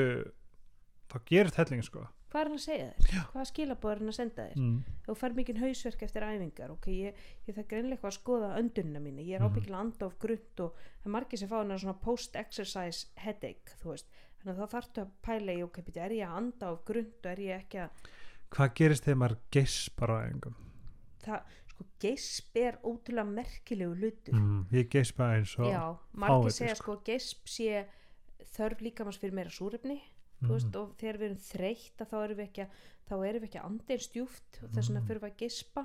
þá 1.15 1.25
gerist 1.31 1.57
helling 1.61 1.83
sko. 1.87 2.05
Hvað 2.35 2.41
er 2.41 2.49
hann 2.51 2.59
að 2.59 2.65
segja 2.65 2.87
þér? 2.99 3.27
Hvað 3.31 3.45
skilabóð 3.53 3.91
er 3.95 3.99
hann 4.03 4.11
að 4.11 4.17
senda 4.17 4.45
þér? 4.49 4.57
Mm. 4.59 4.79
þú 5.07 5.15
fær 5.21 5.35
mikið 5.39 5.59
hausverk 5.63 6.03
eftir 6.03 6.25
æfingar 6.27 6.71
ok, 6.75 6.87
ég, 6.91 7.15
ég 7.47 7.55
það 7.55 7.69
greinlega 7.71 7.95
eitthvað 7.95 8.11
að 8.11 8.17
skoða 8.19 8.49
öndunina 8.59 9.01
mína. 9.05 9.23
Ég 9.23 9.35
er 9.37 9.41
Mhm. 9.45 9.53
ábyggilega 9.55 9.79
að 9.79 9.85
anda 9.85 10.07
of 10.07 10.19
grunt 10.19 10.61
og 10.61 10.75
það 10.75 11.07
er 11.07 11.15
margir 11.15 11.39
sem 11.39 11.49
fá 11.49 11.57
hennar 11.63 11.79
svona 11.79 12.01
post-exercise 12.01 13.07
headache, 13.17 13.77
þú 13.83 13.91
veist. 13.95 14.07
Þannig 14.43 14.59
að 14.59 14.59
þá 14.59 14.75
þarftu 14.75 15.01
að 15.05 15.11
pæla 15.23 15.53
í, 15.55 15.63
ok, 15.63 15.83
beti, 15.87 16.01
er 16.01 16.11
ég 16.11 16.27
að 16.29 16.37
anda 16.37 16.73
of 16.73 16.85
grunt 16.85 17.25
og 17.25 17.31
er 17.31 17.37
ég 17.39 17.63
ekki 17.63 17.79
að 17.79 17.91
hvað 18.51 18.75
gerist 18.75 19.05
þegar 19.05 19.21
maður 19.23 19.39
geispar 19.51 20.11
á 20.11 20.17
æfingum? 20.27 20.55
Það, 21.25 21.41
sko, 21.71 21.85
geisp 22.01 22.57
er 22.57 22.77
ótrúlega 22.85 23.31
merkilegu 23.31 23.95
hlutur. 23.95 24.35
Mm. 24.35 24.67
ég 24.73 24.89
geispa 24.91 25.31
eins 25.39 25.55
og 25.59 25.71
já, 25.71 25.97
margir 26.13 26.51
fáviti, 26.51 26.59
segja 26.59 26.75
sko 26.77 26.97
geisp 27.05 27.47
sé 27.47 27.87
þörf 28.55 28.81
líkamans 28.85 29.19
fyrir 29.19 29.33
meira 29.35 29.51
súrefni 29.51 30.01
mm. 30.45 30.55
veist, 30.55 30.79
og 30.81 30.95
þegar 31.01 31.21
við 31.21 31.29
erum 31.31 31.43
þreytt 31.49 32.01
að 32.05 32.11
þá 32.13 32.17
erum 32.23 32.39
við 32.41 32.49
ekki 32.49 32.65
að, 32.65 32.81
við 33.21 33.47
ekki 33.49 33.61
að 33.61 33.69
anda 33.69 33.95
eins 33.95 34.09
djúft 34.15 34.59
og 34.63 34.73
þess 34.75 34.89
vegna 34.91 35.01
Mm. 35.01 35.07
fyrir 35.09 35.23
við 35.25 35.31
að 35.33 35.39
geispa 35.45 35.85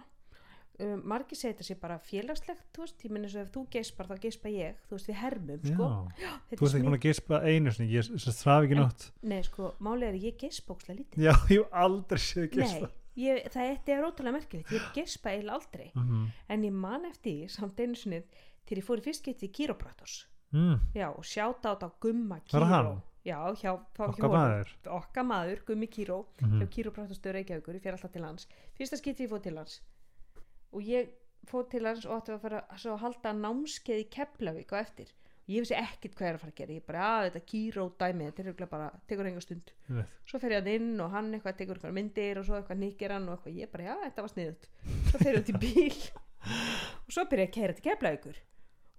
um, 0.80 1.02
margir 1.12 1.40
segja 1.40 1.56
þetta 1.56 1.68
sé 1.68 1.76
bara 1.80 1.98
félagslegt 2.04 2.80
veist, 2.80 3.04
ég 3.04 3.14
minni 3.14 3.32
svo 3.32 3.44
ef 3.44 3.52
þú 3.54 3.66
geispar 3.74 4.10
þá 4.10 4.16
geispa 4.24 4.52
ég 4.54 4.78
þú 4.88 4.96
veist, 4.96 5.10
við 5.10 5.20
hermum, 5.24 5.66
sko 5.66 5.90
já. 6.20 6.32
Þú 6.54 6.62
veist 6.64 6.78
ekki 6.78 6.88
búin 6.88 7.00
að 7.00 7.06
geispa 7.08 7.42
einu 7.44 7.74
sinni 7.76 7.92
ég 7.96 8.14
þraf 8.40 8.68
ekki 8.68 8.80
nótt 8.80 9.10
nei, 9.22 9.42
sko, 9.48 9.74
málið 9.84 10.08
er 10.08 10.20
að 10.20 10.30
ég 10.30 10.40
geispa 10.46 10.76
ókslega 10.76 11.00
lítið 11.02 11.28
já, 11.28 11.34
ég 11.56 11.78
aldrei 11.84 12.24
séð 12.24 12.50
geispa 12.56 12.88
nei, 12.88 12.96
ég, 13.26 13.52
það 13.52 13.94
er 13.96 14.08
ótrúlega 14.08 14.38
merkilegt 14.38 14.74
ég 14.78 14.90
geispa 14.96 15.34
eiginlega 15.34 15.60
aldrei 15.60 15.92
mm. 15.92 16.26
en 16.56 16.68
ég 16.70 16.80
man 16.88 17.08
eftir 17.10 17.36
því, 17.36 17.54
samt 17.58 17.84
einu 17.84 18.00
sinni 18.00 18.24
þegar 18.64 18.84
ég 18.84 18.88
fór 18.88 19.02
í 19.02 19.08
fyrst 19.10 19.26
getið 19.28 19.50
í 19.50 19.56
Kiropraktos 19.60 20.20
Mm. 20.50 20.80
já, 20.98 21.12
og 21.14 21.22
sjáta 21.30 21.70
á 21.70 21.78
þetta 21.78 21.92
Gumma 22.02 22.40
hann? 22.50 23.02
Já, 23.30 23.38
hjá, 23.62 23.72
okkar 24.08 24.34
maður. 24.34 24.74
Okkar 24.98 25.28
maður, 25.28 25.64
Gummi 25.68 25.90
Kíró 25.92 26.20
mm. 26.42 26.58
hjá 26.60 26.72
Kýrópraktastöður 26.76 27.40
Reykjavíkur, 27.40 27.78
ég 27.78 27.86
fer 27.86 27.96
alltaf 27.96 28.14
til 28.14 28.26
hans. 28.26 28.50
Fyrsta 28.78 29.00
skipti 29.00 29.26
ég 29.26 29.32
fór 29.32 29.44
til 29.46 29.56
hans. 29.60 29.80
Og 30.74 30.86
ég 30.86 31.14
fór 31.50 31.70
til 31.72 31.86
hans 31.88 32.06
og 32.08 32.18
átti 32.18 32.36
að 32.36 32.44
fara 32.44 32.66
að 32.76 33.00
halda 33.04 33.34
námskeið 33.40 34.04
í 34.04 34.08
Keflavík 34.18 34.74
á 34.74 34.82
eftir. 34.82 35.14
Og 35.50 35.56
ég 35.56 35.66
vissi 35.66 35.78
ekkit 35.78 36.18
hvað 36.18 36.28
ég 36.28 36.34
er 36.34 36.38
að 36.38 36.44
fara 36.44 36.54
að 36.54 36.60
gera. 36.60 36.78
Ég 36.78 36.88
bara, 36.90 37.06
að 37.10 37.28
þetta 37.30 37.46
Kíró 37.54 37.86
dæmi 38.02 38.30
þetta 38.30 38.46
er 38.52 38.72
bara, 38.74 38.90
tekur 39.10 39.30
enga 39.32 39.46
stund. 39.46 39.74
Svo 40.30 40.42
fer 40.42 40.58
ég 40.58 40.62
að 40.62 40.74
inn 40.76 40.92
og 41.02 41.14
hann 41.16 41.32
eitthvað 41.34 41.58
tekur 41.62 41.80
eitthvað 41.80 41.96
myndir 41.98 42.42
og 42.42 42.46
svo 42.50 42.60
eitthvað 42.60 42.84
nikkir 42.84 43.16
hann 43.16 43.30
og 43.30 43.38
eitthvað. 43.38 43.58
Ég 43.64 43.72
bara, 43.74 43.88
já, 43.90 43.96
þetta 44.06 44.26
var 44.28 44.34
sniðut 44.36 44.70
svo 45.10 45.24
fer 45.24 45.34
ég 45.34 45.42
út 45.42 45.54
í 45.54 45.60
bíl. 45.64 46.04
Og 47.10 47.12
svo 47.12 47.26
byrja 47.28 47.44
ég 47.44 47.50
að 47.50 47.56
keira 47.58 47.74
til 47.76 47.84
Keflavíkur 47.84 48.38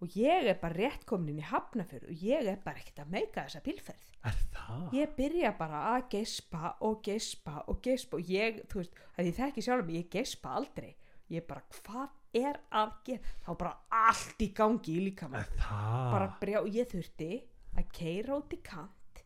og 0.00 0.14
ég 0.16 0.46
er 0.48 0.56
bara 0.62 0.74
rétt 0.78 1.02
komin 1.08 1.34
inn 1.34 1.42
í 1.42 1.48
hafnafjörð 1.50 2.08
og 2.12 2.22
ég 2.24 2.46
er 2.48 2.60
bara 2.64 2.80
ekkert 2.80 3.02
að 3.04 3.10
meika 3.16 3.44
þessa 3.46 3.60
bílferð 3.66 4.06
Er 4.30 4.38
það? 4.52 4.86
ég 4.96 5.12
byrja 5.16 5.50
bara 5.58 5.82
að 5.94 6.06
gespa 6.14 6.72
og 6.86 6.98
gespa 7.06 7.54
og 7.72 7.78
gespa 7.84 8.18
og 8.20 8.32
ég, 8.32 8.58
þú 8.68 8.80
veist, 8.82 8.98
að 9.16 9.28
ég 9.30 9.36
þekki 9.38 9.64
sjálf 9.64 9.86
mig, 9.86 9.96
ég 10.02 10.10
gespa 10.12 10.54
aldrei 10.60 10.90
ég 11.30 11.46
bara, 11.48 11.62
hvað 11.78 12.08
er 12.40 12.58
að 12.80 12.90
gera 13.06 13.36
þá 13.46 13.50
bara 13.60 13.72
allt 14.08 14.42
í 14.44 14.50
gangi 14.56 14.96
í 14.96 15.04
líka 15.08 15.28
Er 15.32 15.48
það? 15.60 16.10
bara 16.16 16.28
brjá, 16.42 16.60
ég 16.68 16.90
þurfti 16.92 17.30
að 17.76 17.88
keira 17.96 18.36
út 18.40 18.52
í 18.56 18.60
kant 18.66 19.24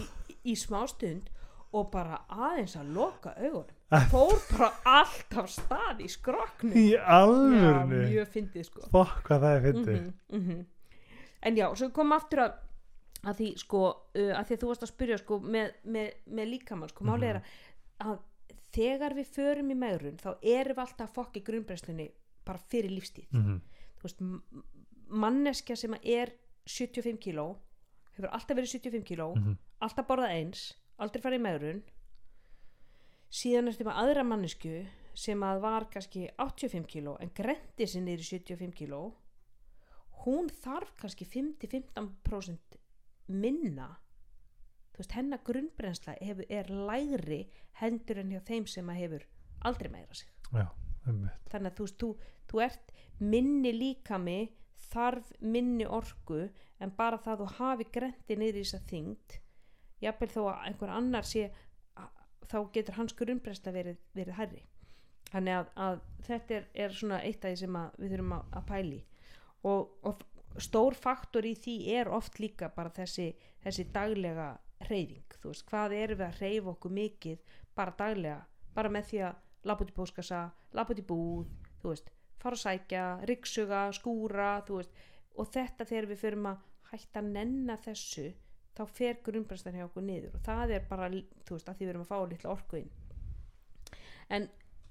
í, 0.00 0.06
í 0.52 0.54
smá 0.58 0.82
stund 0.90 1.30
og 1.76 1.90
bara 1.92 2.22
aðeins 2.28 2.76
að 2.76 2.92
loka 2.96 3.32
augunum. 3.36 3.75
Fór 4.10 4.38
bara 4.50 4.68
allt 4.84 5.36
af 5.38 5.50
stað 5.52 6.00
í 6.02 6.08
skroknu 6.10 6.72
Í 6.74 6.86
já, 6.96 7.02
alvörni? 7.20 8.00
mjög 8.10 8.28
fyndið 8.34 8.64
sko 8.66 8.88
Fokk 8.90 9.20
hvað 9.28 9.44
það 9.44 9.56
er 9.56 9.66
fyndið. 9.66 10.00
Mhm, 10.32 10.40
mhm. 10.40 10.64
en 11.42 11.56
já, 11.60 11.66
svo 11.78 11.90
kom 11.94 12.12
aftur 12.16 12.42
að 12.46 12.56
að 13.26 13.38
því 13.40 13.46
sko, 13.58 13.78
uh, 14.14 14.32
að 14.38 14.44
því 14.46 14.54
að 14.56 14.60
þú 14.62 14.68
varst 14.70 14.82
að 14.86 14.90
spyrja 14.92 15.18
sko 15.18 15.38
með, 15.42 15.70
með, 15.84 16.10
með 16.26 16.50
líkamann 16.52 16.88
sko, 16.92 17.04
málið 17.08 17.28
er 17.30 17.38
að, 17.40 17.46
að 18.06 18.18
þegar 18.76 19.14
við 19.16 19.26
förum 19.34 19.70
í 19.72 19.76
megrun 19.80 20.18
þá 20.20 20.28
erum 20.42 20.76
við 20.76 20.82
alltaf 20.84 21.06
að 21.08 21.14
fokka 21.16 21.40
í 21.40 21.44
grunnbreyslunni 21.46 22.08
bara 22.46 22.58
fyrir 22.70 22.90
lífstíð 22.94 23.26
Mm 23.34 23.60
þú 23.96 24.02
veist, 24.04 24.20
manneskja 25.08 25.76
sem 25.80 25.94
er 26.02 26.30
75 26.68 27.16
kíló 27.22 27.46
hefur 28.16 28.28
alltaf 28.34 28.56
verið 28.58 28.72
75 28.76 29.04
kíló 29.08 29.28
Mhm. 29.36 29.56
alltaf 29.80 30.06
borðað 30.06 30.34
eins, 30.36 30.74
aldrei 30.98 31.22
farið 31.22 31.38
í 31.40 31.42
megrun 31.46 31.82
síðan 33.32 33.70
ertu 33.70 33.86
með 33.86 34.00
aðra 34.02 34.24
mannesku 34.26 34.74
sem 35.16 35.42
að 35.44 35.60
var 35.64 35.86
kannski 35.92 36.26
85 36.42 36.88
kíló 36.90 37.16
en 37.22 37.32
grendi 37.36 37.86
sér 37.88 38.04
niður 38.04 38.24
í 38.24 38.28
75 38.30 38.74
kíló. 38.76 39.00
Hún 40.24 40.50
þarf 40.52 40.92
kannski 41.00 41.26
5-15% 41.28 42.76
minna. 43.32 43.88
Þú 44.92 45.02
veist, 45.02 45.16
hennar 45.16 45.42
grunnbrensla 45.44 46.16
hefur, 46.20 46.46
er 46.48 46.68
lægri 46.70 47.40
hendur 47.80 48.20
en 48.22 48.32
hjá 48.32 48.42
þeim 48.48 48.68
sem 48.70 48.92
að 48.92 49.00
hefur 49.02 49.26
aldrei 49.68 49.90
meira 49.92 50.16
sig. 50.16 50.30
Já, 50.52 50.68
þannig 51.04 51.70
að 51.70 51.78
þú 51.78 51.88
veist, 51.88 51.98
þú, 52.00 52.10
þú 52.50 52.62
ert 52.66 52.94
minni 53.20 53.72
líkami 53.72 54.38
þarf 54.90 55.32
minni 55.40 55.86
orku 55.88 56.46
en 56.80 56.92
bara 56.96 57.18
það 57.20 57.32
að 57.32 57.42
þú 57.42 57.58
hafi 57.58 57.88
grendi 57.92 58.38
niður 58.38 58.60
í 58.60 58.64
þess 58.64 58.78
að 58.78 58.88
þyngd 58.92 59.36
jafnvel 60.04 60.28
þó 60.32 60.40
að 60.50 60.64
einhver 60.68 60.92
annar 60.92 61.26
sé 61.26 61.46
þá 62.50 62.58
getur 62.74 62.98
hans 62.98 63.14
grunnbresta 63.18 63.72
verið, 63.74 63.98
verið 64.16 64.38
hærri. 64.38 64.62
Þannig 65.32 65.58
að, 65.58 65.70
að 65.86 66.00
þetta 66.28 66.56
er, 66.56 66.66
er 66.84 66.94
svona 66.94 67.20
eitt 67.26 67.44
af 67.44 67.52
því 67.52 67.60
sem 67.62 67.78
við 67.98 68.12
þurfum 68.14 68.34
að, 68.36 68.50
að 68.58 68.66
pæli 68.70 69.00
og, 69.66 69.88
og 70.06 70.22
stór 70.62 70.94
faktor 70.94 71.46
í 71.48 71.54
því 71.58 71.76
er 71.98 72.10
oft 72.14 72.38
líka 72.40 72.70
bara 72.72 72.92
þessi, 72.94 73.32
þessi 73.64 73.88
daglega 73.92 74.52
reyfing, 74.86 75.38
þú 75.40 75.50
veist, 75.50 75.66
hvað 75.66 75.96
erum 75.96 76.20
við 76.20 76.26
að 76.28 76.40
reyfa 76.44 76.72
okkur 76.74 76.94
mikið 77.00 77.56
bara 77.76 77.96
daglega? 77.98 78.38
Bara 78.76 78.92
með 78.92 79.10
því 79.10 79.22
að 79.26 79.42
labba 79.66 79.84
út 79.84 79.90
í 79.90 79.96
póskassa 79.96 80.42
labba 80.76 80.94
út 80.94 81.02
í 81.02 81.06
búð, 81.10 81.50
þú 81.82 81.92
veist 81.92 82.12
fara 82.42 82.56
að 82.56 82.62
sækja, 82.62 83.04
ryggsuga, 83.30 83.82
skúra 83.96 84.50
þú 84.66 84.80
veist, 84.80 84.98
og 85.36 85.48
þetta 85.52 85.86
þegar 85.88 86.10
við 86.12 86.22
förum 86.22 86.50
að 86.52 86.64
hætta 86.92 87.22
að 87.22 87.30
nenna 87.34 87.76
þessu 87.82 88.26
þá 88.76 88.84
fer 88.92 89.18
grunnbræstan 89.24 89.74
hjá 89.78 89.84
okkur 89.88 90.02
niður 90.02 90.34
og 90.36 90.44
það 90.46 90.70
er 90.76 90.86
bara, 90.90 91.08
þú 91.10 91.56
veist, 91.56 91.68
að 91.68 91.76
því 91.78 91.84
við 91.86 91.92
erum 91.94 92.04
að 92.06 92.12
fá 92.12 92.18
litla 92.30 92.50
orku 92.52 92.76
inn. 92.82 92.90
En 94.30 94.48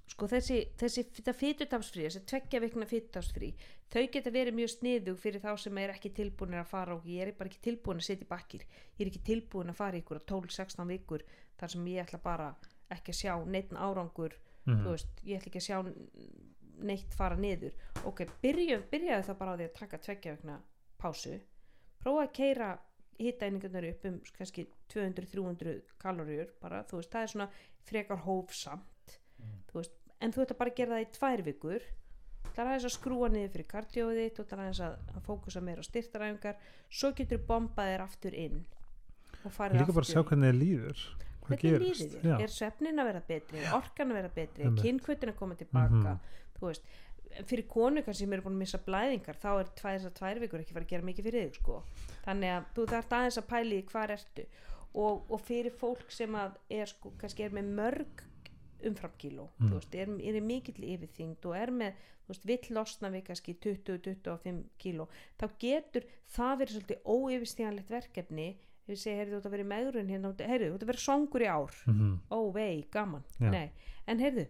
sko 0.08 0.28
þessi, 0.30 0.60
þessi 0.78 1.04
fytutafsfrí, 1.34 2.06
þessi 2.06 2.22
tveggja 2.30 2.60
vikna 2.62 2.86
fytutafsfrí 2.86 3.50
þau 3.90 4.04
geta 4.14 4.32
verið 4.34 4.54
mjög 4.60 4.70
sniðug 4.76 5.18
fyrir 5.20 5.42
þá 5.42 5.52
sem 5.60 5.78
er 5.82 5.94
ekki 5.96 6.12
tilbúinir 6.14 6.62
að 6.62 6.70
fara 6.70 6.94
og 6.96 7.06
ég 7.10 7.26
er 7.28 7.32
bara 7.38 7.50
ekki 7.50 7.62
tilbúin 7.66 7.98
að 8.02 8.08
setja 8.12 8.28
bakkir 8.30 8.64
ég 8.68 9.02
er 9.02 9.10
ekki 9.12 9.24
tilbúin 9.26 9.70
að 9.74 9.80
fara 9.80 9.98
ykkur 9.98 10.22
12-16 10.30 10.88
vikur 10.94 11.26
þar 11.58 11.74
sem 11.74 11.88
ég 11.90 12.06
ætla 12.06 12.20
bara 12.22 12.52
ekki 12.94 13.12
að 13.16 13.20
sjá 13.24 13.34
neitt 13.50 13.74
árangur 13.74 14.38
Mhm. 14.66 14.82
þú 14.82 14.90
veist, 14.96 15.20
ég 15.24 15.38
ætla 15.38 15.50
ekki 15.52 15.60
að 15.62 15.68
sjá 15.68 15.78
neitt 16.86 17.14
fara 17.14 17.36
niður. 17.38 17.74
Ok, 18.06 18.24
byrju, 18.42 18.80
byrjaðu 18.92 19.24
það 19.28 19.38
bara 19.38 19.52
á 19.54 19.58
því 19.60 19.66
að 19.70 19.74
taka 19.80 19.98
tveggja 19.98 20.32
vegna 20.36 20.56
pásu. 21.00 21.36
Prófa 22.02 22.24
að 22.26 22.34
keira 22.34 22.70
hittæningarnar 23.20 23.88
upp 23.90 24.06
um 24.10 24.18
kannski 24.38 24.66
200-300 24.94 25.82
kaloríur 26.02 26.50
bara, 26.62 26.84
þú 26.90 27.00
veist, 27.00 27.12
það 27.14 27.22
er 27.28 27.32
svona 27.34 27.50
frekar 27.86 28.18
hófsamt 28.26 29.20
þú 29.70 29.80
veist, 29.82 29.92
en 30.22 30.32
þú 30.34 30.42
bara 30.60 30.72
að 30.72 30.76
gera 30.80 30.96
það 30.96 31.06
í 31.06 31.12
tvær 31.20 31.44
vikur. 31.46 31.82
Það 32.56 32.62
er 32.64 32.70
aðeins 32.72 32.86
að 32.88 32.94
skrúa 32.96 33.28
niður 33.30 33.52
fyrir 33.52 33.68
kardjóði 33.68 34.26
þú 34.32 34.44
ætla 34.46 34.58
aðeins 34.64 34.80
að, 34.86 34.94
fókusa 35.26 35.62
meira 35.62 35.84
á 35.84 35.86
styrtaræfingar 35.90 36.56
svo 36.90 37.12
getur 37.18 37.42
bombað 37.50 37.90
þér 37.92 38.04
aftur 38.06 38.34
inn 38.46 38.62
og 39.46 39.52
farið 39.52 39.82
Líka 39.82 39.94
bara 39.98 40.06
að 40.06 40.12
sjá 40.14 40.20
aftur. 40.22 40.30
hvernig 40.30 40.54
þið 40.54 40.62
líður. 40.64 41.04
Hvernig 41.46 41.76
líður 41.84 42.14
þér, 42.24 42.40
er 42.42 42.54
svefnin 42.56 43.02
að 43.04 43.06
vera 43.12 43.22
betri? 43.28 43.60
Orkan 43.76 44.12
að 44.14 44.20
vera 44.22 44.32
betri, 44.40 44.70
kynkvötin 44.82 45.30
að 45.34 45.36
koma 45.42 45.56
tilbaka 45.60 46.16
Mhm. 46.16 46.20
þú 46.56 46.70
veist, 46.70 46.84
fyrir 47.46 47.68
konu 47.68 48.02
kannski 48.04 48.24
sem 48.26 48.34
eru 48.34 48.42
búin 48.46 48.56
að 48.56 48.64
missa 48.64 48.78
blæðingar 48.86 49.36
þá 49.42 49.50
er 49.60 49.72
tvær, 49.76 49.98
þessar 50.00 50.14
tvær 50.20 50.40
vikur 50.40 50.60
ekki 50.64 50.74
fara 50.74 50.86
að 50.86 50.90
gera 50.94 51.04
mikið 51.10 51.24
fyrir 51.30 51.46
þig 51.50 51.56
sko. 51.60 51.84
þannig 52.26 52.50
að 52.56 52.64
þú 52.76 52.86
þarf 52.94 53.12
aðeins 53.20 53.38
að 53.42 53.48
pæli 53.50 53.82
hvað 53.92 54.14
ertu 54.16 54.46
og, 54.96 55.26
og 55.32 55.42
fyrir 55.44 55.72
fólk 55.76 56.12
sem 56.12 56.36
að 56.40 56.56
er 56.70 56.86
sko, 56.88 57.12
kannski 57.20 57.44
er 57.44 57.50
með 57.58 57.74
mörg 57.82 58.24
umframkíló 58.86 59.48
Mm. 59.60 59.72
veist, 59.74 59.96
er, 59.96 60.10
er 60.36 60.42
mikill 60.42 60.84
yfirþyngd 60.84 61.46
og 61.50 61.56
er 61.58 61.72
með, 61.72 61.94
vill 62.46 62.68
losna 62.76 63.10
við 63.10 63.24
kannski 63.30 63.56
20-25 63.64 64.64
kíló 64.82 65.08
þá 65.40 65.46
getur 65.62 66.06
það 66.36 66.58
verið 66.62 66.76
svolítið 66.76 67.00
óyfirstíðanlegt 67.16 67.90
verkefni 67.90 68.48
ef 68.86 68.94
ég 68.94 69.00
segi, 69.02 69.18
heyrðu, 69.18 69.32
þú 69.32 69.38
ert 69.40 69.46
að 69.50 69.56
vera 69.56 69.64
í 69.66 69.70
megrun 69.72 70.10
hérna, 70.14 70.34
heyrðu, 70.46 70.68
þú 70.70 70.76
ert 70.76 70.84
að 70.86 70.92
vera 70.92 71.04
songur 71.06 71.42
í 71.42 71.50
ár 71.50 71.74
Mhm. 71.88 72.20
ó 72.30 72.40
vei, 72.54 72.86
gaman, 72.92 73.24
Já. 73.40 73.50
nei 73.50 73.72
en 74.08 74.20
heyrðu, 74.20 74.48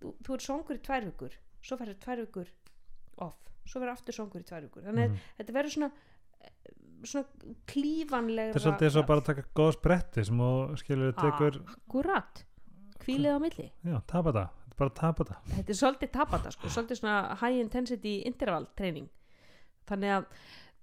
þú, 0.00 0.14
þú 0.22 0.34
er 0.34 0.38
songur 0.44 0.76
í 0.76 0.82
tvær 0.84 1.04
vikur 1.08 1.32
svo 1.62 1.76
verður 1.80 1.98
tvær 2.04 2.22
vikur 2.26 2.48
off, 3.18 3.38
svo 3.66 3.80
verður 3.80 3.92
aftur 3.96 4.14
songur 4.14 4.40
í 4.40 4.44
tvær 4.48 4.62
vikur 4.68 4.82
þannig 4.86 5.04
að 5.04 5.10
Mhm. 5.10 5.18
þetta 5.38 5.52
verður 5.58 5.74
svona 5.76 5.90
svona 7.04 7.26
klífanlegra 7.70 8.52
Þetta 8.54 8.58
er 8.58 8.64
svolítið 8.66 8.88
eins 8.88 8.96
og 8.98 9.06
bara 9.06 9.20
að 9.22 9.26
taka 9.28 9.42
góða 9.54 9.74
spretti 9.76 10.24
sem 10.26 10.38
þú 10.38 10.76
skilur 10.80 11.12
Ah. 11.16 11.22
tekur, 11.22 11.58
akkurat, 11.74 12.44
kvílið 12.98 13.34
á 13.34 13.38
milli 13.38 13.70
já, 13.84 14.00
tapa 14.06 14.32
það. 14.32 14.48
Þetta 14.48 14.72
er 14.72 14.78
bara 14.78 14.90
að 14.90 14.94
tapa 14.94 15.24
það. 15.24 15.44
þetta 15.56 15.70
er 15.70 15.78
svolítið 15.82 16.10
tapata 16.12 16.50
sko, 16.52 16.66
svolítið 16.68 16.98
svona 17.00 17.36
high 17.36 17.60
intensity 17.60 18.22
interval 18.26 18.66
training 18.76 19.08
þannig 19.86 20.10
að 20.18 20.26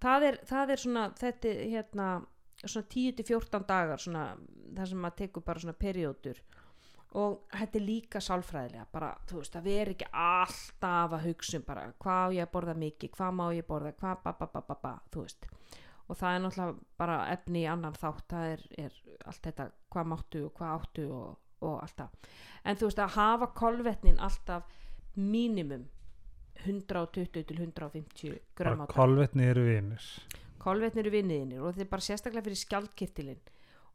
það 0.01 0.23
er, 0.23 0.37
það 0.45 0.69
er 0.69 0.75
svona 0.77 1.03
þetta 1.15 1.49
hérna 1.71 2.25
svona 2.65 2.87
10-14 2.87 3.67
dagar 3.67 3.97
svona 3.97 4.37
það 4.73 4.87
sem 4.87 4.97
maður 4.97 5.15
tekur 5.17 5.43
bara 5.45 5.59
svona 5.59 5.73
periódur 5.77 6.39
og 7.15 7.45
þetta 7.53 7.79
er 7.79 7.85
líka 7.85 8.19
sálfræðilega 8.23 8.85
bara, 8.91 9.13
þú 9.29 9.39
veist, 9.39 9.55
að 9.55 9.67
vera 9.69 9.93
ekki 9.93 10.07
alltaf 10.11 11.15
að 11.15 11.27
hugsa 11.29 11.59
um 11.59 11.65
bara, 11.67 11.85
hvað 12.01 12.21
á 12.25 12.27
ég 12.35 12.47
að 12.47 12.53
borða 12.55 12.75
mikið 12.81 13.13
hvað 13.15 13.35
má 13.39 13.45
ég 13.55 13.67
borða, 13.67 13.93
hvað 14.01 14.21
ba 14.23 14.35
ba 14.39 14.47
ba 14.51 14.61
ba 14.67 14.77
ba 14.81 14.93
þú 15.13 15.25
veist, 15.25 15.47
og 16.07 16.19
það 16.19 16.35
er 16.35 16.43
náttúrulega 16.43 16.77
bara 16.97 17.17
efni 17.33 17.63
í 17.63 17.69
annan 17.71 17.97
þátt, 17.97 18.27
það 18.33 18.51
er, 18.51 18.65
er 18.85 19.01
allt 19.25 19.49
þetta, 19.49 19.69
hvað 19.93 20.09
máttu 20.11 20.45
og 20.49 20.55
hvað 20.59 20.79
áttu 20.79 21.05
og, 21.15 21.37
og 21.61 21.77
allt 21.83 22.01
það, 22.01 22.31
en 22.63 22.81
þú 22.81 22.89
veist 22.89 23.03
að 23.05 23.15
hafa 23.19 23.51
kolvetnin 23.61 24.19
alltaf 24.19 24.81
mínimum 25.15 25.87
120 26.65 27.45
til 27.45 27.57
150 27.59 28.39
grömm 28.55 28.83
á 28.83 28.85
dag. 28.87 28.95
kolvetni 28.95 29.43
eru 29.43 29.63
vinir. 29.67 30.03
kolvetni 30.59 31.03
eru 31.03 31.11
vinniðinir 31.11 31.61
og 31.61 31.73
þetta 31.73 31.85
er 31.85 31.91
bara 31.91 32.05
sérstaklega 32.05 32.45
fyrir 32.47 32.61
skjaldkirtilinn 32.61 33.41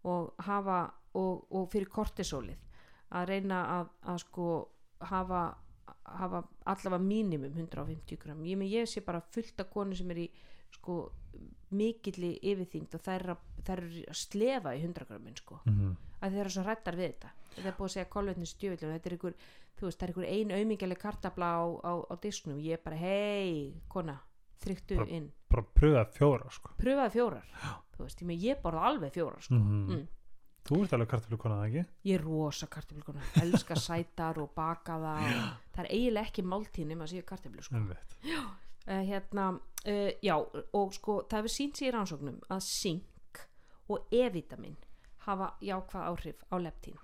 og 0.08 0.34
hafa 0.46 0.80
og, 1.18 1.46
og 1.50 1.68
fyrir 1.72 1.88
kortisólið 1.90 2.69
að 3.10 3.26
reyna 3.32 3.60
að, 3.78 3.88
að 4.12 4.20
sko 4.24 4.50
hafa, 5.10 5.40
hafa 6.04 6.42
allavega 6.70 7.02
mínimum 7.04 7.56
150 7.56 8.20
gram 8.22 8.44
ég, 8.46 8.66
ég 8.70 8.90
sé 8.90 9.02
bara 9.06 9.22
fullt 9.34 9.60
af 9.60 9.70
konu 9.72 9.96
sem 9.98 10.10
er 10.14 10.24
í 10.26 10.28
sko 10.70 11.00
mikilli 11.74 12.36
yfirþyngd 12.52 12.94
og 12.94 13.02
þær 13.02 13.26
eru 13.26 13.34
að, 13.34 14.14
slefa 14.18 14.74
í 14.76 14.84
100 14.84 15.08
grammin 15.08 15.38
sko 15.38 15.60
Mm 15.66 15.96
að 16.20 16.34
þeir 16.34 16.44
eru 16.44 16.52
svo 16.54 16.64
rættar 16.66 16.98
við 16.98 17.12
þetta 17.12 17.32
þetta 17.54 17.68
er 17.70 17.76
búið 17.78 17.88
að 17.88 17.94
segja 17.94 18.08
kolvetni 18.14 18.48
stjöfullum 18.48 18.94
þetta 18.94 19.10
er 19.10 19.16
ykkur, 19.16 19.36
þú 19.78 19.86
veist, 19.86 20.00
það 20.00 20.06
er 20.06 20.12
ykkur 20.14 20.28
ein 20.28 20.54
auðmingjaleg 20.56 21.00
kartabla 21.00 21.50
á, 21.56 21.62
á, 21.80 21.92
á 22.12 22.14
disknum 22.22 22.60
ég 22.62 22.76
er 22.76 22.84
bara, 22.84 23.00
hei, 23.00 23.80
kona 23.92 24.18
þryktu 24.60 25.00
inn 25.08 25.30
Bara 25.50 25.66
pröfa 25.74 26.04
fjóra, 26.14 26.50
sko. 26.54 26.74
pröfaði 26.78 27.14
fjórar 27.16 27.46
þú 27.96 28.04
veist, 28.04 28.22
ég, 28.22 28.44
ég 28.44 28.60
borða 28.62 28.86
alveg 28.90 29.14
fjórar 29.16 29.46
sko. 29.46 29.58
Mhm. 29.58 29.84
mm. 29.88 30.08
Þú 30.70 30.84
ert 30.84 30.92
alveg 30.94 31.08
kartöflu 31.10 31.36
konað, 31.42 31.64
ekki? 31.66 31.80
ég 32.06 32.14
er 32.14 32.22
rosa 32.22 32.68
kartöflukona, 32.70 33.24
elska 33.42 33.74
sætar 33.88 34.38
og 34.38 34.52
bakaða 34.54 35.16
það 35.74 35.80
er 35.82 35.88
eiginlega 35.90 36.30
ekki 36.30 36.44
máltíð 36.46 36.86
nema 36.92 37.08
að 37.08 37.14
séu 37.16 37.26
kartöflu 37.26 37.64
sko. 37.66 37.80
Einmitt. 37.80 38.14
uh, 38.22 39.00
hérna, 39.08 39.46
uh, 39.58 40.10
já 40.22 40.36
og 40.38 40.94
sko, 40.94 41.24
það 41.26 41.42
hefur 41.42 41.54
sínt 41.56 41.80
sér 41.80 41.90
í 41.90 41.94
rannsóknum 41.96 42.38
að 42.46 42.62
sink 42.68 43.42
og 43.90 44.14
E-vitamin 44.14 44.78
hafa 45.26 45.56
jákvæð 45.58 46.06
áhrif 46.06 46.44
á 46.46 46.56
leptín 46.62 46.98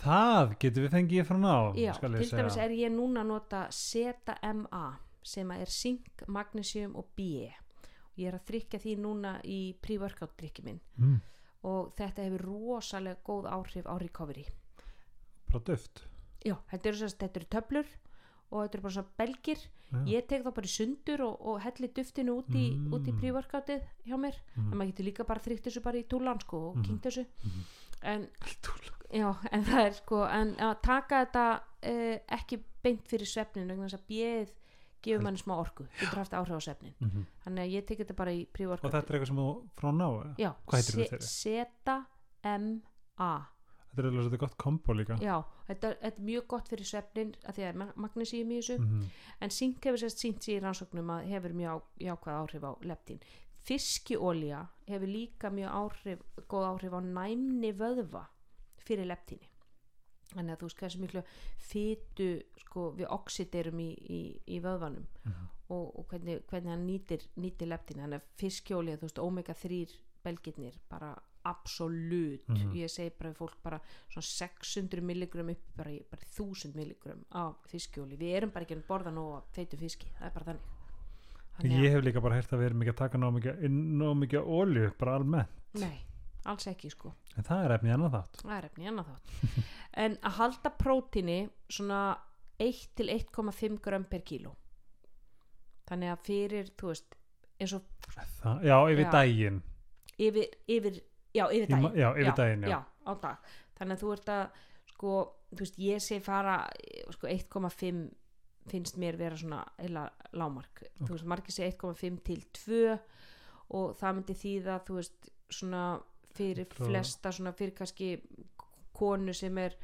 Það 0.00 0.54
getur 0.62 0.86
við 0.86 0.94
fengið 0.94 1.26
frá 1.28 1.36
ná, 1.36 1.54
já, 1.76 1.90
til 2.00 2.30
dæmis 2.32 2.56
er 2.56 2.72
ég 2.72 2.92
núna 2.94 3.20
að 3.20 3.32
nota 3.34 3.66
ZMA 3.68 4.86
sem 5.20 5.50
er 5.52 5.68
zink, 5.68 6.24
magnesium 6.32 6.94
og 6.96 7.12
B 7.12 7.44
og 7.44 8.22
ég 8.22 8.30
er 8.30 8.38
að 8.38 8.46
þrykja 8.48 8.80
því 8.80 8.94
núna 9.04 9.34
í 9.44 9.58
pre-workout 9.84 10.32
drikki 10.40 10.64
minn 10.64 10.80
mm. 10.96 11.18
Og 11.62 11.92
þetta 11.96 12.22
hefur 12.26 12.44
rosalega 12.46 13.20
góð 13.26 13.48
áhrif 13.52 13.86
á 13.86 13.94
recovery 14.00 14.46
bara 15.50 15.64
döft 15.66 16.04
já, 16.44 16.56
þetta 16.70 16.88
eru, 16.88 17.08
þetta 17.10 17.40
eru 17.40 17.48
töflur 17.56 17.86
og 18.50 18.62
þetta 18.64 18.74
eru 18.78 18.82
bara 18.82 18.94
svona 18.98 19.16
belgir 19.18 19.58
Já. 19.90 19.98
ég 20.06 20.26
tek 20.30 20.44
þá 20.46 20.50
bara 20.54 20.68
í 20.68 20.70
sundur 20.70 21.22
og, 21.26 21.40
og 21.50 21.56
helli 21.64 21.88
duftinu 21.94 22.36
út 22.38 22.50
í, 22.54 22.68
Mm. 22.78 22.92
í 22.94 23.12
pre-workoutið 23.18 23.82
hjá 24.06 24.16
mér 24.16 24.36
en 24.56 24.62
mm. 24.68 24.74
maður 24.78 24.90
getur 24.92 25.04
líka 25.08 25.24
bara 25.26 25.40
þrýkt 25.42 25.64
þessu 25.66 25.82
bara 25.82 25.98
í 25.98 26.04
túlan 26.06 26.38
sko 26.40 26.60
og 26.70 26.76
Mhm. 26.76 26.84
kynnt 26.86 27.02
þessu 27.02 27.24
Mhm. 27.44 27.64
en, 28.02 28.28
já, 29.20 29.34
en 29.52 29.64
það 29.64 29.86
er 29.86 29.92
sko 29.92 30.24
en 30.30 30.54
að 30.56 30.80
taka 30.82 31.24
þetta 31.24 31.46
uh, 31.82 32.18
ekki 32.38 32.60
beint 32.82 33.08
fyrir 33.08 33.26
svefnin 33.26 33.66
vegna 33.68 33.88
þess 33.88 33.98
að 33.98 34.06
bjöð 34.08 34.48
gefur 35.02 35.22
manni 35.22 35.38
smá 35.38 35.54
orku 35.58 35.86
getur 36.00 36.18
haft 36.22 36.32
áhrif 36.32 36.56
á 36.56 36.62
svefnin 36.66 36.94
Mhm. 37.00 37.26
þannig 37.44 37.64
að 37.64 37.72
ég 37.76 37.86
tek 37.86 37.98
þetta 37.98 38.16
bara 38.16 38.30
í 38.32 38.42
og 38.46 38.52
pre-workout 38.52 38.92
þetta 38.92 39.10
er 39.10 39.18
eitthvað 39.20 39.26
sem 39.26 39.36
þú 39.36 39.68
frá 39.76 39.90
ná 39.92 40.34
já, 40.38 40.54
se- 40.82 41.08
þetta 43.90 43.98
er 43.98 44.06
alveg 44.06 44.22
svolítið 44.22 44.38
gott 44.38 44.56
kombo 44.56 44.92
líka. 44.94 45.16
Já, 45.20 45.42
þetta, 45.68 45.88
þetta 46.00 46.18
er 46.20 46.24
mjög 46.24 46.46
gott 46.48 46.68
fyrir 46.70 46.86
svefnin 46.86 47.32
að 47.44 47.54
því 47.56 47.62
að 47.64 47.68
er 47.68 47.92
magnesíum 47.96 48.50
í 48.54 48.58
þessu. 48.60 48.78
Mhm. 48.78 49.04
en 49.40 49.50
zink 49.50 49.80
hefur 49.84 49.98
sérst 49.98 50.18
sínt 50.22 50.38
sér 50.40 50.60
í 50.60 50.62
rannsóknum 50.62 51.10
að 51.10 51.26
hefur 51.28 51.52
mjög 51.52 51.82
jákvæð 51.98 52.38
áhrif 52.40 52.62
á 52.62 52.72
leptín. 52.86 53.20
Fiskiolja 53.64 54.68
hefur 54.88 55.06
líka 55.10 55.50
mjög 55.50 55.70
áhrif 55.70 56.22
góð 56.48 56.64
áhrif 56.70 56.92
á 56.92 57.00
næmni 57.00 57.72
vöðva 57.76 58.26
fyrir 58.86 59.06
leptíni 59.06 59.46
þannig 60.34 60.52
að 60.54 60.60
þú 60.62 60.68
veist 60.68 60.80
hversu 60.82 61.00
miklu 61.00 61.22
fytu 61.70 62.28
sko, 62.64 62.90
við 62.98 63.08
oxiderum 63.10 63.80
í, 63.80 63.88
í, 63.94 64.20
í 64.46 64.60
vöðvanum. 64.64 65.06
Mhm. 65.24 65.48
og, 65.70 65.98
og 66.00 66.06
hvernig, 66.10 66.40
hvernig 66.50 66.72
hann 66.72 66.86
nýtir, 66.86 67.22
nýtir 67.38 67.68
leptín. 67.70 68.00
Þannig 68.02 68.18
að 68.18 68.30
fiskiolja, 68.40 68.96
þú 68.98 69.06
veist, 69.06 69.18
omega 69.22 69.54
3 69.54 69.84
belgirnir, 70.24 70.74
bara 70.90 71.12
absolutt. 71.46 72.48
Mhm. 72.48 72.72
ég 72.76 72.90
segi 72.90 73.12
bara 73.18 73.32
fólk 73.32 73.54
bara 73.62 73.78
svona 74.10 74.26
600 74.26 75.00
milligram 75.00 75.48
upp 75.50 75.62
bara 75.76 75.90
bara 76.10 76.26
1000 76.26 76.74
milligram 76.74 77.22
á 77.32 77.54
fiskjóli. 77.70 78.18
Við 78.18 78.34
erum 78.36 78.50
bara 78.50 78.64
ekki 78.66 78.76
að 78.76 78.86
borða 78.88 79.12
nóg 79.14 79.36
af 79.38 79.44
feitu 79.54 79.78
fiski. 79.78 80.10
Það 80.18 80.26
er 80.26 80.34
bara 80.34 80.44
þannig. 80.50 80.76
Þannig 81.60 81.72
að- 81.76 81.84
ég 81.84 81.90
hef 81.94 82.04
líka 82.04 82.20
bara 82.22 82.34
heyrt 82.34 82.52
að 82.52 82.58
við 82.60 82.66
erum 82.70 82.82
ekki 82.82 82.92
að 82.92 82.96
taka 82.96 83.18
nóg 83.18 84.16
mikið 84.20 84.44
olju 84.46 84.92
bara 84.98 85.14
almennt. 85.18 85.48
Nei, 85.74 85.98
alls 86.48 86.66
ekki 86.70 86.90
sko. 86.92 87.12
En 87.36 87.44
það 87.46 87.64
er 87.66 87.74
efni 87.76 87.92
annað 87.94 88.14
þátt. 88.16 88.40
Það 88.44 88.56
er 88.56 88.68
efni 88.70 88.88
annað 88.90 89.10
þátt. 89.12 89.36
En 90.00 90.14
að 90.22 90.36
halda 90.38 90.70
prótíni 90.78 91.38
svona 91.68 92.00
1 92.62 92.82
til 92.94 93.08
1,5 93.10 93.80
gram 93.82 94.04
per 94.06 94.22
kíló. 94.22 94.52
Þannig 95.90 96.12
að 96.12 96.20
fyrir 96.28 96.70
þú 96.78 96.92
veist 96.92 97.16
eins 97.60 97.74
og 97.76 97.88
það, 98.40 98.62
já, 98.68 98.76
yfir 98.92 99.04
Já. 99.04 99.10
daginn. 99.16 99.58
Yfir, 100.20 100.46
yfir 100.70 101.00
já, 101.34 101.44
yfir 101.50 101.66
daginn. 101.72 101.98
já, 101.98 102.08
yfir 102.14 102.36
daginn, 102.38 102.64
já. 102.70 102.78
á 102.86 103.12
dag. 103.24 103.50
Þannig 103.80 103.96
að 103.98 104.04
þú 104.04 104.12
ert 104.14 104.32
að 104.36 104.44
sko, 104.94 105.12
þú 105.50 105.60
veist, 105.64 105.78
ég 105.82 106.04
sé 106.04 106.20
fara 106.24 106.56
sko 107.16 107.26
1,5 107.26 108.00
finnst 108.70 108.98
mér 109.00 109.16
vera 109.18 109.36
svona 109.40 109.64
eila 109.80 110.04
lámark 110.36 110.84
þú 111.00 111.14
veist, 111.16 111.26
margir 111.26 111.54
sé 111.56 111.66
1,5 111.72 112.20
til 112.28 112.42
2 112.60 112.80
og 113.74 113.94
það 113.98 114.14
myndi 114.18 114.36
þýða 114.36 114.76
þú 114.86 114.98
veist, 115.00 115.30
svona 115.50 115.84
fyrir 116.34 116.68
flesta, 116.74 117.32
svona 117.32 117.52
fyrir 117.56 117.74
kannski 117.76 118.14
konu 118.92 119.34
sem 119.34 119.58
er 119.58 119.76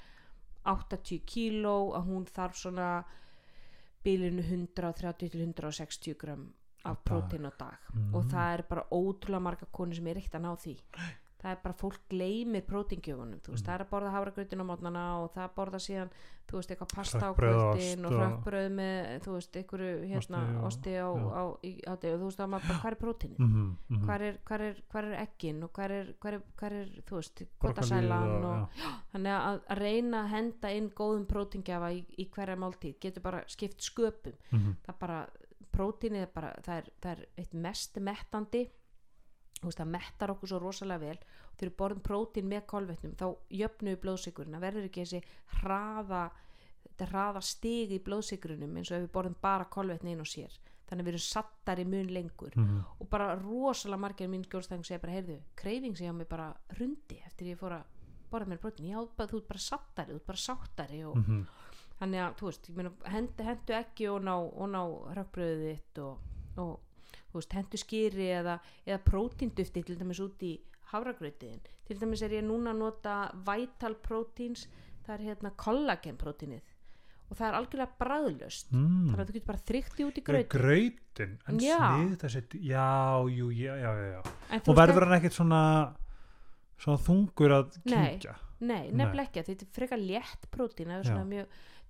80 0.67 1.23
kíló 1.27 1.77
að 1.97 2.09
hún 2.11 2.27
þarf 2.27 2.59
svona 2.59 2.91
bilinu 4.07 4.43
130 4.43 5.31
til 5.33 5.43
160 5.43 6.19
gram 6.19 6.47
af 6.87 6.99
prótein 7.05 7.47
á 7.47 7.53
dag. 7.59 7.79
Mm. 7.95 8.15
og 8.15 8.27
það 8.31 8.53
er 8.55 8.63
bara 8.71 8.89
ótrúlega 8.91 9.43
marga 9.43 9.67
konur 9.73 9.95
sem 9.95 10.07
er 10.07 10.21
ekkert 10.21 10.39
að 10.39 10.45
ná 10.47 10.53
því 10.63 10.75
það 11.43 11.51
er 11.53 11.59
bara 11.63 11.75
fólk 11.77 12.01
gleymir 12.09 12.63
prótingjöfunum 12.67 13.41
þú 13.45 13.53
veist, 13.53 13.63
Mm. 13.63 13.69
það 13.69 13.75
er 13.75 13.83
að 13.85 13.91
borða 13.91 14.11
hafragrautin 14.15 14.63
á 14.63 14.67
mótnana 14.67 15.03
og 15.23 15.35
það 15.35 15.51
borða 15.57 15.79
síðan, 15.85 16.11
þú 16.49 16.57
veist, 16.57 16.71
eitthvað 16.71 16.95
pasta 16.95 17.19
á 17.21 17.31
Hrökkbrauð 17.35 18.07
og 18.07 18.13
hrökkbröð 18.17 18.69
með, 18.73 19.21
þú 19.27 19.33
veist, 19.37 19.57
einhverju 19.57 20.09
hérna, 20.09 20.41
Osti 20.67 20.91
á, 20.97 21.09
já. 21.13 21.29
á, 21.37 21.43
í- 21.63 21.83
á 21.87 21.93
deg 22.01 22.15
og 22.15 22.21
þú 22.21 22.25
veist, 22.31 22.41
að 22.41 22.49
maður 22.55 22.69
bara, 22.69 22.79
hvað 22.81 22.93
er 22.93 22.99
prótinið 23.05 23.39
Mhm, 23.39 23.77
mhm. 23.91 24.05
hvar 24.07 24.21
er, 24.23 24.39
hvar 24.47 24.61
er, 24.61 24.75
hvar 24.91 25.05
er 25.05 25.27
eggin 25.27 25.63
og 25.63 25.73
hvar 25.73 25.91
er, 25.91 26.15
hvar 26.21 26.33
er, 26.35 26.43
hvar 26.57 26.73
er 26.73 26.87
þú 27.07 27.15
veist, 27.21 27.43
kotasælan 27.61 28.45
og, 28.45 28.63
og- 28.63 28.69
þannig 29.13 29.33
að, 29.37 29.61
að 29.69 29.79
reyna 29.79 30.23
að 30.25 30.29
henda 30.31 30.69
inn 30.73 30.91
góðum 30.91 31.27
prótingjafa 31.27 31.93
í, 31.93 32.05
í 32.19 32.31
hverja 32.31 32.57
máltíð 32.57 32.99
getur 33.01 33.21
bara 33.23 33.45
skipt 33.47 33.81
sköpum 33.81 34.33
Mhm. 34.53 34.77
það 34.83 34.89
er 34.89 34.99
bara, 34.99 35.29
er 36.23 36.27
bara 36.35 36.55
það 36.63 36.77
er, 36.79 36.85
það 37.03 37.11
er 37.19 37.27
eitt 37.37 37.53
mest 37.55 37.95
mettandi 38.01 38.71
veist, 39.63 39.79
það 39.81 39.91
mettar 39.91 40.31
okkur 40.31 40.49
svo 40.49 40.59
rosalega 40.61 40.99
vel. 41.01 41.19
Og 41.51 41.57
þegar 41.57 41.71
við 41.71 41.77
borðum 41.77 42.03
prótín 42.03 42.49
með 42.51 42.67
kolvetnum 42.67 43.15
þá 43.17 43.27
jöfnum 43.51 43.93
við 43.95 44.01
blóðsykurinn. 44.05 44.55
Það 44.55 44.67
verður 44.67 44.85
ekki 44.91 45.05
þessi 45.05 45.23
hraða 45.63 46.31
þetta 46.87 47.07
hraða 47.11 47.41
stig 47.43 47.91
í 47.93 47.99
blóðsykurunum 48.05 48.77
eins 48.77 48.91
og 48.93 48.97
ef 48.99 49.03
við 49.07 49.13
borðum 49.17 49.37
bara 49.43 49.65
kolvetni 49.65 50.13
inn 50.13 50.21
og 50.21 50.27
sér. 50.31 50.53
Þannig 50.87 51.03
að 51.03 51.07
við 51.09 51.15
erum 51.17 51.25
sattar 51.27 51.81
í 51.83 51.85
mun 51.85 52.13
lengur. 52.15 52.53
Mhm. 52.57 52.85
og 53.01 53.09
bara 53.11 53.35
rosalega 53.35 53.99
margir 54.01 54.29
mín 54.29 54.45
skjólstæðing 54.47 54.85
segja 54.87 55.01
bara, 55.03 55.13
heyrðu, 55.13 55.41
kreifing 55.57 55.97
segja 55.97 56.13
mig 56.13 56.29
bara 56.29 56.55
rundi 56.79 57.19
eftir 57.27 57.49
ég 57.49 57.59
fór 57.59 57.73
að 57.73 57.85
borða 58.31 58.47
mér 58.47 58.59
prótín. 58.59 58.89
Já, 58.91 59.03
þú 59.17 59.37
ert 59.41 59.49
bara 59.49 59.59
sattari, 59.59 60.13
þú 60.13 60.17
ert 60.17 60.27
bara 60.27 60.39
sáttari 60.39 61.05
og 61.05 61.17
Mhm. 61.17 61.47
þannig 62.01 62.21
að, 62.21 62.35
þú 62.37 62.47
veist, 62.47 62.71
hendu, 63.11 63.73
ekki 63.75 64.09
og 64.11 64.23
ná, 64.23 64.37
ná 64.71 64.83
rökkbröðið 65.17 65.67
þitt 65.67 65.99
og, 65.99 66.19
og 66.59 66.81
veist, 67.41 67.53
hendu 67.57 67.79
skýri 67.81 68.29
eða, 68.41 68.59
eða 68.87 69.01
prótíndufti 69.07 69.83
til 69.87 69.99
dæmis 70.01 70.21
út 70.25 70.43
í 70.47 70.55
hafragrautin. 70.93 71.61
Til 71.87 71.99
dæmis 72.01 72.23
er 72.23 72.31
ég 72.39 72.45
núna 72.47 72.73
að 72.75 72.81
nota 72.83 73.17
vital 73.47 73.95
proteins 74.03 74.67
það 75.07 75.13
er 75.19 75.25
hérna 75.31 75.53
kollagen 75.57 76.17
prótínið. 76.19 76.63
Og 77.27 77.35
það 77.41 77.47
er 77.49 77.57
algjörlega 77.59 77.99
bræðlöst 77.99 78.69
Mm. 78.71 79.09
þannig 79.11 79.21
að 79.21 79.29
þú 79.31 79.35
getur 79.35 79.47
bara 79.51 79.65
þrykti 79.67 80.05
út 80.07 80.19
í 80.19 80.23
grautin 80.23 80.61
grautin 80.61 81.39
en 81.49 81.59
Já. 81.59 81.79
snið 81.79 82.31
sett 82.31 82.55
já, 82.55 82.87
jú, 83.35 83.49
já, 83.51 83.75
já, 83.83 83.91
já, 84.13 84.61
og 84.63 84.77
verður 84.77 85.07
hann 85.09 85.17
ekkert 85.19 85.35
svona 85.35 85.63
svona 86.79 86.99
þungur 87.03 87.55
að 87.57 87.79
kynkja 87.87 88.37
Nei, 88.61 88.89
nefnilega 88.91 89.27
ekki, 89.29 89.43
þetta 89.51 89.67
er 89.67 89.73
frekar 89.77 89.99
létt 90.01 90.47
prótín 90.55 90.89
eða 90.89 91.03
svona 91.05 91.25
Já. 91.27 91.31
mjög, 91.33 91.47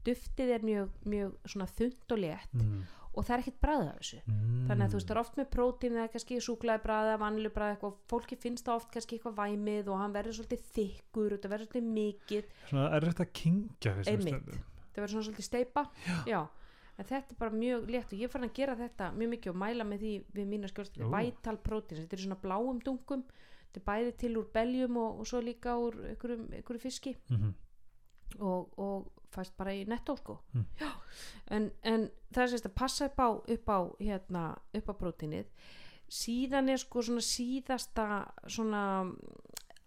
duftið 0.09 0.49
er 0.57 0.65
mjög, 0.67 0.89
mjög 1.07 1.37
svona 1.47 1.67
þund 1.71 2.15
og 2.17 2.19
létt. 2.25 2.55
Mm. 2.57 2.81
Og 3.17 3.25
það 3.25 3.35
er 3.37 3.43
ekkert 3.43 3.61
bræða 3.65 3.93
þessu 3.97 4.19
Mm. 4.27 4.67
þannig 4.69 4.85
að 4.87 4.91
þú 4.93 4.97
veist, 4.99 5.09
það 5.09 5.17
er 5.17 5.21
oft 5.23 5.37
með 5.41 5.49
prótín 5.57 5.97
eða 5.97 6.11
kannski 6.13 6.37
súklaði 6.43 6.83
bræða, 6.85 7.17
vanilu 7.23 7.51
bræða 7.55 7.77
eitthvað, 7.77 7.95
fólki 8.13 8.37
finnst 8.43 8.65
það 8.67 8.77
oft 8.81 8.91
kannski 8.93 9.17
eitthvað 9.19 9.37
væmið 9.41 9.89
og 9.93 9.99
hann 10.03 10.13
verður 10.17 10.37
svolítið 10.41 10.63
þykkur 10.77 11.33
og 11.37 11.41
það 11.45 11.53
verður 11.55 11.69
svolítið 11.71 11.91
mikið, 11.97 12.45
svona 12.69 12.87
er 12.97 13.07
þetta 13.09 13.27
mér 14.07 14.13
Einmitt. 14.13 14.35
stundum. 14.35 14.63
það 14.93 15.01
verður 15.03 15.15
svona 15.17 15.27
svolítið 15.29 15.49
steipa 15.49 15.83
Já. 16.27 16.41
en 16.99 17.05
þetta 17.05 17.31
er 17.37 17.39
bara 17.39 17.51
mjög 17.57 17.87
létt 17.93 18.13
og 18.13 18.19
ég 18.25 18.31
farin 18.33 18.49
að 18.51 18.55
gera 18.61 18.77
þetta 18.77 19.11
mjög 19.17 19.31
mikið 19.37 19.51
og 19.53 19.57
mæla 19.63 19.85
með 19.85 19.99
því 20.05 20.13
við 20.35 20.47
mína 20.53 20.69
Ó. 21.05 21.11
vital 21.17 21.57
prótín 21.59 22.01
þetta 22.03 22.13
er 22.17 22.25
svona 22.27 22.41
bláum 22.43 22.79
dungum 22.83 23.23
þetta 23.73 23.81
er 23.81 23.87
bæði 23.91 24.17
til 24.17 24.37
úr 24.41 24.47
beljum 24.53 24.97
og, 28.41 28.69
og 28.79 29.13
fæst 29.37 29.57
bara 29.59 29.75
í 29.77 29.85
nettó 29.89 30.17
sko. 30.19 30.39
Mm. 30.55 30.69
Já, 30.81 30.91
en, 31.57 31.71
en 31.87 32.07
það 32.33 32.43
er 32.45 32.53
sérst 32.55 32.71
að 32.71 32.79
passa 32.83 33.11
upp 33.11 33.21
á, 33.21 33.29
upp 33.57 33.73
á, 33.73 33.79
hérna, 34.01 34.45
upp 34.81 34.91
á 34.91 34.95
prótínið. 35.03 35.51
Síðan 36.07 36.71
er 36.71 36.81
sko 36.81 37.03
svona 37.03 37.25
síðasta 37.25 38.07
svona 38.47 38.83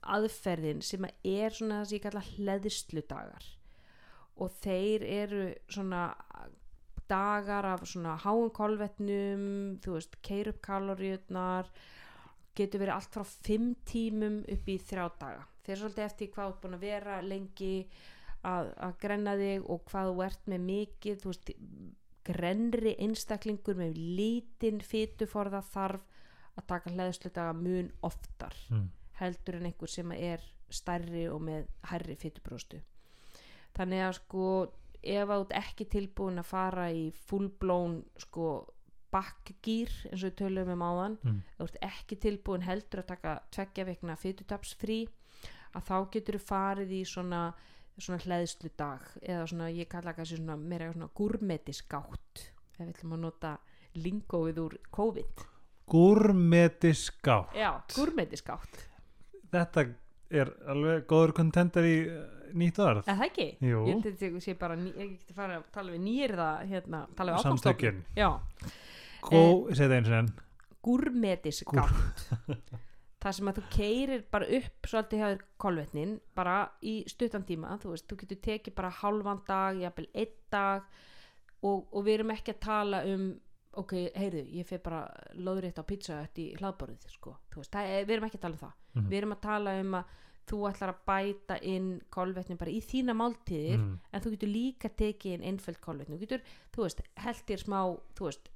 aðferðin 0.10 0.82
sem 0.84 1.06
að 1.08 1.28
er 1.28 1.56
svona 1.56 1.82
það 1.82 1.90
sem 1.90 1.98
ég 1.98 2.06
kalla 2.06 2.26
hleðsludagar. 2.34 3.48
Og 4.40 4.56
þeir 4.64 5.04
eru 5.04 5.46
svona 5.68 6.04
dagar 7.10 7.66
af 7.66 7.88
svona 7.90 8.16
háum 8.22 8.52
kolvetnum 8.54 9.80
þú 9.84 9.96
veist, 9.96 10.20
keir 10.26 10.52
upp 10.52 10.62
kaloríutnar 10.66 11.72
getur 12.58 12.84
verið 12.84 12.96
allt 12.96 13.16
frá 13.16 13.26
5 13.50 13.70
tímum 13.88 14.40
upp 14.44 14.70
í 14.70 14.78
þrjá 14.78 15.06
daga. 15.22 15.44
Þeir 15.64 15.74
eru 15.74 15.82
svolítið 15.84 16.06
eftir 16.06 16.32
hvað 16.34 16.52
ert 16.52 16.62
búin 16.64 16.78
að 16.78 16.86
vera 16.86 17.20
lengi 17.26 17.74
að, 18.50 18.70
að 18.88 18.94
grenna 19.04 19.34
þig 19.40 19.66
og 19.70 19.84
hvað 19.92 20.12
þú 20.14 20.24
ert 20.26 20.48
með 20.54 20.64
mikið 20.70 21.20
þú 21.24 21.32
veist, 21.34 21.52
grenri 22.30 22.94
einstaklingur 23.02 23.78
með 23.80 23.98
lítinn 24.20 24.82
fytuforða 24.86 25.62
þarf 25.72 26.04
að 26.60 26.68
taka 26.74 26.92
hlæðsludaga 26.96 27.54
mun 27.58 27.92
oftar 28.04 28.56
Mm. 28.70 28.90
heldur 29.20 29.56
en 29.60 29.66
einhver 29.70 29.90
sem 29.90 30.12
er 30.16 30.44
stærri 30.70 31.26
og 31.32 31.42
með 31.42 31.66
hærri 31.90 32.16
fytubróstu 32.16 32.82
þannig 33.76 34.04
að 34.06 34.14
sko 34.20 34.44
ef 35.02 35.30
ert 35.36 35.54
ekki 35.58 35.86
tilbúin 35.90 36.40
að 36.42 36.50
fara 36.52 36.90
í 36.92 37.08
fullblón 37.30 38.04
sko 38.20 38.46
bakkgýr 39.14 39.90
eins 40.12 40.22
og 40.24 40.28
við 40.30 40.36
tölum 40.44 40.72
um 40.76 40.84
áðan 40.86 41.18
Mm. 41.24 41.42
ert 41.66 41.78
ekki 41.82 42.20
tilbúin 42.28 42.62
heldur 42.68 43.02
að 43.02 43.08
taka 43.16 43.34
tveggja 43.52 43.86
vekna 43.86 44.16
fytutapsfrí 44.16 45.00
að 45.74 45.84
þá 45.90 45.96
getur 46.12 46.38
þú 46.38 46.44
farið 46.52 46.92
í 47.00 47.04
svona 47.06 47.42
svona 48.04 48.20
hlæðslu 48.24 48.72
dag 48.80 49.06
eða 49.22 49.46
svona 49.52 49.70
ég 49.74 49.90
kalla 49.92 50.14
kannski 50.18 50.40
svona 50.40 50.58
meira 50.60 50.92
svona 50.94 51.10
gúrmetisgátt 51.18 52.44
ef 52.46 52.80
við 52.80 52.92
ætlum 52.94 53.16
að 53.18 53.24
nota 53.26 53.54
lingóið 54.00 54.60
úr 54.64 54.76
COVID. 54.96 55.46
Gúrmetiskátt 55.90 57.56
já, 57.58 57.72
gúrmetiskátt 57.96 58.86
Þetta 59.50 59.86
er 60.30 60.52
alveg 60.70 61.08
góður 61.10 61.34
kontender 61.40 61.88
í 61.90 61.96
uh, 62.06 62.20
nýtt 62.54 62.78
orð. 62.86 63.02
Það 63.08 63.24
ekki? 63.26 63.48
Jú. 63.66 63.80
ég 63.88 63.96
held 63.96 64.06
að 64.12 64.20
þetta 64.22 64.44
sé 64.46 64.54
bara 64.60 64.78
ég 64.78 65.16
geti 65.16 65.38
fara 65.38 65.58
að 65.58 65.66
tala 65.74 65.96
við 65.96 66.04
nýrða 66.06 66.50
hérna, 66.70 67.00
tala 67.18 67.34
við 67.34 67.42
áfangstofnun 67.42 68.04
já, 68.18 68.30
Gó, 69.26 69.42
segið 69.74 69.90
það 69.90 69.98
eins 69.98 70.12
og 70.12 70.20
enn. 70.20 70.30
Gúrmetiskátt 70.86 72.30
það 73.20 73.36
sem 73.36 73.48
að 73.52 73.58
þú 73.60 73.64
keirir 73.76 74.22
bara 74.32 74.48
upp 74.60 74.88
svolítið 74.88 75.20
hjá 75.24 75.30
kolvetnin 75.60 76.20
bara 76.36 76.58
í 76.82 77.04
stuttan 77.12 77.44
tíma 77.44 77.78
þú 77.82 77.92
veist, 77.94 78.08
þú 78.08 78.18
getur 78.22 78.42
tekið 78.48 78.76
bara 78.76 78.90
hálfan 79.02 79.42
dag 79.48 79.82
jafnvel 79.82 80.08
einn 80.14 80.36
dag 80.52 80.84
og, 81.64 81.88
og 81.94 82.06
við 82.06 82.14
erum 82.20 82.32
ekki 82.32 82.54
að 82.56 82.60
tala 82.64 83.04
um 83.12 83.30
ok, 83.80 83.92
heyrðu, 84.16 84.46
ég 84.58 84.66
fyrir 84.66 84.82
bara 84.84 85.04
loðrétt 85.36 85.78
á 85.80 85.84
pizza 85.88 86.16
í 86.42 86.48
hlaðborðið 86.58 87.04
sko. 87.14 87.36
Veist, 87.56 87.76
er, 87.76 88.06
við 88.08 88.16
erum 88.16 88.26
ekki 88.28 88.40
að 88.40 88.48
tala 88.48 88.56
um 88.58 88.64
það 88.64 88.76
Mhm. 88.96 89.10
við 89.12 89.18
erum 89.20 89.34
að 89.36 89.42
tala 89.42 89.74
um 89.80 89.94
að 90.00 90.16
þú 90.50 90.58
ætlar 90.72 90.90
að 90.90 91.02
bæta 91.06 91.58
inn 91.62 91.90
kolvetnin 92.10 92.58
bara 92.58 92.72
í 92.74 92.80
þína 92.82 93.14
máltíðir 93.14 93.78
Mm. 93.78 94.00
en 94.12 94.22
þú 94.22 94.32
getur 94.34 94.50
líka 94.50 94.90
tekið 94.90 95.34
inn 95.36 95.44
einföld 95.52 95.78
kolvetni 95.80 96.16
þú 96.18 96.20
getur, 96.24 96.42
þú 96.74 96.82
veist, 96.88 97.02
heldir 97.18 97.58
smá 97.62 97.80
þú 98.18 98.26
veist, 98.26 98.50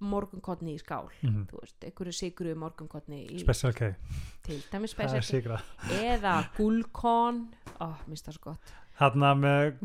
morgunkotni 0.00 0.74
í 0.74 0.78
skál 0.82 1.08
Mhm. 1.22 1.46
þú 1.50 1.60
veist, 1.60 1.76
einhverju 1.84 2.12
sigru 2.12 2.54
morgunkotni 2.54 3.26
í, 3.30 3.40
Special 3.40 3.72
K, 3.72 3.94
til 4.42 4.62
dæmis 4.72 4.94
það 4.94 5.04
er 5.04 5.22
special 5.22 5.22
sigra 5.22 5.60
eða 5.90 6.34
gulkon 6.56 7.48
ó, 7.80 7.94
minnst 8.08 8.26
það 8.26 8.32
svo 8.38 8.42
gott. 8.50 8.72
Hanna 9.00 9.34
með, 9.34 9.78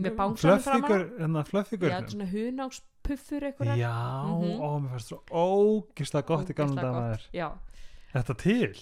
flöffigur 1.48 1.90
já, 1.90 2.02
svona 2.10 2.26
hunákspuffur 2.32 3.44
einhverjar. 3.44 3.78
Já, 3.78 4.26
Mhm. 4.26 4.60
ó, 4.60 4.80
mér 4.82 4.90
fannst 4.90 5.08
svo 5.08 5.22
ógislega 5.32 6.26
gott 6.28 6.50
í 6.50 6.54
gamla 6.54 6.76
Ógeðslega 6.76 6.82
dag 6.82 6.94
gott. 6.94 7.04
maður. 7.04 7.22
já, 7.34 7.52
Þetta 8.14 8.38
til? 8.38 8.74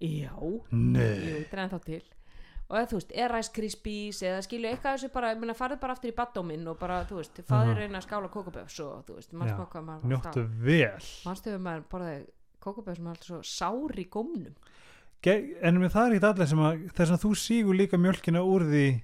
já, 0.00 0.62
Nei. 0.70 1.18
Jú, 1.30 1.50
drein 1.50 1.70
þá 1.70 1.78
til 1.84 2.02
og 2.70 2.76
eða, 2.78 2.86
þú 2.92 2.98
veist, 3.00 3.12
er 3.18 3.32
Rice 3.34 3.50
Krispies 3.52 4.20
eða 4.22 4.42
skilju 4.46 4.68
eitthvað 4.70 4.94
þessu 4.96 5.08
bara, 5.12 5.32
ég 5.34 5.40
meina, 5.42 5.54
farið 5.58 5.80
bara 5.82 5.92
aftur 5.96 6.12
í 6.12 6.14
baddóminn 6.14 6.68
og 6.70 6.78
bara, 6.78 7.00
þú 7.04 7.16
veist, 7.18 7.40
faðir 7.48 7.72
Mhm. 7.74 7.78
reyna 7.82 7.98
að 7.98 8.06
skála 8.06 8.28
kókaböfs 8.30 8.80
og 8.86 9.06
þú 9.06 9.14
veist, 9.18 9.32
hvað 9.32 9.84
maður 9.88 10.04
Njóttu 10.12 10.44
vel 10.62 11.02
mannstu 11.26 11.50
ef 11.54 11.60
maður 11.60 11.84
borðaði 11.90 12.26
kókaböfs 12.62 12.96
sem 12.96 13.06
er 13.06 13.10
alltaf 13.10 13.26
svo 13.26 13.42
sár 13.42 13.98
í 13.98 14.08
gómnum 14.08 14.54
En 15.22 15.76
með 15.82 15.90
það 15.92 16.06
er 16.06 16.14
ekki 16.16 16.26
allir 16.30 16.46
sem 16.48 16.58
að 16.58 16.90
þess 16.96 17.10
að 17.12 17.22
þú 17.26 17.30
sígur 17.36 17.76
líka 17.76 17.98
mjölkina 18.00 18.40
úr 18.40 18.62
því 18.70 19.02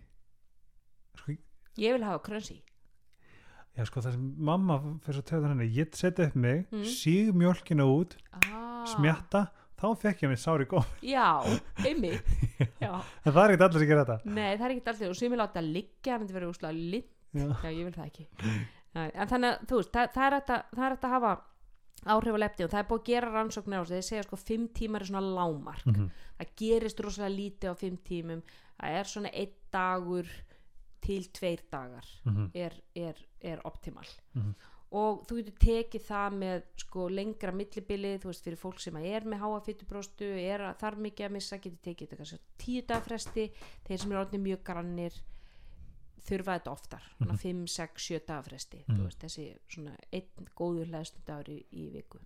ég 1.77 1.93
vil 1.93 2.05
hafa 2.07 2.23
krönsi 2.25 2.63
Já 3.77 3.85
sko 3.85 4.01
það 4.01 4.15
sem 4.17 4.29
mamma 4.41 4.79
fyrir 5.05 5.19
svo 5.19 5.25
töður 5.29 5.51
henni 5.53 5.67
Ég 5.77 5.91
seti 5.95 6.23
upp 6.25 6.37
mig, 6.37 6.63
Mm. 6.73 6.85
síg 6.89 7.33
mjölkina 7.37 7.85
út 7.85 8.17
ah. 8.33 8.87
Smjatta, 8.89 9.51
þá 9.77 9.87
fekk 10.03 10.23
ég 10.25 10.31
mér 10.33 10.41
sár 10.41 10.63
í 10.65 10.69
góm. 10.71 10.85
Já, 11.15 11.27
einmitt. 11.85 12.31
En 12.87 13.33
það 13.33 13.43
er 13.45 13.53
ekki 13.57 13.65
allir 13.67 13.83
sem 13.83 13.89
gera 13.91 14.05
þetta. 14.07 14.31
Nei, 14.37 14.57
það 14.57 14.65
er 14.67 14.71
ekki 14.77 14.89
alltaf 14.91 15.11
og 15.11 15.17
sem 15.19 15.31
vil 15.35 15.39
láta 15.43 15.61
liggja, 15.65 16.15
en 16.15 16.23
þetta 16.25 16.37
verður 16.39 16.55
úslega 16.55 16.73
lit 16.95 17.13
Já, 17.37 17.47
já, 17.63 17.71
ég 17.75 17.85
vil 17.85 17.93
það 17.97 18.07
ekki. 18.07 18.27
En 18.97 19.29
þannig 19.29 19.51
að, 19.51 19.65
þú 19.69 19.77
veist, 19.83 19.91
það, 19.93 20.07
það, 20.15 20.27
er 20.27 20.37
hægt 20.39 20.51
að, 20.55 20.63
það 20.79 20.87
er 20.87 21.11
hafa 21.17 21.33
áhrif 22.07 22.37
á 22.37 22.41
lepti 22.41 22.65
og 22.65 22.71
það 22.73 22.81
er 22.81 22.87
búið 22.89 23.01
að 23.03 23.09
gera 23.11 23.33
rannsóknir 23.35 23.77
á 23.77 23.85
þessu, 23.85 23.97
þeir 23.97 24.07
segja 24.07 24.25
sko 24.29 24.39
fimm 24.41 24.67
tímar 24.79 25.03
er 25.05 25.09
svona 25.11 25.23
lámark 25.37 25.87
Mhm. 25.91 26.07
það 26.39 26.53
gerist 26.63 27.01
rosalega 27.05 27.37
lítið 27.37 27.73
á 27.73 27.75
fimm 27.77 27.97
tímum. 28.07 28.43
Það 28.81 28.97
er 29.01 29.05
svona 29.11 29.31
einn 29.35 29.53
dagur 29.73 30.27
til 31.05 31.23
tveir 31.37 31.61
dagar 31.73 32.07
Mhm. 32.25 32.51
er, 32.55 32.73
er, 32.95 33.17
er 33.43 33.61
optimal. 33.69 34.09
Mhm. 34.35 34.55
Og 34.97 35.23
þú 35.29 35.39
getur 35.41 35.57
tekið 35.67 36.05
það 36.07 36.37
með 36.41 36.67
sko 36.83 37.07
lengra 37.13 37.53
millibili 37.53 38.13
þú 38.23 38.31
veist 38.31 38.45
fyrir 38.47 38.61
fólk 38.61 38.81
sem 38.81 38.97
er 39.03 39.27
með 39.29 39.43
háa 39.43 39.61
fytubróstu 39.67 40.29
er 40.41 40.65
að 40.71 40.79
þarf 40.83 41.03
mikið 41.07 41.27
að 41.29 41.35
missa 41.37 41.59
getur 41.59 41.83
tekið 41.89 42.07
þetta 42.07 42.21
kannski 42.23 42.39
tíu 42.65 42.85
dagfresti 42.93 43.47
þeir 43.89 43.99
sem 44.05 44.13
eru 44.15 44.21
orðin 44.23 44.45
mjög 44.47 44.63
grannir 44.71 45.19
þurfa 46.27 46.57
þetta 46.59 46.73
oftar 46.73 47.05
svona 47.17 47.35
Mhm. 47.37 47.43
5, 47.43 47.67
6, 47.71 48.07
7 48.09 48.25
dagfresti 48.27 48.81
þú 48.89 49.03
veist 49.05 49.21
þessi 49.23 49.45
svona 49.69 49.97
einn 50.13 50.49
góður 50.59 50.89
hlæðstundagur 50.91 51.51
í, 51.55 51.59
í 51.73 51.89
viku. 51.95 52.19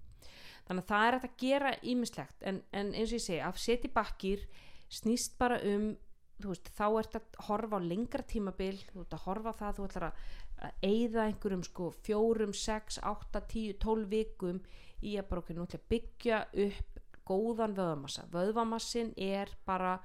Þannig 0.69 0.85
að 0.85 0.93
það 0.93 1.07
er 1.09 1.17
að 1.19 1.37
gera 1.43 1.73
ímislegt 1.83 2.43
en, 2.47 2.63
en 2.73 2.93
eins 2.95 3.11
og 3.11 3.19
ég 3.19 3.25
segi, 3.27 3.41
að 3.43 3.59
setja 3.59 3.91
í 3.91 3.93
bakkir 3.93 4.47
snýst 4.91 5.37
bara 5.39 5.59
um 5.67 5.97
veist, 6.41 6.71
þá 6.73 6.87
ert 7.03 7.17
að 7.19 7.41
horfa 7.51 7.77
á 7.77 7.81
lengra 7.85 8.23
tímabil 8.25 8.79
þú 8.93 9.03
ert 9.03 9.13
að 9.19 9.25
horfa 9.27 9.53
á 9.53 9.59
það, 9.61 9.75
þú 9.77 9.85
ætlar 9.89 10.07
að, 10.09 10.23
að 10.61 10.87
eyða 10.87 11.27
einhverjum 11.27 11.65
sko 11.65 11.91
fjórum, 12.05 12.55
sex, 12.57 13.01
átta, 13.03 13.43
tíu, 13.49 13.75
tólf 13.81 14.09
vikum 14.11 14.61
í 15.03 15.17
að 15.17 15.29
bara 15.31 15.43
okkur 15.43 15.61
að 15.65 15.87
byggja 15.89 16.41
upp 16.67 17.01
góðan 17.31 17.77
vöðvamassa. 17.77 18.27
Vöðvamassin 18.33 19.13
er 19.17 19.53
bara 19.65 19.99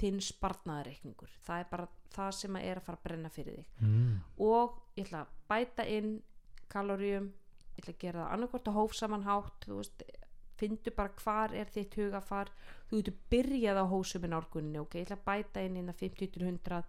þinn 0.00 0.18
spartnaðareikningur 0.24 1.30
það 1.46 1.62
er 1.62 1.70
bara 1.70 1.88
það 2.14 2.30
sem 2.38 2.58
að 2.58 2.66
er 2.68 2.80
að 2.80 2.86
fara 2.88 2.98
að 2.98 3.06
brenna 3.06 3.30
fyrir 3.32 3.58
þig. 3.60 3.80
Mm. 3.86 4.14
og 4.42 4.80
ég 4.96 5.06
ætla 5.06 5.22
að 5.22 5.34
bæta 5.50 5.86
inn 5.90 6.12
kaloríum 6.72 7.30
ég 7.74 7.82
ætla 7.82 7.94
að 7.94 8.02
gera 8.02 8.22
það 8.24 8.34
annarkvort 8.36 8.70
á 8.70 8.78
hófsaman 8.78 9.26
hátt 9.28 9.68
þú 9.68 9.78
veist, 9.80 10.04
findu 10.58 10.94
bara 10.94 11.14
hvar 11.18 11.54
er 11.54 11.70
þitt 11.74 11.96
hugafar. 11.98 12.50
Þú 12.88 13.00
getur 13.00 13.16
byrjað 13.32 13.80
á 13.82 13.84
hósumin 13.90 14.36
árgunni 14.36 14.82
ok, 14.82 14.98
ég 15.00 15.08
ætla 15.08 15.18
að 15.18 15.26
bæta 15.26 15.64
inn 15.66 15.78
innan 15.80 15.98
50-100 15.98 16.82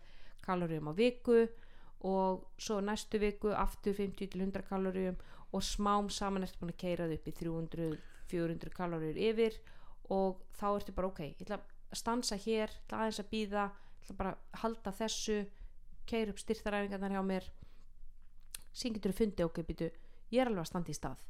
kaloríum 0.45 0.89
á 0.89 0.93
viku. 0.97 1.45
og 1.45 1.64
svo 2.05 2.81
næstu 2.83 3.19
viku 3.21 3.53
aftur 3.55 3.95
50-100 3.97 4.65
kaloríum 4.69 5.15
og 5.55 5.63
smám 5.63 6.09
saman 6.11 6.45
ertu 6.45 6.59
búin 6.61 6.73
að 6.73 6.81
keira 6.83 7.07
þau 7.09 7.15
upp 7.17 7.29
í 7.29 7.33
300-400 7.39 8.73
kaloríur 8.75 9.19
yfir 9.29 9.57
og 10.13 10.41
þá 10.59 10.67
ertu 10.69 10.95
bara 10.95 11.09
ok, 11.09 11.21
ég 11.31 11.43
ætla 11.45 11.59
að 11.59 11.99
stansa 11.99 12.37
hér 12.37 12.69
ég 12.69 12.79
ætla 12.83 13.01
aðeins 13.01 13.21
að 13.23 13.29
býða, 13.31 13.67
ég 13.71 14.05
ætla 14.05 14.17
bara 14.21 14.33
að 14.35 14.63
halda 14.63 14.95
þessu 15.01 15.37
keira 16.05 16.33
upp 16.33 16.41
styrtaræfingarnar 16.41 17.15
hjá 17.15 17.21
mér. 17.25 17.51
Síðan 18.75 18.97
getur 18.97 19.13
þú 19.13 19.19
fundið 19.21 19.47
ok, 19.47 19.61
býtu, 19.65 19.91
ég 20.33 20.41
er 20.41 20.51
alveg 20.51 20.65
að 20.65 20.71
standa 20.71 20.91
í 20.91 20.97
stað. 20.97 21.21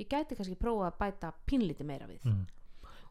Ég 0.00 0.08
gæti 0.10 0.36
kannski 0.36 0.58
prófa 0.60 0.90
að 0.90 0.98
bæta 1.00 1.34
pínlítið 1.46 1.88
meira 1.88 2.08
við. 2.10 2.24
Mm. 2.24 2.48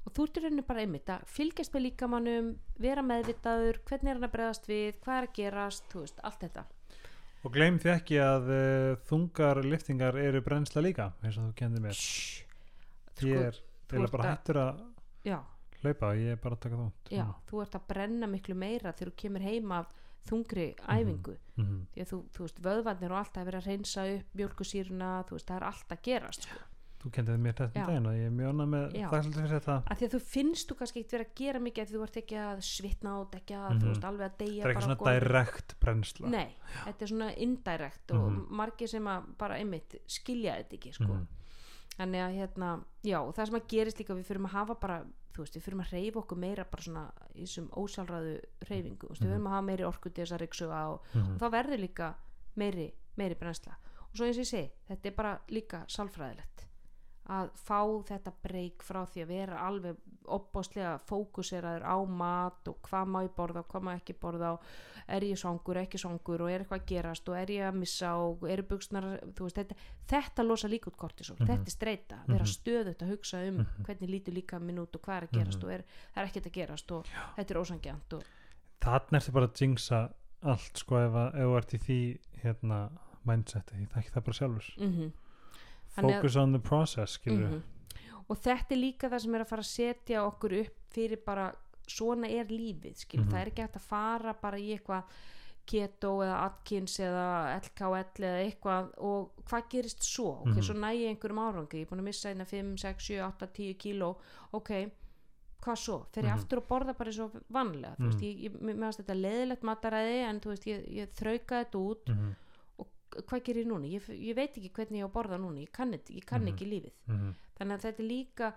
og 0.08 0.14
þú 0.16 0.24
ert 0.26 0.38
í 0.38 0.42
rauninu 0.44 0.64
bara 0.66 0.82
einmitt 0.84 1.10
að 1.12 1.24
fylgjast 1.28 1.74
með 1.74 1.84
líkamannum 1.84 2.46
vera 2.80 3.02
meðvitaður, 3.04 3.82
hvernig 3.86 4.10
er 4.10 4.18
hann 4.18 4.28
að 4.28 4.36
bregðast 4.36 4.70
við 4.70 5.00
hvað 5.04 5.18
er 5.18 5.28
að 5.28 5.34
gerast, 5.36 5.90
þú 5.92 6.04
veist, 6.06 6.22
allt 6.24 6.46
þetta 6.46 6.64
Og 7.40 7.54
gleym 7.56 7.78
því 7.80 7.92
ekki 7.94 8.20
að 8.20 8.50
uh, 8.52 8.98
þungar 9.08 9.62
liftingar 9.64 10.18
eru 10.20 10.42
brennsla 10.44 10.84
líka 10.84 11.12
eins 11.24 11.38
og 11.40 11.50
þú 11.50 11.56
kendir 11.62 11.86
mér 11.86 11.96
Shhh. 11.96 12.46
Ég 13.20 13.24
Sko, 13.24 13.30
er 13.30 13.56
eiginlega 13.90 14.06
ert 14.08 14.16
bara 14.16 14.34
hættur 14.34 14.60
að 14.62 14.84
já, 15.28 15.40
hlaupa 15.82 16.12
og 16.12 16.20
ég 16.20 16.36
er 16.36 16.44
bara 16.44 16.56
að 16.56 16.62
taka 16.66 16.78
þátt 16.80 17.12
já, 17.16 17.26
þú 17.50 17.64
ert 17.64 17.78
að 17.80 17.88
brenna 17.90 18.30
miklu 18.32 18.56
meira 18.56 18.94
þegar 18.94 19.12
þú 19.12 19.16
kemur 19.24 19.46
heim 19.48 19.74
af 19.76 19.90
þungri 20.30 20.68
æfingu 20.86 21.36
mm. 21.60 21.78
því 21.94 22.04
að 22.04 22.12
þú, 22.12 22.20
þú 22.36 22.46
veist, 22.46 22.62
vöðvarnir 22.66 23.14
og 23.14 23.22
allt 23.22 23.40
að 23.40 23.50
vera 23.50 23.62
að 23.62 23.70
reynsa 23.70 24.06
upp 24.14 24.40
mjölkusýruna, 24.40 25.12
þú 25.28 25.38
veist, 25.38 25.50
það 25.50 25.60
er 25.60 25.68
allt 25.70 25.96
að 25.96 26.04
gerast 26.10 26.48
sko. 26.48 26.60
Þú 27.00 27.10
kendið 27.16 27.38
mér 27.40 27.54
þetta 27.56 27.80
Já. 27.80 27.84
um 27.84 27.88
daginn 27.88 28.08
og 28.10 28.14
ég 28.20 28.26
er 28.28 28.32
mjög 28.36 28.50
annað 28.52 28.68
með 28.74 28.96
Já. 29.00 29.08
þakkláttur 29.10 29.36
fyrir 29.40 29.54
þetta 29.56 29.76
að 29.88 29.98
því 30.00 30.06
að 30.10 30.14
þú 30.16 30.20
finnst 30.34 30.68
þú 30.72 30.76
kannski 30.80 31.00
ekkert 31.00 31.14
vera 31.16 31.24
að 31.30 31.36
gera 31.40 31.60
mikið 31.64 31.84
að 31.86 31.94
þú 31.96 32.02
ert 32.04 32.18
ekki 32.20 32.36
að 32.44 32.58
svitna 32.70 33.14
át 33.20 33.36
ekki 33.40 33.56
að, 33.56 33.70
Mhm. 33.70 33.80
þú 33.80 33.88
veist, 33.90 34.04
alveg 34.10 34.26
að 34.28 34.38
deyja 34.40 34.64
Það 34.64 34.70
er 34.70 34.74
ekki 34.76 34.84
svona 34.84 34.98
gólfinu. 35.00 35.20
direkt 35.20 35.76
brennsla 35.80 36.28
Nei, 36.30 36.50
þetta 36.86 37.02
er 37.02 37.08
svona 37.08 37.30
indirekt 37.38 38.12
og 38.12 38.32
Mhm. 38.32 38.48
margir 38.52 38.90
sem 38.90 39.04
að 39.06 39.24
bara 39.38 39.56
einmitt 39.56 39.96
skilja 40.08 40.56
þetta 40.60 40.74
ekki 40.80 40.94
sko. 40.94 41.04
Mhm. 41.14 41.28
þannig 42.00 42.22
að 42.24 42.36
hérna, 42.40 42.84
já, 43.04 43.20
það 43.34 43.46
sem 43.46 43.56
að 43.60 43.68
gerist 43.68 43.98
líka 44.00 44.14
við 44.16 44.24
fyrir 44.26 44.40
að 44.46 44.50
hafa 44.52 44.76
bara, 44.80 45.04
þú 45.34 45.38
veist, 45.44 45.54
við 45.56 45.62
fyrir 45.64 45.80
að 45.80 45.92
reyfa 45.92 46.20
okkur 46.24 46.38
meira 46.38 46.64
bara 46.64 46.82
svona 46.84 47.12
í 47.36 47.42
þessum 47.44 47.70
ósálræðu 47.72 48.40
reyfingu, 48.70 48.98
þú 49.04 49.10
veist, 49.10 49.22
við 49.22 49.28
Mhm. 49.28 49.36
fyrir 49.36 49.48
að 49.48 49.50
hafa 49.50 49.66
meiri 49.66 49.84
orku 49.84 50.14
til 50.14 50.24
þess 50.26 50.32
að 50.32 50.40
ryksuga 50.48 50.90
og, 50.94 51.02
Mhm. 51.14 51.34
og 51.36 51.40
þá 51.40 51.52
verður 51.52 51.80
líka 51.80 52.14
meiri, 52.56 52.92
meiri 53.18 53.36
brennsla 53.36 53.76
og 54.00 54.16
svo 54.16 54.26
eins 54.26 54.38
og 54.38 54.44
ég 54.44 54.48
segi, 54.48 54.72
þetta 54.90 55.06
er 55.06 55.12
bara 55.12 55.40
líka 55.50 55.86
sálfræðilegt 55.88 56.68
að 57.30 57.50
fá 57.56 57.80
þetta 58.10 58.32
breyk 58.44 58.82
frá 58.84 59.04
því 59.06 59.22
að 59.24 59.28
vera 59.28 59.60
alveg 59.68 59.98
opbáslega 60.30 61.00
fókuseraður 61.10 61.84
á 61.86 61.98
mat 62.06 62.68
og 62.70 62.78
hvað 62.86 63.06
má 63.10 63.20
ég 63.26 63.32
borða 63.38 63.62
og 63.64 63.68
hvað 63.72 63.84
má 63.88 63.92
ekki 63.98 64.14
borða 64.22 64.52
og 64.56 64.64
er 65.10 65.22
ég 65.26 65.38
svangur, 65.42 65.78
ekki 65.82 65.98
svangur 66.02 66.42
og 66.46 66.52
er 66.52 66.62
eitthvað 66.64 66.82
að 66.82 66.90
gerast 66.92 67.30
og 67.30 67.38
er 67.40 67.48
ég 67.56 67.64
að 67.70 67.78
missa 67.80 68.12
og 68.22 68.44
eru 68.50 68.66
buksnar, 68.70 69.08
þú 69.38 69.48
veist, 69.48 69.58
þetta, 69.58 69.76
þetta 70.12 70.46
losa 70.46 70.68
líka 70.70 70.92
út 70.92 70.98
kortisol, 70.98 71.38
Mhm. 71.40 71.48
þetta 71.48 71.66
er 71.66 71.76
streita 71.78 72.18
vera 72.28 72.46
Mhm. 72.46 72.54
stöðut 72.54 73.02
að 73.02 73.10
hugsa 73.16 73.48
um 73.48 73.58
Mhm. 73.58 73.84
hvernig 73.86 74.10
lítur 74.10 74.34
líka 74.34 74.60
minn 74.62 74.78
út 74.78 74.96
og 74.96 75.02
hvað 75.02 75.18
er 75.18 75.28
að 75.28 75.32
gerast 75.40 75.58
Mhm. 75.60 75.64
og 75.66 75.72
er, 75.72 75.84
það 76.16 76.22
er 76.24 76.28
ekkert 76.28 76.46
að 76.46 76.52
gerast 76.60 76.92
og 76.92 77.06
þetta 77.38 77.52
er 77.52 77.62
ósangjant 77.62 78.14
og 78.14 78.24
Þannig 78.82 79.22
ertu 79.22 79.32
bara 79.34 79.48
að 79.48 79.54
jinxa 79.60 80.14
allt 80.44 80.78
sko 80.78 80.96
ef, 80.98 81.12
þú 81.36 81.58
ert 81.58 81.74
í 81.74 81.80
því 81.80 82.20
hérna 82.44 82.90
mindseti, 83.26 83.76
ég 83.82 83.90
þekki 83.92 84.12
það 84.12 84.24
bara 84.24 84.38
sjálfur 84.40 84.78
mm 84.78 84.94
að- 84.94 85.12
Focus 86.02 86.36
on 86.36 86.52
the 86.52 86.60
process 86.60 87.18
skilur 87.18 87.50
Mhm. 87.50 87.62
og 88.30 88.38
þetta 88.38 88.72
er 88.72 88.78
líka 88.78 89.10
það 89.10 89.20
sem 89.22 89.36
er 89.36 89.42
að 89.42 89.48
fara 89.48 89.62
að 89.62 89.66
setja 89.66 90.24
okkur 90.32 90.60
upp 90.66 90.76
fyrir 90.94 91.26
bara 91.26 91.56
svona 91.88 92.28
er 92.30 92.46
lífið 92.46 92.96
skil, 92.98 93.20
Mhm. 93.22 93.32
það 93.32 93.42
er 93.42 93.50
ekki 93.52 93.62
hægt 93.68 93.76
að 93.76 93.82
fara 93.82 94.34
bara 94.34 94.58
í 94.58 94.78
eitthvað 94.78 95.04
keto 95.66 96.18
eða 96.26 96.46
Atkins 96.46 97.00
eða 97.00 97.60
LKL 97.62 98.24
eða 98.26 98.40
eitthvað 98.52 98.88
og 98.98 99.32
hvað 99.46 99.70
gerist 99.70 100.02
svo 100.04 100.42
ok, 100.42 100.48
Mhm. 100.48 100.62
svo 100.64 100.74
næ 100.76 100.94
ég 100.96 101.10
einhverjum 101.18 101.40
árangri 101.40 101.80
ég 101.80 101.82
er 101.82 101.86
búin 101.96 102.00
að 102.02 102.04
missa 102.04 102.30
hérna 102.30 102.46
5, 102.48 102.78
6, 102.78 103.04
7, 103.06 103.20
8, 103.22 103.48
10 103.54 103.74
kíló 103.78 104.16
ok, 104.54 104.92
hvað 105.62 105.76
svo 105.78 106.06
fer 106.12 106.24
ég 106.24 106.32
Mhm. 106.34 106.40
aftur 106.40 106.62
að 106.62 106.68
borða 106.68 106.98
bara 106.98 107.10
eins 107.12 107.20
og 107.20 107.32
vanlega 107.52 107.96
þú 107.98 108.06
veist, 108.08 108.20
Mhm. 108.20 108.24
ég, 108.24 108.42
ég, 108.44 108.80
fannst 108.80 109.00
þetta 109.04 109.22
leðilegt 109.22 109.62
mataræði 109.62 110.30
en 110.30 110.40
þú 110.40 110.46
veist, 110.50 110.66
ég, 110.66 110.88
ég 110.96 111.08
þrauka 111.14 111.66
þetta 111.66 111.78
út 111.78 112.06
mhm, 112.08 112.36
hvað 113.10 113.44
gerir 113.44 113.64
ég 113.66 113.68
núna, 113.72 113.88
ég, 113.90 114.10
ég 114.10 114.36
veit 114.36 114.58
ekki 114.58 114.70
hvernig 114.72 115.00
ég 115.02 115.08
á 115.10 115.16
borða 115.16 115.38
núna, 115.40 115.60
ég 115.64 115.72
kann, 115.72 115.92
ég 115.94 116.26
kann 116.26 116.44
Mhm. 116.44 116.54
ekki 116.54 116.66
lífið. 116.70 116.94
Mhm, 117.08 117.34
þannig 117.60 117.74
að 117.78 117.82
þetta 117.86 118.00
er 118.00 118.10
líka 118.10 118.54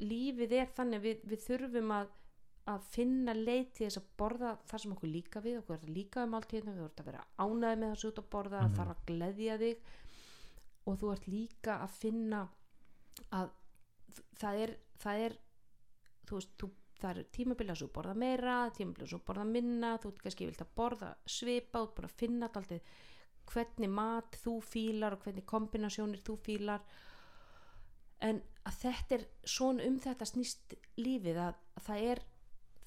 lífið 0.00 0.52
er 0.52 0.66
þannig 0.76 0.98
að 1.00 1.02
við, 1.02 1.24
við 1.26 1.40
þurfum 1.48 1.90
að 1.92 2.08
að 2.68 2.82
finna 2.92 3.32
leið 3.32 3.72
til 3.74 3.86
þess 3.86 3.96
að 3.96 4.08
borða 4.18 4.58
það 4.68 4.78
sem 4.82 4.92
okkur 4.92 5.08
líka 5.08 5.40
við, 5.40 5.58
okkur 5.62 5.74
er 5.74 5.78
það 5.80 5.94
líka 5.96 6.22
um 6.24 6.34
allt 6.34 6.50
hérna, 6.52 6.72
við 6.74 6.82
vorum 6.84 6.98
að 6.98 7.04
vera 7.08 7.24
ánæði 7.38 7.78
með 7.80 7.92
þessu 7.94 8.08
út 8.10 8.18
að 8.18 8.28
borða 8.30 8.58
það 8.60 8.68
Mhm. 8.68 8.76
þarf 8.76 8.90
að 8.92 9.06
gleðja 9.06 9.58
þig. 9.58 9.76
Og 10.86 10.98
þú 10.98 11.12
ert 11.12 11.26
líka 11.28 11.72
að 11.82 11.90
finna 11.90 12.48
að 13.32 13.50
það 14.36 14.54
er, 14.62 14.76
það 14.98 15.24
er 15.26 15.32
þú 16.26 16.34
veist, 16.36 16.52
þú, 16.58 16.70
það 17.00 17.10
er 17.16 17.24
tímabilið 17.32 17.70
að 17.70 17.82
þú 17.82 17.88
borða 17.92 18.14
meira, 18.16 18.70
tímabilið 18.76 19.08
að 19.08 19.14
þú 19.16 19.20
borða 19.24 19.46
minna 19.46 19.98
þú 19.98 20.08
ert 20.12 20.22
kannski 20.22 20.46
vilt 20.46 20.60
að 20.60 20.74
borða 20.76 21.14
svipa 21.26 21.80
og 21.82 21.94
bara 21.94 22.08
finna 22.08 22.48
alltaf 22.48 22.68
hvernig 23.52 23.90
mat 23.90 24.36
þú 24.44 24.58
fílar 24.62 25.16
og 25.16 25.22
hvernig 25.24 25.44
kombinasjónir 25.48 26.20
þú 26.26 26.36
fílar 26.44 26.80
en 28.20 28.40
að 28.66 28.78
þetta 28.82 29.14
er 29.18 29.24
svona 29.48 29.86
um 29.88 29.98
þetta 30.02 30.26
snýst 30.26 30.74
lífið 30.98 31.38
að, 31.38 31.54
að 31.78 31.82
það 31.88 32.06
er 32.12 32.22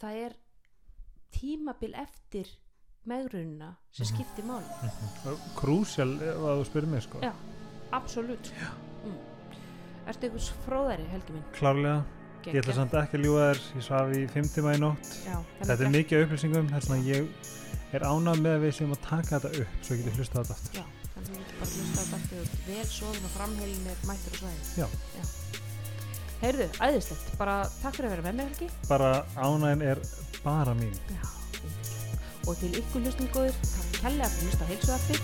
það 0.01 0.17
er 0.25 0.35
tímabil 1.31 1.93
eftir 1.95 2.47
megrunna 3.05 3.71
sem 3.91 4.05
Mhm. 4.05 4.13
skiptir 4.13 4.45
máli 4.45 5.37
krúsjál 5.57 6.15
ef 6.21 6.37
að 6.37 6.59
þú 6.61 6.65
spyrir 6.69 6.87
mig 6.91 7.01
sko 7.03 7.19
Já. 7.23 7.33
absolutt 7.91 8.51
mm. 9.05 9.17
Ertu 10.07 10.25
einhvers 10.27 10.49
fróðari 10.65 11.05
helgi 11.11 11.33
minn? 11.33 11.43
klárlega, 11.53 12.03
ég 12.49 12.59
ætla 12.61 12.75
samt 12.77 12.95
ekki 12.97 13.19
að 13.19 13.25
ljúga 13.25 13.47
þér 13.51 13.59
ég 13.77 13.85
svaf 13.85 14.13
í 14.17 14.21
fimm 14.33 14.47
tíma 14.55 14.73
í 14.75 14.79
nótt. 14.81 15.11
Já, 15.25 15.35
þetta 15.61 15.85
er 15.85 15.93
mikið 15.95 16.23
upplýsingum 16.25 16.71
þess 16.71 16.93
að 16.95 17.09
ég 17.11 17.51
er 17.91 18.05
ánað 18.07 18.41
með 18.45 18.55
að 18.55 18.65
við 18.65 18.73
séum 18.77 18.95
að 18.95 19.01
taka 19.05 19.39
þetta 19.39 19.61
upp 19.61 19.85
svo 19.85 19.97
ég 19.97 20.01
geti 20.01 20.15
hlustað 20.17 20.37
á 20.37 20.41
þetta 20.41 20.55
aftur. 20.57 20.79
Já, 20.79 20.85
þannig 21.13 21.21
að 21.21 21.27
þú 21.27 21.41
getur 21.41 21.59
bara 21.59 21.71
hlusta 21.75 21.91
á 21.91 22.03
þetta 22.03 22.19
aftur. 22.21 22.55
Vel 22.67 22.87
sofin 22.95 23.27
og 23.27 23.35
framheilin 23.35 23.91
er 23.91 24.01
mættur 24.09 24.31
og 24.31 24.41
svæði 24.41 24.61
Já. 24.81 24.87
Heyrðu, 26.41 26.67
æðislegt, 26.81 27.27
bara 27.37 27.55
takk 27.83 27.99
fyrir 27.99 28.09
að 28.09 28.15
vera 28.15 28.25
með 28.25 28.39
mig 28.39 28.47
Helgi. 28.49 28.69
Bara 28.89 29.11
ánæðin 29.37 29.83
er 29.91 30.01
bara 30.41 30.73
mín. 30.79 30.95
Já, 31.13 31.21
og 32.47 32.57
til 32.57 32.71
ykkur 32.81 33.05
hlustum 33.05 33.29
góðir 33.35 33.59
takk 33.61 33.99
kærlega 34.01 34.31
fyrir 34.33 34.41
að 34.41 34.49
hlusta 34.49 34.65
á 34.65 34.71
heilsuarfi 34.71 35.19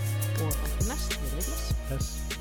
og 0.46 0.52
á 0.54 0.66
næst 0.92 1.18
við 1.18 1.38
við 1.40 1.48
þess 1.90 2.37